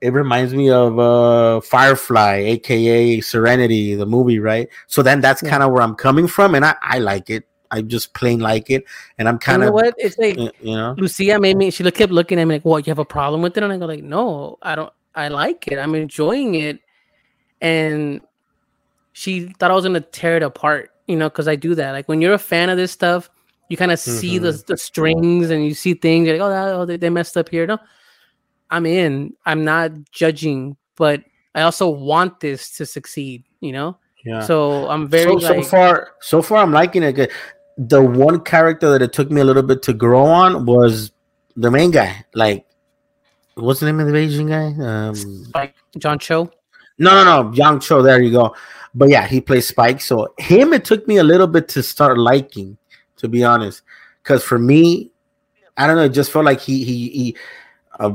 [0.00, 4.70] it reminds me of uh Firefly, aka Serenity, the movie, right?
[4.86, 5.50] So then that's Yeah.
[5.50, 7.44] kind of where I'm coming from, and I, I like it.
[7.70, 8.84] I just plain like it,
[9.18, 9.94] and I'm You kind know of what?
[9.96, 11.70] It's like you know, Lucia made me.
[11.70, 12.86] She kept looking at me like, "What?
[12.86, 14.92] You have a problem with it?" And I go like, "No, I don't.
[15.14, 15.78] I like it.
[15.78, 16.80] I'm enjoying it."
[17.60, 18.20] And
[19.12, 21.92] she thought I was gonna tear it apart, you know, because I do that.
[21.92, 23.30] Like when you're a fan of this stuff,
[23.68, 24.62] you kind of see the mm-hmm.
[24.66, 26.26] the strings and you see things.
[26.26, 27.78] You're like, "Oh, oh, they, they messed up here." No,
[28.70, 29.34] I'm in.
[29.46, 31.22] I'm not judging, but
[31.54, 33.44] I also want this to succeed.
[33.60, 34.40] You know, yeah.
[34.42, 37.30] so I'm very so, like, so far so far i'm liking it good
[37.80, 41.12] the one character that it took me a little bit to grow on was
[41.56, 42.26] the main guy.
[42.34, 42.66] Like
[43.54, 44.74] what's the name of the asian guy?
[44.78, 46.50] Um like John Cho.
[46.98, 48.54] no no no yang cho there you go.
[48.94, 50.02] But yeah he plays spike.
[50.02, 52.76] So him it took me a little bit to start liking
[53.16, 53.82] to be honest.
[54.22, 55.10] Because for me
[55.78, 57.36] i don't know it just felt like he he he
[57.98, 58.12] uh,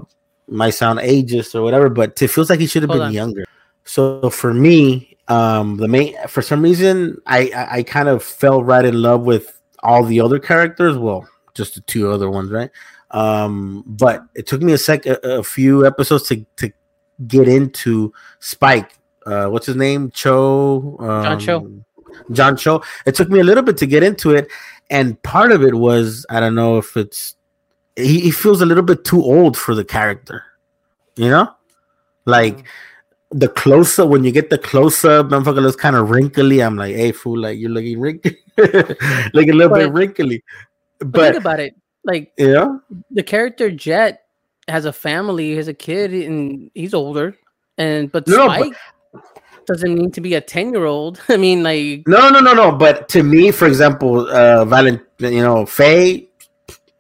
[0.48, 3.11] might sound ageist or whatever but it feels like he should have been on.
[3.11, 3.45] younger.
[3.85, 8.64] So for me um the main for some reason I, I i kind of fell
[8.64, 9.55] right in love with
[9.86, 12.72] all the other characters well just the two other ones right?
[13.12, 16.72] Um but it took me a sec a, a few episodes to to
[17.28, 20.12] get into spike uh what's his name?
[20.12, 21.72] Cho um, John Cho.
[22.32, 22.84] john cho.
[23.06, 24.48] It took me a little bit to get into it
[24.90, 27.36] and part of it was i don't know if it's
[27.95, 30.44] he, he feels a little bit too old for the character
[31.16, 31.49] you know?
[32.26, 32.66] Like
[33.32, 36.62] the close up when you get the close up, motherfucker looks kind of wrinkly.
[36.62, 38.38] I'm like, hey, fool, like you're looking wrinkly,
[39.34, 40.44] like a little bit wrinkly.
[40.99, 41.76] But, But think about it.
[42.03, 42.77] Like yeah,
[43.11, 44.26] the character Jet
[44.68, 47.36] has a family, has a kid, and he's older.
[47.77, 48.77] And but No, no, but- Spike
[49.65, 51.22] doesn't need to be a ten year old.
[51.30, 52.72] I mean, like no, no, no, no.
[52.72, 56.30] But to me, for example, uh, Valent, you know, Faye,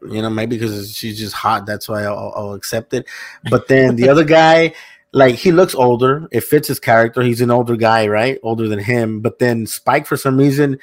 [0.09, 3.07] you know, maybe because she's just hot, that's why I'll, I'll accept it.
[3.49, 4.73] But then the other guy,
[5.11, 6.27] like he looks older.
[6.31, 7.21] It fits his character.
[7.21, 8.39] He's an older guy, right?
[8.43, 9.21] Older than him.
[9.21, 10.79] But then Spike, for some reason,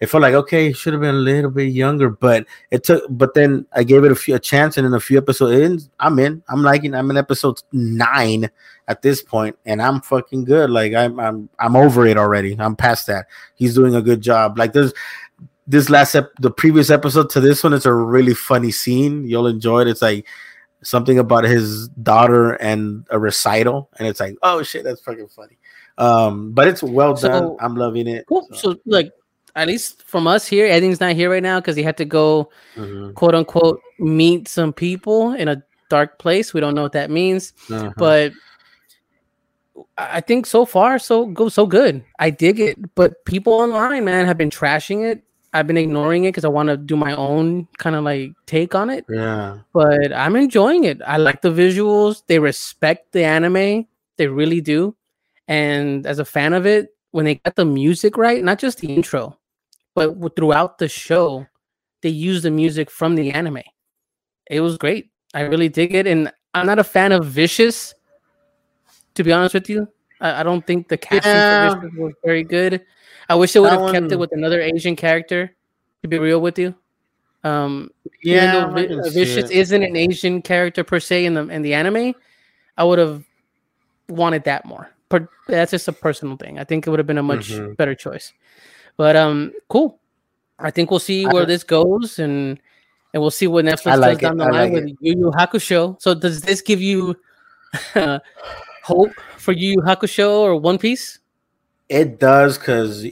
[0.00, 2.10] it felt like okay, he should have been a little bit younger.
[2.10, 3.04] But it took.
[3.08, 5.54] But then I gave it a few a chance, and in a few episodes
[5.84, 6.42] in, I'm in.
[6.48, 6.94] I'm liking.
[6.94, 8.50] I'm in episode nine
[8.88, 10.68] at this point, and I'm fucking good.
[10.70, 12.56] Like I'm, I'm, I'm over it already.
[12.58, 13.26] I'm past that.
[13.54, 14.58] He's doing a good job.
[14.58, 14.92] Like there's
[15.66, 19.26] this last ep- the previous episode to this one, it's a really funny scene.
[19.26, 19.88] You'll enjoy it.
[19.88, 20.26] It's like
[20.82, 25.56] something about his daughter and a recital, and it's like, oh shit, that's fucking funny.
[25.96, 27.56] Um, but it's well So- done.
[27.60, 28.26] I'm loving it.
[28.28, 28.46] Cool.
[28.52, 29.12] So, like,
[29.56, 32.50] at least from us here, Eddie's not here right now because he had to go,
[32.76, 33.14] Mhm.
[33.14, 36.52] quote unquote, meet some people in a dark place.
[36.54, 37.92] We don't know what that means, Uh-huh.
[37.96, 38.32] but
[39.98, 42.02] I I think so far so go so good.
[42.18, 45.22] I dig it, but people online, man, have been trashing it.
[45.52, 48.74] I've been ignoring it because I want to do my own kind of like take
[48.74, 49.04] on it.
[49.08, 51.00] yeah, but I'm enjoying it.
[51.06, 52.22] I like the visuals.
[52.26, 53.86] They respect the anime.
[54.16, 54.96] They really do.
[55.46, 58.88] And as a fan of it, when they got the music right, not just the
[58.92, 59.38] intro,
[59.94, 61.46] but throughout the show,
[62.02, 63.62] they use the music from the anime.
[64.50, 65.10] It was great.
[65.32, 66.06] I really dig it.
[66.06, 67.94] And I'm not a fan of Vicious,
[69.14, 69.88] to be honest with you.
[70.20, 71.70] I, I don't think the casting Yeah.
[71.74, 72.82] for Vicious was very good.
[73.28, 75.54] I wish they would have kept it with another Asian character,
[76.02, 76.74] to be real with you.
[77.42, 77.90] Um,
[78.22, 78.36] yeah.
[78.36, 79.56] even though I Vi- can uh, Vicious it.
[79.56, 82.14] isn't an Asian character per se in the in the anime,
[82.76, 83.24] I would have
[84.08, 84.90] wanted that more.
[85.08, 86.58] But that's just a personal thing.
[86.58, 87.76] I think it would have been a much Mhm.
[87.76, 88.32] better choice.
[88.96, 89.98] But um, cool.
[90.58, 92.58] I think we'll see where this goes, and
[93.12, 95.32] and we'll see what Netflix like does down the I line like with Yu Yu
[95.32, 96.00] Hakusho.
[96.00, 97.16] So does this give you
[97.94, 98.20] uh,
[98.82, 101.18] hope for Yu Yu Hakusho or One Piece?
[101.88, 103.04] It does because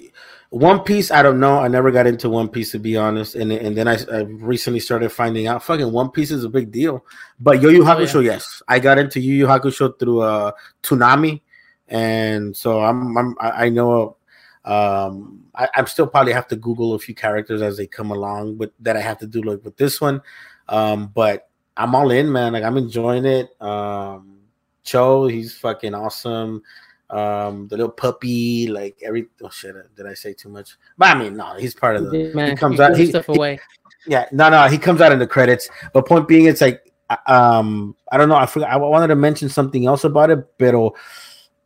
[0.50, 1.10] One Piece.
[1.10, 1.58] I don't know.
[1.58, 4.80] I never got into One Piece to be honest, and and then I, I recently
[4.80, 7.04] started finding out fucking One Piece is a big deal.
[7.40, 8.06] But Yu Yu Oh, yeah.
[8.06, 10.52] Hakusho, yes, I got into Yu Yu Hakusho through uh
[10.82, 11.40] Toonami,
[11.88, 14.16] and so I'm, I'm I I know.
[14.64, 18.56] Um, I, I'm still probably have to Google a few characters as they come along,
[18.56, 20.22] but that I have to do like with this one.
[20.68, 22.52] Um, but I'm all in, man.
[22.54, 23.50] Like I'm enjoying it.
[23.60, 24.38] Um,
[24.82, 26.62] Cho, he's fucking awesome
[27.10, 31.18] um the little puppy like every oh shit did i say too much but i
[31.18, 33.60] mean no he's part of the Man, comes you out- he- stuff he- away.
[34.06, 37.16] yeah no no he comes out in the credits but point being it's like uh,
[37.26, 40.74] um i don't know i forgot i wanted to mention something else about it but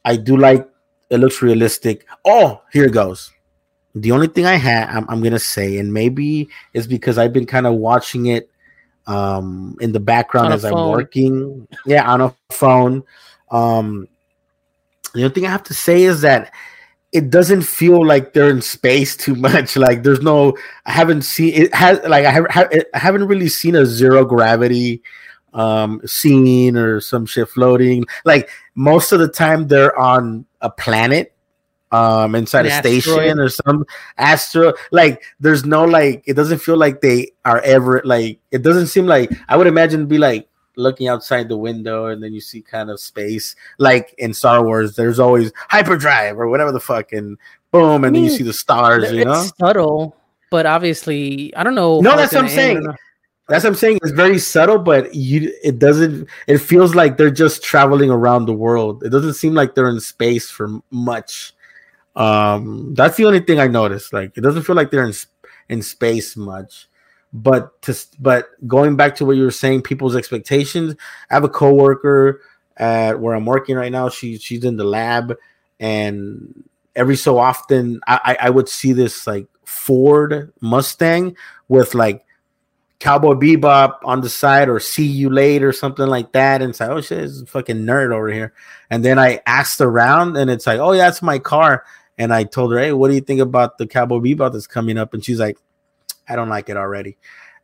[0.04, 0.68] i do like
[1.10, 3.32] it looks realistic oh here it goes
[3.96, 7.46] the only thing i had i'm, I'm gonna say and maybe it's because i've been
[7.46, 8.50] kind of watching it
[9.06, 13.02] um in the background as i'm working yeah on a phone
[13.50, 14.08] um
[15.16, 16.52] the only thing I have to say is that
[17.12, 19.76] it doesn't feel like they're in space too much.
[19.76, 23.74] Like there's no, I haven't seen it has like I haven't I haven't really seen
[23.74, 25.02] a zero gravity
[25.54, 28.04] um scene or some shit floating.
[28.24, 31.34] Like most of the time they're on a planet
[31.92, 33.84] um inside An a station or some
[34.18, 38.88] astro like there's no like it doesn't feel like they are ever like it doesn't
[38.88, 42.60] seem like i would imagine be like looking outside the window and then you see
[42.60, 47.38] kind of space like in star wars there's always hyperdrive or whatever the fuck and
[47.70, 50.16] boom and then you see the stars you know subtle,
[50.50, 52.00] but obviously, I don't know.
[52.00, 52.46] No, that's what I'm.
[52.46, 52.86] I saying.
[53.48, 57.30] that's what i'm saying it's very subtle but you it doesn't it feels like they're
[57.30, 61.54] just traveling around the world it doesn't seem like they're in space for much
[62.16, 65.12] um that's the only thing i noticed like it doesn't feel like they're in
[65.68, 66.88] in space much
[67.32, 70.94] but to but going back to what you were saying people's expectations
[71.30, 72.40] i have a coworker
[72.78, 75.36] at where i'm working right now she she's in the lab
[75.78, 76.64] and
[76.94, 81.36] every so often i i, I would see this like ford mustang
[81.68, 82.26] with like
[82.98, 86.62] Cowboy Bebop on the side or See You Later something like that.
[86.62, 88.54] And it's like, oh shit, it's a fucking nerd over here.
[88.90, 91.84] And then I asked around and it's like, oh yeah, it's my car.
[92.18, 94.98] And I told her, hey, what do you think about the Cowboy Bebop that's coming
[94.98, 95.14] up?
[95.14, 95.58] And she's like,
[96.28, 97.16] I don't like it already.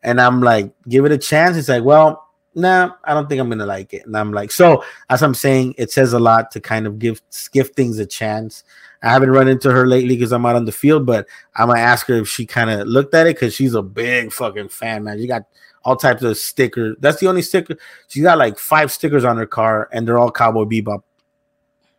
[0.02, 1.56] And I'm like, give it a chance.
[1.56, 4.06] It's like, well, nah, I don't think I'm gonna like it.
[4.06, 7.20] And I'm like, so as I'm saying, it says a lot to kind of give
[7.52, 8.64] give things a chance.
[9.02, 11.26] I haven't run into her lately because I'm out on the field, but
[11.56, 14.32] I'm gonna ask her if she kind of looked at it because she's a big
[14.32, 15.18] fucking fan, man.
[15.18, 15.44] She got
[15.84, 16.96] all types of stickers.
[17.00, 17.76] That's the only sticker.
[18.08, 21.02] She got like five stickers on her car, and they're all Cowboy Bebop.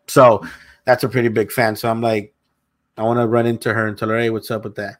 [0.08, 0.46] So
[0.86, 1.76] that's a pretty big fan.
[1.76, 2.34] So I'm like,
[2.98, 4.98] I want to run into her and tell her, hey, what's up with that?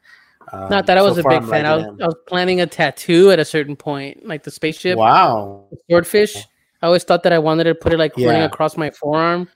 [0.52, 1.64] Um, Not that I was so a big fan.
[1.64, 5.64] I was, I was planning a tattoo at a certain point, like the spaceship, Wow.
[5.70, 6.36] the swordfish.
[6.82, 9.48] I always thought that I wanted to put it like running across my forearm,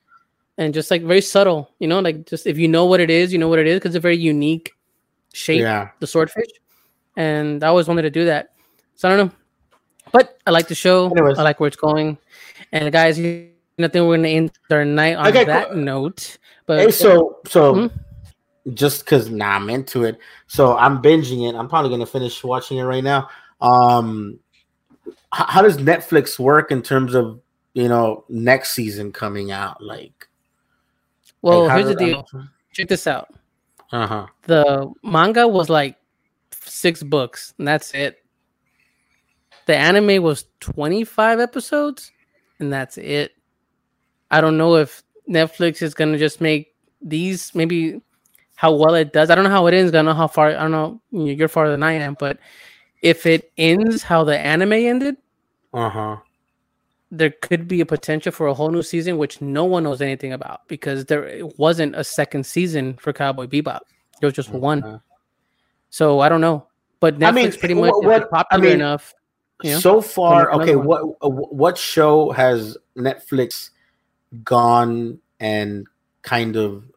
[0.57, 3.33] and just like very subtle, you know, like just if you know what it is,
[3.33, 4.73] you know what it is, because it's a very unique
[5.35, 5.91] shape, Yeah.
[6.01, 6.49] the swordfish.
[7.17, 8.51] And I always wanted to do that.
[8.95, 9.33] So I don't know,
[10.13, 11.11] but I like the show.
[11.11, 11.39] Anyways.
[11.39, 12.17] I like where it's going.
[12.73, 15.77] And guys, think we're gonna end our night on Okay, that cool.
[15.77, 16.39] note.
[16.67, 17.91] But Hey, so so Mhm.
[18.75, 21.57] Just because now I'm into it, so I'm binging it.
[21.57, 23.29] I'm probably gonna finish watching it right now.
[23.61, 24.39] Um,
[25.35, 27.41] h- how does Netflix work in terms of
[27.75, 29.83] you know next season coming out?
[29.83, 30.29] Like,
[31.43, 32.27] well, like, how here's the deal.
[32.73, 33.29] Check this out.
[33.91, 34.27] Uh huh.
[34.43, 35.97] the manga was like
[36.53, 38.19] six books, and that's it.
[39.67, 42.13] The anime was 25 episodes,
[42.59, 43.33] and that's it.
[44.31, 48.03] I don't know if Netflix is gonna just make these maybe
[48.59, 49.31] how well it does.
[49.31, 49.93] I don't know how it ends.
[49.93, 50.49] I don't know how far.
[50.49, 51.01] I don't know.
[51.13, 52.39] You're farther than I am, but
[53.03, 55.17] if it ends how the anime ended,
[55.73, 56.17] Uh huh.
[57.13, 60.33] there could be a potential for a whole new season, which no one knows anything
[60.33, 63.81] about because there it wasn't a second season for Cowboy Bebop.
[64.21, 65.01] There was just one.
[65.91, 66.67] So I don't know.
[66.99, 69.15] But Netflix I mean, pretty much what- popular I mean, enough.
[69.63, 70.75] you know, so far, okay.
[70.75, 70.87] one.
[71.21, 73.71] What what show has Netflix
[74.43, 75.87] gone and
[76.23, 76.88] kind of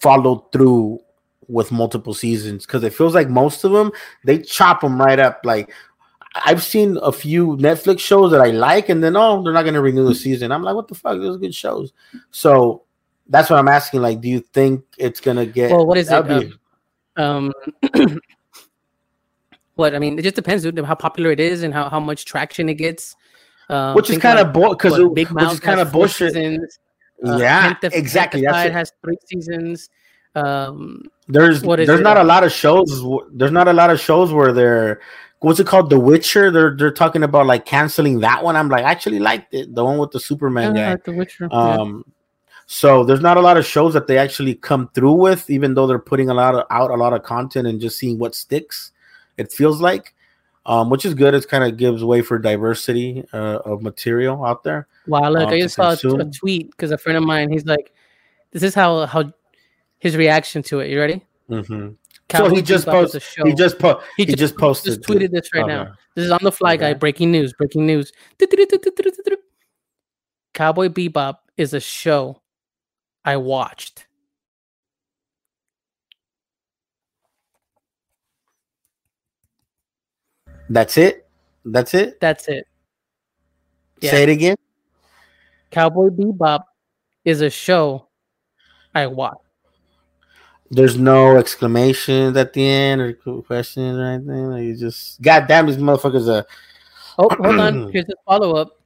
[0.00, 1.00] followed through
[1.48, 2.66] with multiple seasons?
[2.66, 3.92] Because it feels like most of them
[4.24, 5.40] they chop them right up.
[5.44, 5.72] Like
[6.34, 9.74] I've seen a few Netflix shows that I like, and then oh, they're not going
[9.74, 10.52] to renew the season.
[10.52, 11.18] I'm like, what the fuck?
[11.18, 11.92] Those are good shows.
[12.30, 12.82] So
[13.28, 14.02] that's what I'm asking.
[14.02, 15.70] Like, do you think it's gonna get?
[15.70, 16.10] Well, what is it?
[16.10, 16.56] that'd be-
[17.16, 17.52] Um,
[19.74, 22.24] what I mean, it just depends dude, how popular it is and how, how much
[22.24, 23.16] traction it gets.
[23.68, 26.34] Um, which is kind of bull because Big which Mouth is kind of bullshit.
[26.34, 26.78] Seasons.
[27.26, 28.42] Uh, yeah, exactly.
[28.42, 28.72] That's it.
[28.72, 29.90] has three seasons.
[30.34, 32.02] Um, There's there's it?
[32.02, 33.04] not a lot of shows.
[33.32, 35.00] There's not a lot of shows where they're
[35.40, 36.50] what's it called, The Witcher.
[36.50, 38.56] They're they're talking about like canceling that one.
[38.56, 40.90] I'm like, I actually liked it, the one with the Superman yeah, guy.
[40.92, 41.48] like The Witcher.
[41.50, 41.58] yeah.
[41.58, 42.04] Um,
[42.66, 45.88] so there's not a lot of shows that they actually come through with, even though
[45.88, 48.92] they're putting a lot of out a lot of content and just seeing what sticks.
[49.36, 50.14] It feels like,
[50.66, 51.34] um, which is good.
[51.34, 54.86] It kind of gives way for diversity uh, of material out there.
[55.06, 56.32] Wow, look, um, I just saw a, t- a consume.
[56.32, 57.92] tweet because a friend of mine, he's like,
[58.52, 59.32] "This is how how
[59.98, 61.24] his reaction to it." You ready?
[61.50, 61.90] Mm-hmm.
[62.36, 63.20] So he just post.
[63.20, 63.44] show.
[63.44, 64.94] He just po- He he, just posted.
[64.94, 65.72] just tweeted this right Okay.
[65.74, 65.94] now.
[66.14, 66.94] This is on the fly, guy.
[66.94, 67.52] Breaking news.
[67.52, 68.12] Breaking news.
[70.54, 72.40] Cowboy Bebop is a show
[73.24, 74.06] I watched.
[80.70, 81.26] That's it.
[81.64, 82.20] That's it.
[82.20, 82.66] That's it.
[84.00, 84.10] Yeah.
[84.12, 84.56] Say it again.
[85.70, 86.62] Cowboy Bebop
[87.24, 88.06] is a show
[88.94, 89.42] I watched.
[90.70, 94.50] There's no exclamations at the end or questions or anything.
[94.50, 96.46] Like you just, goddamn these motherfuckers are.
[97.18, 97.90] Oh, hold on.
[97.92, 98.80] Here's the follow up.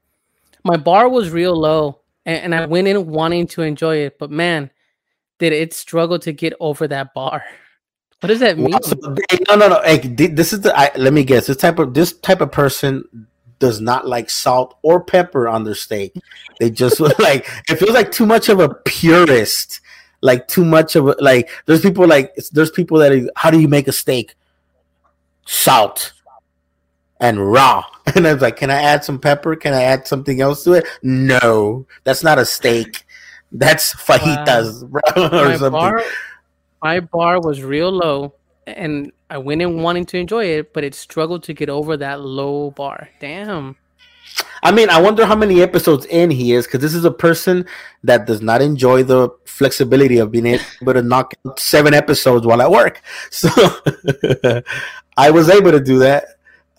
[0.65, 4.31] My bar was real low, and, and I went in wanting to enjoy it, but
[4.31, 4.70] man,
[5.39, 7.44] did it struggle to get over that bar.
[8.20, 8.70] What does that mean?
[8.73, 8.97] Wow, so-
[9.49, 9.82] no, no, no.
[9.82, 10.77] Hey, this is the.
[10.78, 11.47] I, let me guess.
[11.47, 13.27] This type of this type of person
[13.59, 16.15] does not like salt or pepper on their steak.
[16.59, 19.81] They just like it feels like too much of a purist.
[20.23, 21.51] Like too much of a like.
[21.66, 23.12] There's people like there's people that.
[23.12, 24.35] Are, how do you make a steak?
[25.47, 26.12] Salt
[27.20, 27.85] and raw.
[28.16, 29.57] And I was like, can I add some pepper?
[29.57, 30.85] Can I add something else to it?
[31.03, 33.03] No, that's not a steak.
[33.51, 35.70] That's fajitas, bro, or my something.
[35.70, 36.03] bar,
[36.85, 38.35] my bar was real low,
[38.66, 42.20] and I went in wanting to enjoy it, but it struggled to get over that
[42.20, 43.09] low bar.
[43.20, 43.77] Damn.
[44.62, 47.65] I mean, I wonder how many episodes in he is because this is a person
[48.02, 52.61] that does not enjoy the flexibility of being able to knock out seven episodes while
[52.61, 53.01] at work.
[53.31, 53.48] So
[55.16, 56.34] I was able to do that.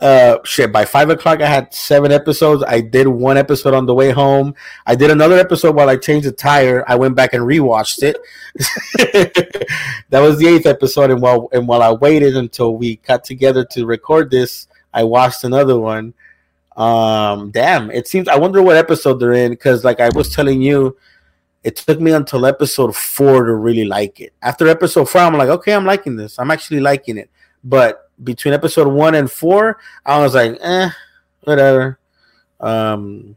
[0.06, 2.64] Uh, shit, by five o'clock, I had seven episodes.
[2.68, 4.54] I did one episode on the way home.
[4.86, 6.86] I did another episode while I changed the tire.
[6.88, 8.18] I went back and rewatched it.
[10.12, 13.66] that was the eighth episode, and while and while I waited until we got together
[13.72, 16.14] to record this, I watched another one.
[16.78, 18.28] Um, damn, it seems.
[18.28, 20.96] I wonder what episode they're in because, like I was telling you,
[21.64, 24.34] it took me until episode four to really like it.
[24.44, 26.38] After episode four, I'm like, okay, I'm liking this.
[26.38, 27.32] I'm actually liking it.
[27.64, 30.90] But between episode one and four, I was like, eh,
[31.42, 32.00] whatever.
[32.60, 33.36] Um,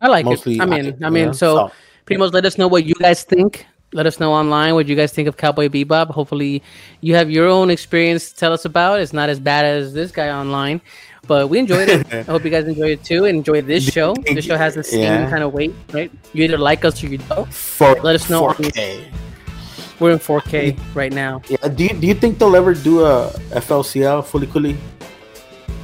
[0.00, 0.54] I like mostly.
[0.56, 0.60] it.
[0.60, 1.70] I mean, I you mean, know, so
[2.04, 3.66] pretty much let us know what you guys think.
[3.92, 6.10] Let us know online what you guys think of Cowboy Bebop.
[6.10, 6.62] Hopefully,
[7.00, 9.00] you have your own experience to tell us about.
[9.00, 10.80] It's not as bad as this guy online,
[11.26, 12.06] but we enjoyed it.
[12.12, 13.24] I hope you guys enjoyed it too.
[13.26, 14.14] and Enjoyed this show.
[14.26, 15.30] This show has the same Yeah.
[15.30, 16.10] kind of weight, right?
[16.32, 17.50] You either like us or you don't.
[17.52, 19.12] for let us know 4K.
[19.98, 21.40] We're in 4K right now.
[21.48, 21.68] Yeah.
[21.68, 24.76] Do you, do you think they'll ever do a FLCL Fooly Cooly?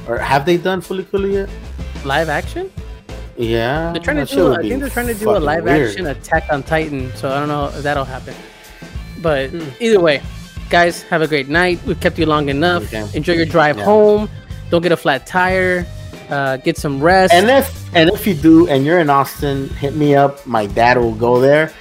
[0.07, 1.49] Or have they done Fooly Cooly yet?
[2.05, 2.71] Live action?
[3.37, 3.91] Yeah.
[3.93, 4.53] They're trying to do.
[4.53, 5.89] I think they're trying to do a live weird.
[5.89, 7.11] action Attack on Titan.
[7.15, 8.35] So I don't know if that'll happen.
[9.21, 9.63] But Hmm.
[9.79, 10.21] either way,
[10.69, 11.79] guys, have a great night.
[11.87, 12.83] We've kept you long enough.
[12.93, 13.07] Okay.
[13.17, 13.85] Enjoy your drive Yeah.
[13.85, 14.29] home.
[14.69, 15.85] Don't get a flat tire.
[16.29, 17.33] Uh, get some rest.
[17.33, 20.45] And if and if you do, and you're in Austin, hit me up.
[20.47, 21.71] My dad will go there.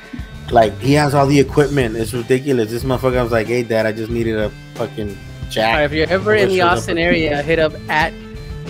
[0.52, 1.96] Like he has all the equipment.
[1.96, 2.70] It's ridiculous.
[2.70, 5.16] This motherfucker I was like, "Hey, dad, I just needed a fucking
[5.50, 8.12] jack." Right, if you're ever in the Austin area, hit up at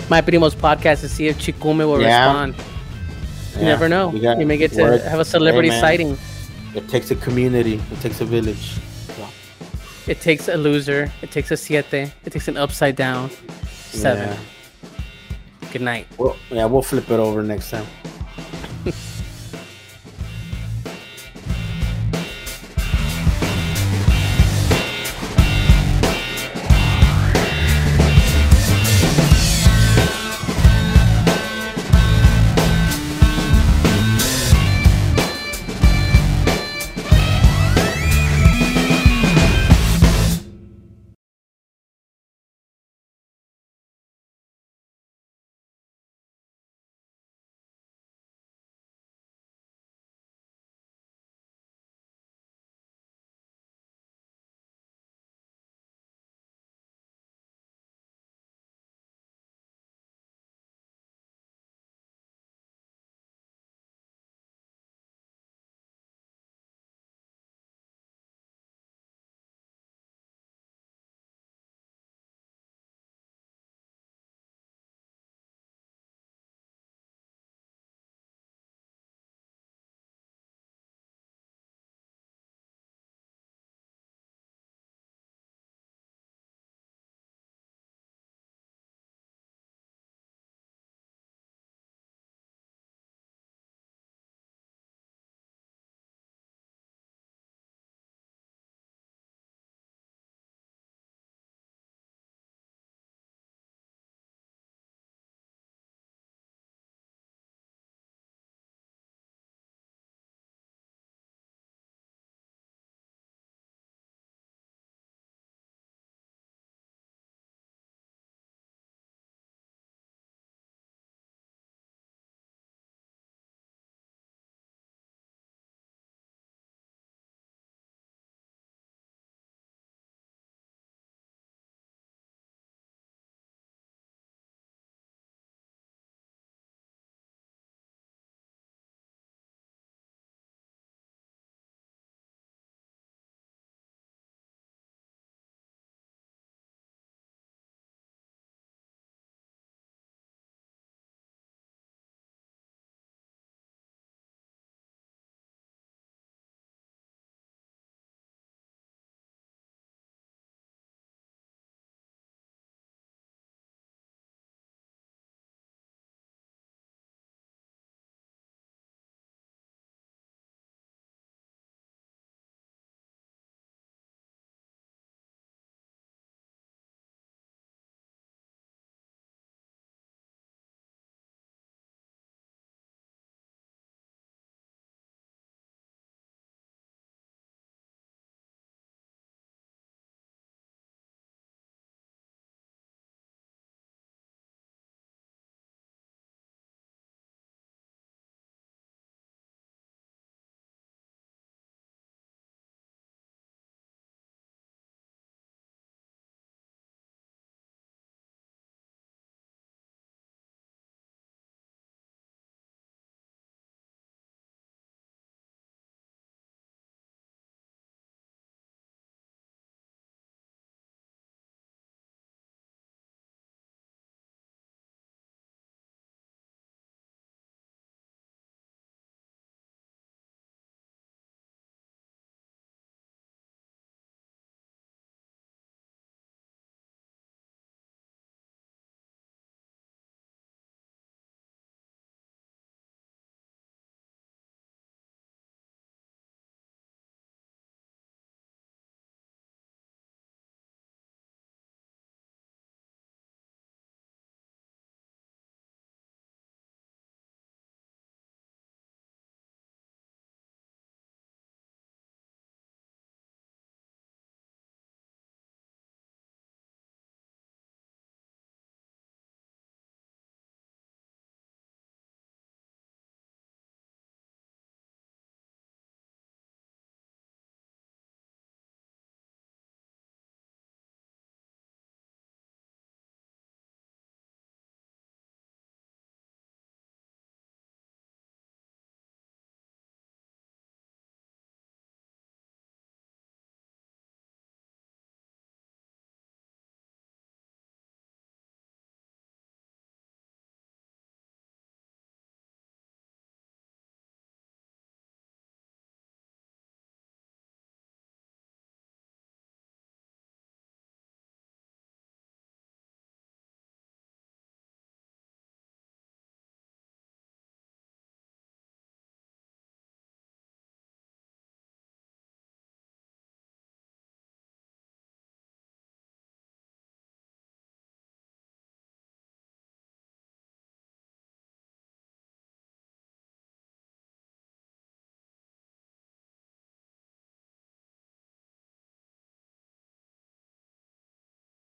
[0.09, 2.23] My Primos Podcast to see if Chikume will Yeah.
[2.25, 2.55] respond.
[3.55, 4.07] You Yeah, never know.
[4.09, 5.01] we got you may get to word.
[5.01, 6.17] have a celebrity Hey, sighting.
[6.73, 7.79] It takes a community.
[7.91, 8.79] It takes a village.
[9.15, 9.27] So.
[10.07, 11.11] it takes a loser.
[11.21, 11.93] It takes a siete.
[12.25, 13.29] It takes an upside down
[13.91, 14.29] seven.
[14.29, 15.69] Yeah.
[15.73, 16.07] Good night.
[16.17, 17.85] Well, yeah, we'll flip it over next time.